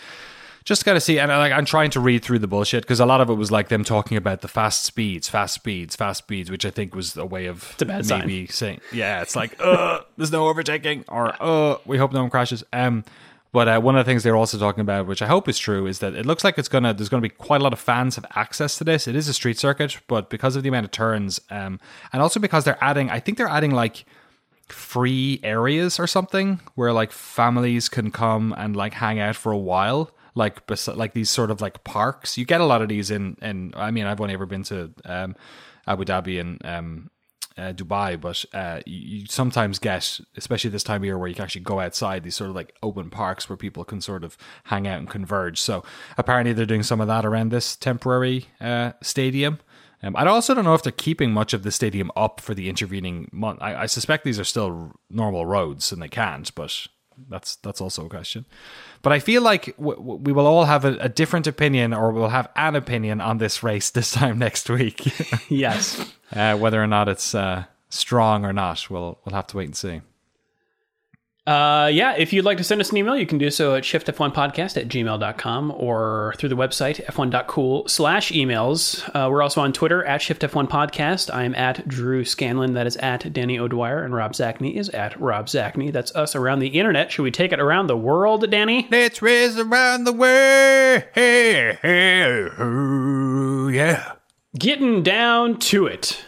Just 0.65 0.81
to 0.81 0.85
kind 0.85 0.95
of 0.95 1.03
see, 1.03 1.19
and 1.19 1.29
I, 1.31 1.37
like 1.37 1.51
I'm 1.51 1.65
trying 1.65 1.89
to 1.91 1.99
read 1.99 2.23
through 2.23 2.39
the 2.39 2.47
bullshit 2.47 2.83
because 2.83 3.01
a 3.01 3.05
lot 3.05 3.19
of 3.19 3.29
it 3.29 3.33
was 3.33 3.51
like 3.51 3.67
them 3.67 3.83
talking 3.83 4.15
about 4.15 4.41
the 4.41 4.47
fast 4.47 4.83
speeds, 4.83 5.27
fast 5.27 5.53
speeds, 5.55 5.95
fast 5.95 6.19
speeds, 6.19 6.49
which 6.49 6.65
I 6.65 6.69
think 6.69 6.95
was 6.95 7.17
a 7.17 7.25
way 7.25 7.47
of 7.47 7.75
a 7.81 7.85
bad 7.85 8.05
sign. 8.05 8.21
maybe 8.21 8.47
saying, 8.47 8.79
yeah, 8.93 9.21
it's 9.21 9.35
like, 9.35 9.59
uh, 9.59 9.99
there's 10.15 10.31
no 10.31 10.47
overtaking, 10.47 11.03
or 11.09 11.35
uh, 11.41 11.77
we 11.85 11.97
hope 11.97 12.13
no 12.13 12.21
one 12.21 12.29
crashes. 12.29 12.63
Um, 12.71 13.03
but 13.51 13.67
uh, 13.67 13.79
one 13.81 13.97
of 13.97 14.05
the 14.05 14.09
things 14.09 14.23
they're 14.23 14.37
also 14.37 14.57
talking 14.57 14.81
about, 14.81 15.05
which 15.05 15.21
I 15.21 15.27
hope 15.27 15.49
is 15.49 15.59
true, 15.59 15.85
is 15.85 15.99
that 15.99 16.15
it 16.15 16.25
looks 16.25 16.45
like 16.45 16.57
it's 16.57 16.69
gonna 16.69 16.93
there's 16.93 17.09
gonna 17.09 17.21
be 17.21 17.29
quite 17.29 17.59
a 17.59 17.63
lot 17.63 17.73
of 17.73 17.79
fans 17.79 18.15
have 18.15 18.25
access 18.33 18.77
to 18.77 18.85
this. 18.85 19.05
It 19.07 19.15
is 19.17 19.27
a 19.27 19.33
street 19.33 19.59
circuit, 19.59 19.99
but 20.07 20.29
because 20.29 20.55
of 20.55 20.63
the 20.63 20.69
amount 20.69 20.85
of 20.85 20.91
turns, 20.91 21.41
um, 21.51 21.79
and 22.13 22.21
also 22.21 22.39
because 22.39 22.63
they're 22.63 22.81
adding, 22.81 23.09
I 23.09 23.19
think 23.19 23.37
they're 23.37 23.47
adding 23.47 23.71
like 23.71 24.05
free 24.73 25.39
areas 25.43 25.99
or 25.99 26.07
something 26.07 26.59
where 26.75 26.91
like 26.91 27.11
families 27.11 27.89
can 27.89 28.11
come 28.11 28.53
and 28.57 28.75
like 28.75 28.93
hang 28.93 29.19
out 29.19 29.35
for 29.35 29.51
a 29.51 29.57
while 29.57 30.11
like 30.35 30.65
bes- 30.67 30.87
like 30.87 31.13
these 31.13 31.29
sort 31.29 31.51
of 31.51 31.61
like 31.61 31.83
parks 31.83 32.37
you 32.37 32.45
get 32.45 32.61
a 32.61 32.65
lot 32.65 32.81
of 32.81 32.89
these 32.89 33.11
in 33.11 33.37
in 33.41 33.73
i 33.75 33.91
mean 33.91 34.05
i've 34.05 34.19
only 34.19 34.33
ever 34.33 34.45
been 34.45 34.63
to 34.63 34.91
um 35.05 35.35
abu 35.87 36.03
dhabi 36.03 36.39
and 36.39 36.63
um 36.65 37.09
uh, 37.57 37.73
Dubai, 37.73 38.19
but 38.19 38.43
uh, 38.53 38.81
you, 38.85 39.19
you 39.19 39.25
sometimes 39.27 39.79
get, 39.79 40.19
especially 40.35 40.69
this 40.69 40.83
time 40.83 41.01
of 41.01 41.05
year, 41.05 41.17
where 41.17 41.27
you 41.27 41.35
can 41.35 41.43
actually 41.43 41.61
go 41.61 41.79
outside 41.79 42.23
these 42.23 42.35
sort 42.35 42.49
of 42.49 42.55
like 42.55 42.75
open 42.81 43.09
parks 43.09 43.47
where 43.47 43.57
people 43.57 43.83
can 43.83 44.01
sort 44.01 44.23
of 44.23 44.37
hang 44.65 44.87
out 44.87 44.99
and 44.99 45.09
converge. 45.09 45.61
So 45.61 45.83
apparently 46.17 46.53
they're 46.53 46.65
doing 46.65 46.83
some 46.83 47.01
of 47.01 47.07
that 47.07 47.25
around 47.25 47.51
this 47.51 47.75
temporary 47.75 48.45
uh, 48.59 48.93
stadium. 49.01 49.59
Um, 50.03 50.15
I 50.17 50.25
also 50.27 50.53
don't 50.53 50.65
know 50.65 50.73
if 50.73 50.83
they're 50.83 50.91
keeping 50.91 51.31
much 51.31 51.53
of 51.53 51.63
the 51.63 51.71
stadium 51.71 52.11
up 52.15 52.41
for 52.41 52.53
the 52.53 52.67
intervening 52.69 53.29
month. 53.31 53.59
I, 53.61 53.83
I 53.83 53.85
suspect 53.85 54.25
these 54.25 54.39
are 54.39 54.43
still 54.43 54.91
normal 55.09 55.45
roads 55.45 55.91
and 55.93 56.01
they 56.01 56.09
can't, 56.09 56.53
but 56.55 56.87
that's 57.29 57.55
that's 57.57 57.79
also 57.79 58.05
a 58.05 58.09
question. 58.09 58.45
But 59.01 59.13
I 59.13 59.19
feel 59.19 59.41
like 59.41 59.75
w- 59.77 59.95
w- 59.95 60.19
we 60.23 60.31
will 60.33 60.45
all 60.47 60.65
have 60.65 60.83
a, 60.83 60.97
a 60.99 61.07
different 61.09 61.47
opinion, 61.47 61.93
or 61.93 62.11
we'll 62.11 62.29
have 62.29 62.49
an 62.55 62.75
opinion 62.75 63.21
on 63.21 63.37
this 63.37 63.63
race 63.63 63.91
this 63.91 64.11
time 64.11 64.37
next 64.39 64.69
week. 64.69 65.01
Yes. 65.49 66.11
uh, 66.35 66.57
whether 66.57 66.81
or 66.81 66.87
not 66.87 67.07
it's 67.07 67.35
uh, 67.35 67.65
strong 67.89 68.43
or 68.45 68.51
not, 68.53 68.89
we'll 68.89 69.19
we'll 69.23 69.35
have 69.35 69.47
to 69.47 69.57
wait 69.57 69.65
and 69.65 69.75
see. 69.75 70.01
Uh, 71.45 71.89
yeah, 71.91 72.15
if 72.17 72.31
you'd 72.31 72.45
like 72.45 72.57
to 72.57 72.63
send 72.63 72.79
us 72.79 72.91
an 72.91 72.97
email, 72.97 73.17
you 73.17 73.25
can 73.25 73.37
do 73.37 73.49
so 73.49 73.75
at 73.75 73.83
shiftf1podcast 73.83 74.77
at 74.77 74.87
gmail.com 74.87 75.71
or 75.71 76.33
through 76.37 76.47
the 76.47 76.55
website 76.55 77.03
f1.cool 77.05 77.87
slash 77.89 78.31
emails. 78.31 79.03
Uh, 79.13 79.29
we're 79.29 79.41
also 79.41 79.59
on 79.59 79.73
Twitter 79.73 80.05
at 80.05 80.21
shiftf1podcast. 80.21 81.33
I'm 81.33 81.53
at 81.55 81.85
Drew 81.85 82.23
Scanlon. 82.23 82.73
That 82.73 82.87
is 82.87 82.95
at 82.97 83.33
Danny 83.33 83.59
O'Dwyer. 83.59 84.05
And 84.05 84.13
Rob 84.13 84.31
Zacny 84.31 84.75
is 84.75 84.87
at 84.89 85.19
Rob 85.19 85.47
Zacny. 85.47 85.91
That's 85.91 86.15
us 86.15 86.33
around 86.33 86.59
the 86.59 86.67
internet. 86.67 87.11
Should 87.11 87.23
we 87.23 87.31
take 87.31 87.51
it 87.51 87.59
around 87.59 87.87
the 87.87 87.97
world, 87.97 88.49
Danny? 88.49 88.87
Let's 88.89 89.21
race 89.21 89.57
around 89.57 90.05
the 90.05 90.13
world. 90.13 91.03
Hey, 91.13 91.77
hey, 91.81 92.47
oh, 92.57 93.67
yeah. 93.67 94.13
Getting 94.57 95.03
down 95.03 95.59
to 95.59 95.87
it 95.87 96.23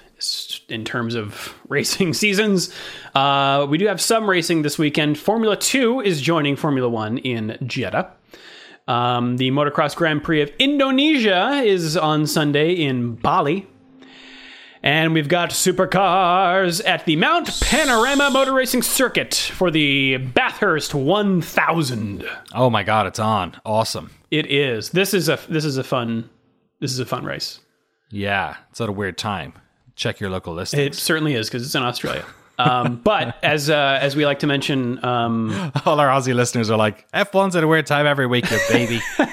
in 0.70 0.86
terms 0.86 1.16
of 1.16 1.54
racing 1.70 2.14
seasons. 2.14 2.74
Uh, 3.14 3.66
we 3.70 3.78
do 3.78 3.88
have 3.88 4.02
some 4.02 4.30
racing 4.30 4.62
this 4.62 4.78
weekend. 4.78 5.18
Formula 5.18 5.56
2 5.56 6.02
is 6.02 6.22
joining 6.22 6.56
Formula 6.56 6.90
1 6.90 7.20
in 7.20 7.58
Jeddah. 7.66 8.12
Um, 8.88 9.38
the 9.38 9.50
Motocross 9.52 9.96
Grand 9.96 10.24
Prix 10.24 10.42
of 10.42 10.52
Indonesia 10.60 11.62
is 11.66 11.98
on 11.98 12.28
Sunday 12.28 12.74
in 12.74 13.16
Bali. 13.16 13.68
And 14.84 15.16
we've 15.16 15.28
got 15.28 15.50
supercars 15.50 16.80
at 16.88 17.06
the 17.06 17.16
Mount 17.16 17.60
Panorama 17.62 18.30
Motor 18.30 18.54
Racing 18.54 18.84
Circuit 18.84 19.34
for 19.34 19.72
the 19.72 20.18
Bathurst 20.18 20.94
1000. 20.94 22.30
Oh 22.54 22.70
my 22.70 22.84
god, 22.84 23.08
it's 23.08 23.18
on. 23.18 23.60
Awesome. 23.66 24.12
It 24.30 24.52
is. 24.52 24.92
This 24.92 25.16
is 25.16 25.28
a 25.28 25.40
this 25.50 25.66
is 25.66 25.78
a 25.78 25.84
fun 25.84 26.30
this 26.80 26.92
is 26.92 27.00
a 27.00 27.06
fun 27.06 27.26
race. 27.26 27.62
Yeah, 28.12 28.58
it's 28.70 28.80
at 28.80 28.90
a 28.90 28.92
weird 28.92 29.18
time. 29.18 29.54
Check 29.96 30.20
your 30.20 30.30
local 30.30 30.54
listings. 30.54 30.82
It 30.82 30.96
certainly 30.96 31.34
is 31.34 31.48
because 31.48 31.66
it's 31.66 31.76
in 31.76 31.84
Australia. 31.84 32.26
Um, 32.58 32.98
but 33.04 33.38
as 33.44 33.70
uh, 33.70 34.00
as 34.02 34.16
we 34.16 34.26
like 34.26 34.40
to 34.40 34.48
mention, 34.48 35.04
um, 35.04 35.72
All 35.86 36.00
our 36.00 36.08
Aussie 36.08 36.36
listeners 36.36 36.70
are 36.70 36.78
like, 36.78 37.10
F1's 37.12 37.56
at 37.56 37.64
a 37.64 37.68
weird 37.68 37.86
time 37.86 38.06
every 38.06 38.28
week, 38.28 38.50
you 38.50 38.60
baby. 38.70 39.02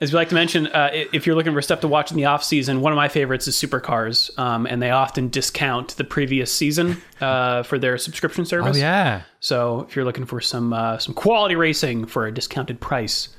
as 0.00 0.12
we 0.12 0.16
like 0.16 0.28
to 0.28 0.34
mention, 0.34 0.68
uh, 0.68 0.90
if 0.92 1.26
you're 1.26 1.34
looking 1.34 1.52
for 1.54 1.62
stuff 1.62 1.80
to 1.80 1.88
watch 1.88 2.10
in 2.10 2.16
the 2.16 2.26
off 2.26 2.44
season, 2.44 2.80
one 2.80 2.92
of 2.92 2.96
my 2.96 3.08
favorites 3.08 3.48
is 3.48 3.56
Supercars, 3.56 4.36
um, 4.38 4.66
and 4.66 4.80
they 4.80 4.90
often 4.90 5.28
discount 5.28 5.96
the 5.96 6.04
previous 6.04 6.52
season 6.52 7.02
uh, 7.20 7.64
for 7.64 7.78
their 7.78 7.98
subscription 7.98 8.44
service. 8.44 8.76
oh, 8.76 8.80
yeah. 8.80 9.22
So 9.40 9.86
if 9.88 9.96
you're 9.96 10.04
looking 10.04 10.26
for 10.26 10.40
some 10.40 10.72
uh, 10.72 10.98
some 10.98 11.14
quality 11.14 11.56
racing 11.56 12.06
for 12.06 12.26
a 12.26 12.32
discounted 12.32 12.80
price, 12.80 13.30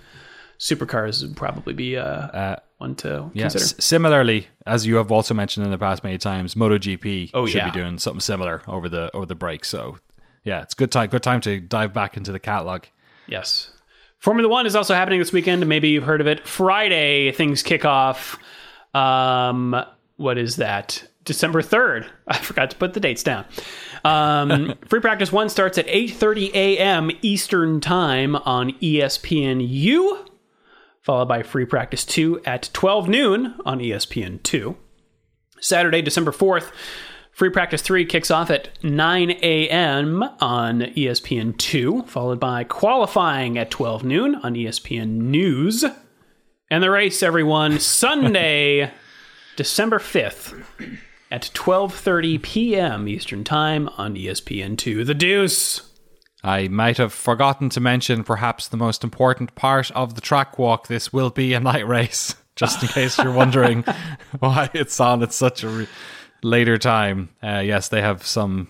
Supercars 0.60 1.22
would 1.22 1.38
probably 1.38 1.74
be 1.74 1.96
uh, 1.96 2.58
one 2.80 2.96
to 2.96 3.30
Yeah. 3.34 3.44
consider. 3.44 3.64
S- 3.64 3.76
similarly, 3.80 4.48
as 4.66 4.86
you 4.88 4.96
have 4.96 5.12
also 5.12 5.34
mentioned 5.34 5.66
in 5.66 5.72
the 5.72 5.78
past 5.78 6.04
many 6.04 6.18
times, 6.18 6.56
MotoGP 6.56 7.30
Oh, 7.34 7.46
should 7.46 7.58
yeah. 7.58 7.70
be 7.70 7.80
doing 7.80 8.00
something 8.00 8.20
similar 8.22 8.62
over 8.68 8.90
the 8.90 9.10
over 9.16 9.26
the 9.26 9.36
break. 9.36 9.64
So, 9.66 9.98
yeah, 10.44 10.62
it's 10.62 10.74
good 10.74 10.92
time. 10.92 11.10
Good 11.10 11.24
time 11.24 11.42
to 11.42 11.60
dive 11.60 11.94
back 11.94 12.18
into 12.18 12.32
the 12.32 12.40
catalog. 12.40 12.84
Yes. 13.28 13.72
Formula 14.18 14.50
One 14.50 14.66
is 14.66 14.76
also 14.76 14.94
happening 14.96 15.20
this 15.20 15.32
weekend. 15.32 15.66
Maybe 15.68 15.90
you've 15.90 16.04
heard 16.04 16.20
of 16.20 16.28
it. 16.28 16.46
Friday, 16.48 17.32
things 17.32 17.64
kick 17.64 17.86
off. 17.86 18.38
Um, 18.94 19.76
what 20.18 20.38
is 20.38 20.56
that? 20.58 21.04
December 21.26 21.62
3rd. 21.62 22.08
I 22.28 22.38
forgot 22.38 22.72
to 22.72 22.76
put 22.78 22.94
the 22.94 23.00
dates 23.00 23.24
down. 23.24 23.46
Um, 24.04 24.74
free 24.88 25.00
practice 25.00 25.32
1 25.32 25.50
starts 25.50 25.78
at 25.78 25.86
8:30 25.88 26.54
a.m. 26.54 27.12
Eastern 27.22 27.80
Time 27.82 28.36
on 28.36 28.72
E 28.82 29.00
ESPNU, 29.00 30.29
followed 31.02 31.28
by 31.28 31.44
free 31.44 31.66
practice 31.66 32.06
2 32.06 32.42
at 32.46 32.70
12 32.74 33.10
noon 33.10 33.56
on 33.66 33.82
E 33.82 33.90
ESPN2. 33.90 34.76
Saturday, 35.62 36.02
December 36.02 36.32
4th, 36.32 36.72
free 37.32 37.50
practice 37.50 37.82
3 37.82 38.06
kicks 38.06 38.32
off 38.32 38.50
at 38.50 38.70
9 38.84 39.32
a.m. 39.32 40.24
on 40.40 40.84
E 40.84 41.06
ESPN2, 41.06 42.08
followed 42.08 42.40
by 42.40 42.64
qualifying 42.64 43.58
at 43.58 43.72
12 43.72 44.04
noon 44.04 44.36
on 44.36 44.56
ESPN 44.56 45.10
News. 45.10 45.86
And 46.70 46.84
the 46.84 46.92
race, 46.92 47.24
everyone, 47.24 47.80
Sunday, 47.80 48.92
December 49.56 50.00
5th 50.00 50.64
at 51.32 51.52
12:30 51.54 52.42
p.m. 52.42 53.08
Eastern 53.08 53.44
Time 53.44 53.90
on 53.98 54.16
E 54.16 54.26
ESPN2. 54.26 55.06
The 55.06 55.14
Deuce. 55.14 55.89
I 56.44 56.68
might 56.70 56.98
have 56.98 57.14
forgotten 57.14 57.70
to 57.70 57.80
mention 57.80 58.24
perhaps 58.24 58.68
the 58.68 58.78
most 58.78 59.04
important 59.04 59.56
part 59.56 59.92
of 59.92 60.16
the 60.16 60.22
track 60.22 60.58
walk. 60.58 60.88
This 60.88 61.12
will 61.12 61.30
be 61.30 61.54
a 61.54 61.60
night 61.60 61.88
race, 61.88 62.36
just 62.56 62.82
in 62.82 62.90
case 62.90 63.18
you're 63.18 63.34
wondering 63.34 63.84
why 64.40 64.70
it's 64.74 65.00
on 65.00 65.22
at 65.22 65.34
such 65.34 65.64
a 65.64 65.70
re- 65.70 65.88
later 66.42 66.78
time. 66.78 67.30
Uh, 67.44 67.60
yes, 67.60 67.90
they 67.90 68.02
have 68.02 68.26
some 68.26 68.70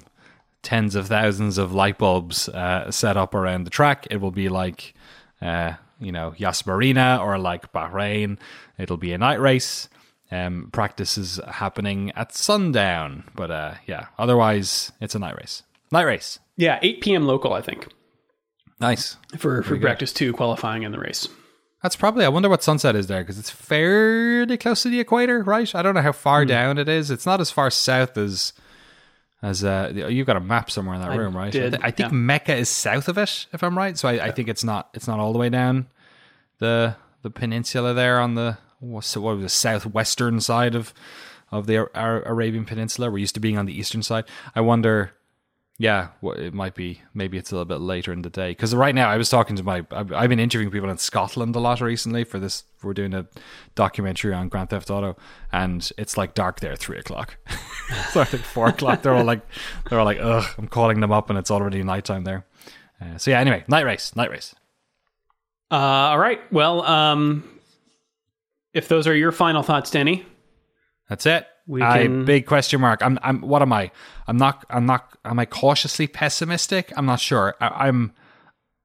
tens 0.61 0.95
of 0.95 1.07
thousands 1.07 1.57
of 1.57 1.73
light 1.73 1.97
bulbs 1.97 2.49
uh, 2.49 2.89
set 2.91 3.17
up 3.17 3.33
around 3.33 3.63
the 3.63 3.69
track. 3.69 4.07
It 4.09 4.17
will 4.17 4.31
be 4.31 4.49
like, 4.49 4.93
uh, 5.41 5.73
you 5.99 6.11
know, 6.11 6.33
Yas 6.37 6.65
Marina 6.65 7.19
or 7.21 7.37
like 7.37 7.71
Bahrain. 7.71 8.39
It'll 8.77 8.97
be 8.97 9.13
a 9.13 9.17
night 9.17 9.39
race. 9.39 9.89
Um, 10.31 10.69
practice 10.71 11.17
is 11.17 11.39
happening 11.47 12.11
at 12.15 12.33
sundown, 12.33 13.23
but 13.35 13.49
uh, 13.51 13.73
yeah, 13.87 14.07
otherwise 14.17 14.91
it's 15.01 15.15
a 15.15 15.19
night 15.19 15.35
race. 15.37 15.63
Night 15.91 16.03
race. 16.05 16.39
Yeah, 16.59 16.77
8 16.81 16.99
p.m. 17.01 17.25
local, 17.25 17.53
I 17.53 17.61
think, 17.61 17.87
Nice. 18.81 19.15
for 19.37 19.63
free 19.63 19.79
practice 19.79 20.11
2 20.13 20.33
qualifying 20.33 20.83
in 20.83 20.91
the 20.91 20.99
race. 20.99 21.27
That's 21.81 21.95
probably. 21.95 22.25
I 22.25 22.29
wonder 22.29 22.49
what 22.49 22.61
sunset 22.61 22.95
is 22.97 23.07
there 23.07 23.21
because 23.21 23.39
it's 23.39 23.49
fairly 23.49 24.57
close 24.57 24.83
to 24.83 24.89
the 24.89 24.99
equator, 24.99 25.41
right? 25.43 25.73
I 25.73 25.81
don't 25.81 25.95
know 25.95 26.01
how 26.01 26.11
far 26.11 26.41
Hmm. 26.43 26.49
down 26.49 26.77
it 26.77 26.89
is. 26.89 27.09
It's 27.09 27.25
not 27.25 27.39
as 27.39 27.49
far 27.51 27.69
south 27.69 28.17
as 28.17 28.51
as 29.41 29.63
uh, 29.63 29.89
you've 30.09 30.27
got 30.27 30.35
a 30.35 30.41
map 30.41 30.69
somewhere 30.69 30.95
in 30.95 31.01
that 31.01 31.17
room, 31.17 31.33
right? 31.37 31.53
did, 31.53 31.75
I, 31.75 31.77
thi- 31.77 31.83
I 31.85 31.91
think 31.91 32.11
yeah. 32.11 32.17
Mecca 32.17 32.55
is 32.57 32.67
south 32.67 33.07
of 33.07 33.17
it, 33.17 33.45
if 33.53 33.63
I'm 33.63 33.77
right. 33.77 33.97
So 33.97 34.09
I, 34.09 34.25
I 34.25 34.31
think 34.31 34.49
it's 34.49 34.65
not. 34.65 34.89
It's 34.93 35.07
not 35.07 35.17
all 35.19 35.31
the 35.31 35.39
way 35.39 35.47
down 35.49 35.87
the 36.57 36.97
the 37.21 37.29
peninsula 37.29 37.93
there 37.93 38.19
on 38.19 38.35
the 38.35 38.57
what's 38.81 39.13
the, 39.13 39.21
what 39.21 39.35
was 39.35 39.43
the 39.43 39.47
southwestern 39.49 40.41
side 40.41 40.75
of 40.75 40.93
of 41.51 41.65
the 41.67 41.77
Ar- 41.97 42.23
Arabian 42.23 42.65
Peninsula. 42.65 43.09
We're 43.09 43.19
used 43.19 43.35
to 43.35 43.39
being 43.39 43.57
on 43.57 43.65
the 43.65 43.77
eastern 43.79 44.03
side. 44.03 44.25
I 44.53 44.59
wonder 44.59 45.13
yeah, 45.81 46.09
well, 46.19 46.35
it 46.35 46.53
might 46.53 46.75
be. 46.75 47.01
Maybe 47.13 47.37
it's 47.37 47.51
a 47.51 47.55
little 47.55 47.63
bit 47.63 47.79
later 47.79 48.11
in 48.11 48.21
the 48.21 48.29
day. 48.29 48.51
Because 48.51 48.75
right 48.75 48.93
now, 48.93 49.09
I 49.09 49.15
was 49.15 49.29
talking 49.29 49.55
to 49.55 49.63
my. 49.63 49.85
I've, 49.91 50.11
I've 50.11 50.29
been 50.29 50.39
interviewing 50.39 50.71
people 50.71 50.89
in 50.89 50.97
Scotland 50.97 51.55
a 51.55 51.59
lot 51.59 51.79
recently 51.79 52.25
for 52.25 52.37
this. 52.37 52.65
We're 52.83 52.93
doing 52.93 53.13
a 53.13 53.27
documentary 53.75 54.33
on 54.33 54.49
Grand 54.49 54.71
Theft 54.71 54.91
Auto, 54.91 55.15
and 55.53 55.89
it's 55.97 56.17
like 56.17 56.33
dark 56.33 56.59
there 56.59 56.73
at 56.73 56.79
three 56.79 56.97
o'clock. 56.97 57.37
so 58.11 58.19
I 58.19 58.25
think 58.25 58.43
four 58.43 58.67
o'clock. 58.67 59.03
They're 59.03 59.13
all 59.13 59.23
like, 59.23 59.41
they're 59.89 59.99
all 59.99 60.05
like, 60.05 60.19
ugh. 60.19 60.43
I'm 60.57 60.67
calling 60.67 60.99
them 60.99 61.13
up, 61.13 61.29
and 61.29 61.39
it's 61.39 61.49
already 61.49 61.81
nighttime 61.81 62.25
there. 62.25 62.45
Uh, 62.99 63.17
so 63.17 63.31
yeah. 63.31 63.39
Anyway, 63.39 63.63
night 63.69 63.85
race. 63.85 64.13
Night 64.17 64.31
race. 64.31 64.53
Uh, 65.71 65.75
all 65.75 66.19
right. 66.19 66.41
Well, 66.51 66.81
um, 66.83 67.47
if 68.73 68.89
those 68.89 69.07
are 69.07 69.15
your 69.15 69.31
final 69.31 69.63
thoughts, 69.63 69.91
Denny, 69.91 70.25
That's 71.07 71.25
it. 71.25 71.47
We 71.69 71.83
I 71.83 72.01
can- 72.01 72.25
big 72.25 72.47
question 72.47 72.81
mark. 72.81 73.03
I'm. 73.03 73.19
I'm. 73.21 73.41
What 73.41 73.61
am 73.61 73.71
I? 73.71 73.91
I'm 74.27 74.37
not. 74.37 74.65
I'm 74.71 74.87
not. 74.87 75.15
Am 75.23 75.37
I 75.37 75.45
cautiously 75.45 76.07
pessimistic? 76.07 76.91
I'm 76.97 77.05
not 77.05 77.19
sure. 77.19 77.53
I, 77.61 77.87
I'm. 77.87 78.11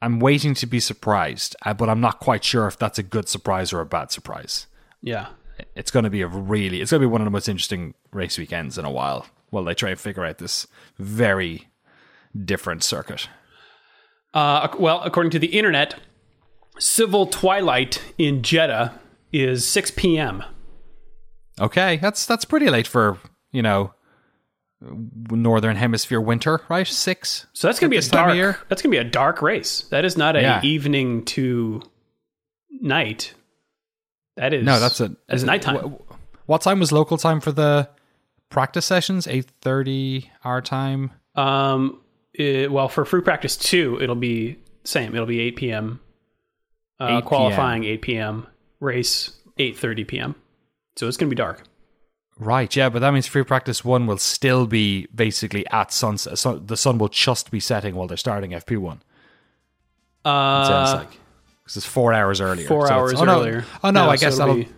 I'm 0.03 0.21
waiting 0.21 0.53
to 0.57 0.67
be 0.67 0.81
surprised, 0.81 1.57
uh, 1.65 1.73
but 1.73 1.89
I'm 1.89 2.03
not 2.03 2.21
quite 2.21 2.45
sure 2.45 2.67
if 2.67 2.79
that's 2.79 2.99
a 2.99 3.03
good 3.03 3.27
surprise 3.27 3.73
or 3.73 3.81
a 3.81 3.87
bad 3.87 4.13
surprise. 4.13 4.67
yeah. 5.01 5.29
It's 5.77 5.93
going 5.93 6.03
to 6.03 6.11
be 6.11 6.21
a 6.21 6.27
really. 6.27 6.81
It's 6.83 6.91
going 6.91 7.01
to 7.01 7.07
be 7.09 7.11
one 7.11 7.21
of 7.21 7.25
the 7.25 7.31
most 7.31 7.49
interesting 7.49 7.95
race 8.13 8.37
weekends 8.37 8.77
in 8.77 8.85
a 8.85 8.91
while. 8.91 9.27
While 9.51 9.65
they 9.65 9.73
try 9.75 9.91
and 9.91 9.99
figure 9.99 10.25
out 10.25 10.39
this 10.39 10.67
very 10.99 11.69
different 12.45 12.83
circuit. 12.83 13.29
Uh, 14.35 14.69
well, 14.79 15.01
according 15.05 15.31
to 15.31 15.39
the 15.39 15.57
internet, 15.57 15.95
civil 16.79 17.29
twilight 17.29 18.03
in 18.19 18.43
Jeddah 18.43 18.99
is 19.33 19.65
6 19.67 19.93
p.m. 19.93 20.43
Okay, 21.61 21.97
that's 21.99 22.27
that's 22.27 22.45
pretty 22.45 22.69
late 22.71 22.87
for 22.87 23.19
you 23.53 23.63
know 23.63 23.95
northern 25.31 25.77
hemisphere 25.77 26.21
winter, 26.21 26.61
right? 26.69 26.87
Six. 26.87 27.47
So 27.53 27.69
that's 27.69 27.79
gonna 27.79 27.91
be 27.91 27.97
a 27.97 28.03
dark. 28.03 28.35
year? 28.35 28.59
That's 28.69 28.83
gonna 28.83 28.91
be 28.91 28.99
a 28.99 29.05
dark 29.05 29.41
race. 29.41 29.83
That 29.91 30.05
is 30.05 30.17
not 30.17 30.37
a 30.37 30.43
Yeah. 30.43 30.61
evening 30.63 31.25
to 31.27 31.83
night. 32.81 33.35
That 34.37 34.53
is 34.53 34.65
No, 34.65 34.81
that's 34.81 35.01
a 35.01 35.09
That's 35.29 35.43
is 35.43 35.45
nighttime. 35.45 35.77
wh- 35.77 36.49
What 36.49 36.61
time 36.61 36.81
was 36.81 36.93
local 36.93 37.17
time 37.17 37.41
for 37.41 37.53
the 37.53 37.89
practice 38.51 38.85
sessions? 38.85 39.27
Eight 39.27 39.47
thirty 39.63 40.31
our 40.45 40.61
time. 40.61 41.13
Um, 41.37 42.01
it- 42.35 42.71
well, 42.71 42.89
for 42.89 43.05
free 43.05 43.23
practice 43.23 43.57
two, 43.57 43.99
it'll 44.03 44.15
be 44.17 44.59
same. 44.83 45.15
It'll 45.15 45.25
be 45.27 45.41
8 45.41 45.57
p.m. 45.57 46.01
Uh, 47.01 47.05
8 47.07 47.09
p.m.. 47.15 47.23
qualifying 47.23 47.85
8 47.85 48.03
p.m. 48.03 48.47
Race 48.81 49.31
8:30 49.59 50.07
p.m. 50.07 50.35
So 50.97 51.09
it's 51.09 51.17
gonna 51.17 51.31
be 51.31 51.37
dark. 51.37 51.63
Right, 52.39 52.75
yeah, 52.75 52.89
but 52.89 52.99
that 52.99 53.13
means 53.13 53.27
free 53.29 53.45
practice 53.45 53.85
one 53.85 54.07
will 54.07 54.19
still 54.19 54.67
be 54.67 55.07
basically 55.15 55.65
at 55.69 55.93
sunset. 55.93 56.37
So 56.39 56.59
the 56.59 56.77
sun 56.77 56.99
will 56.99 57.09
just 57.09 57.51
be 57.53 57.61
setting 57.61 57.95
while 57.95 58.09
they're 58.09 58.17
starting 58.17 58.51
FP 58.51 58.77
one. 58.79 59.03
Uh, 60.25 60.67
Sounds 60.67 60.99
like 61.05 61.11
because 61.63 61.77
it's 61.77 61.87
four 61.87 62.13
hours 62.13 62.41
earlier. 62.41 62.67
four 62.67 62.89
So 62.89 62.95
hours 62.95 63.15
oh, 63.21 63.25
no. 63.25 63.39
earlier. 63.41 63.65
Oh 63.85 63.91
no, 63.91 64.05
No, 64.07 64.11
I 64.11 64.17
guess 64.17 64.35
it'll 64.35 64.39
that'll 64.39 64.55
be- 64.57 64.69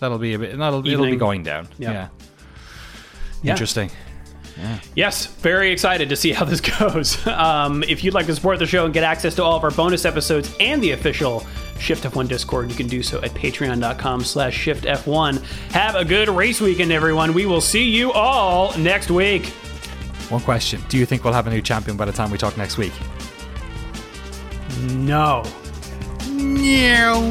that'll 0.00 0.18
be 0.18 0.34
a 0.34 0.38
bit. 0.38 0.58
That'll 0.58 0.86
it'll 0.86 1.06
be 1.06 1.16
going 1.16 1.42
down. 1.42 1.68
Yeah. 1.78 1.92
Yeah. 1.92 2.08
Yeah. 3.42 3.50
Interesting. 3.52 3.90
Yes, 4.94 5.26
very 5.26 5.70
excited 5.70 6.08
to 6.08 6.16
see 6.16 6.32
how 6.32 6.44
this 6.44 6.60
goes. 6.78 7.24
Um, 7.26 7.82
if 7.84 8.02
you'd 8.02 8.14
like 8.14 8.26
to 8.26 8.34
support 8.34 8.58
the 8.58 8.66
show 8.66 8.84
and 8.84 8.94
get 8.94 9.04
access 9.04 9.34
to 9.36 9.44
all 9.44 9.56
of 9.56 9.64
our 9.64 9.70
bonus 9.70 10.04
episodes 10.04 10.54
and 10.60 10.82
the 10.82 10.92
official 10.92 11.46
Shift 11.78 12.04
F1 12.04 12.28
Discord, 12.28 12.70
you 12.70 12.76
can 12.76 12.86
do 12.86 13.02
so 13.02 13.20
at 13.22 13.32
patreon.com 13.32 14.24
slash 14.24 14.54
shift 14.56 14.84
F1. 14.84 15.42
Have 15.72 15.94
a 15.94 16.04
good 16.04 16.28
race 16.28 16.60
weekend, 16.60 16.90
everyone. 16.90 17.34
We 17.34 17.44
will 17.44 17.60
see 17.60 17.84
you 17.84 18.12
all 18.12 18.76
next 18.78 19.10
week. 19.10 19.46
One 20.30 20.40
question: 20.40 20.82
Do 20.88 20.96
you 20.98 21.04
think 21.06 21.22
we'll 21.22 21.34
have 21.34 21.46
a 21.46 21.50
new 21.50 21.62
champion 21.62 21.96
by 21.96 22.06
the 22.06 22.12
time 22.12 22.30
we 22.30 22.38
talk 22.38 22.56
next 22.56 22.78
week? 22.78 22.92
No. 24.88 25.44
No. 26.30 27.30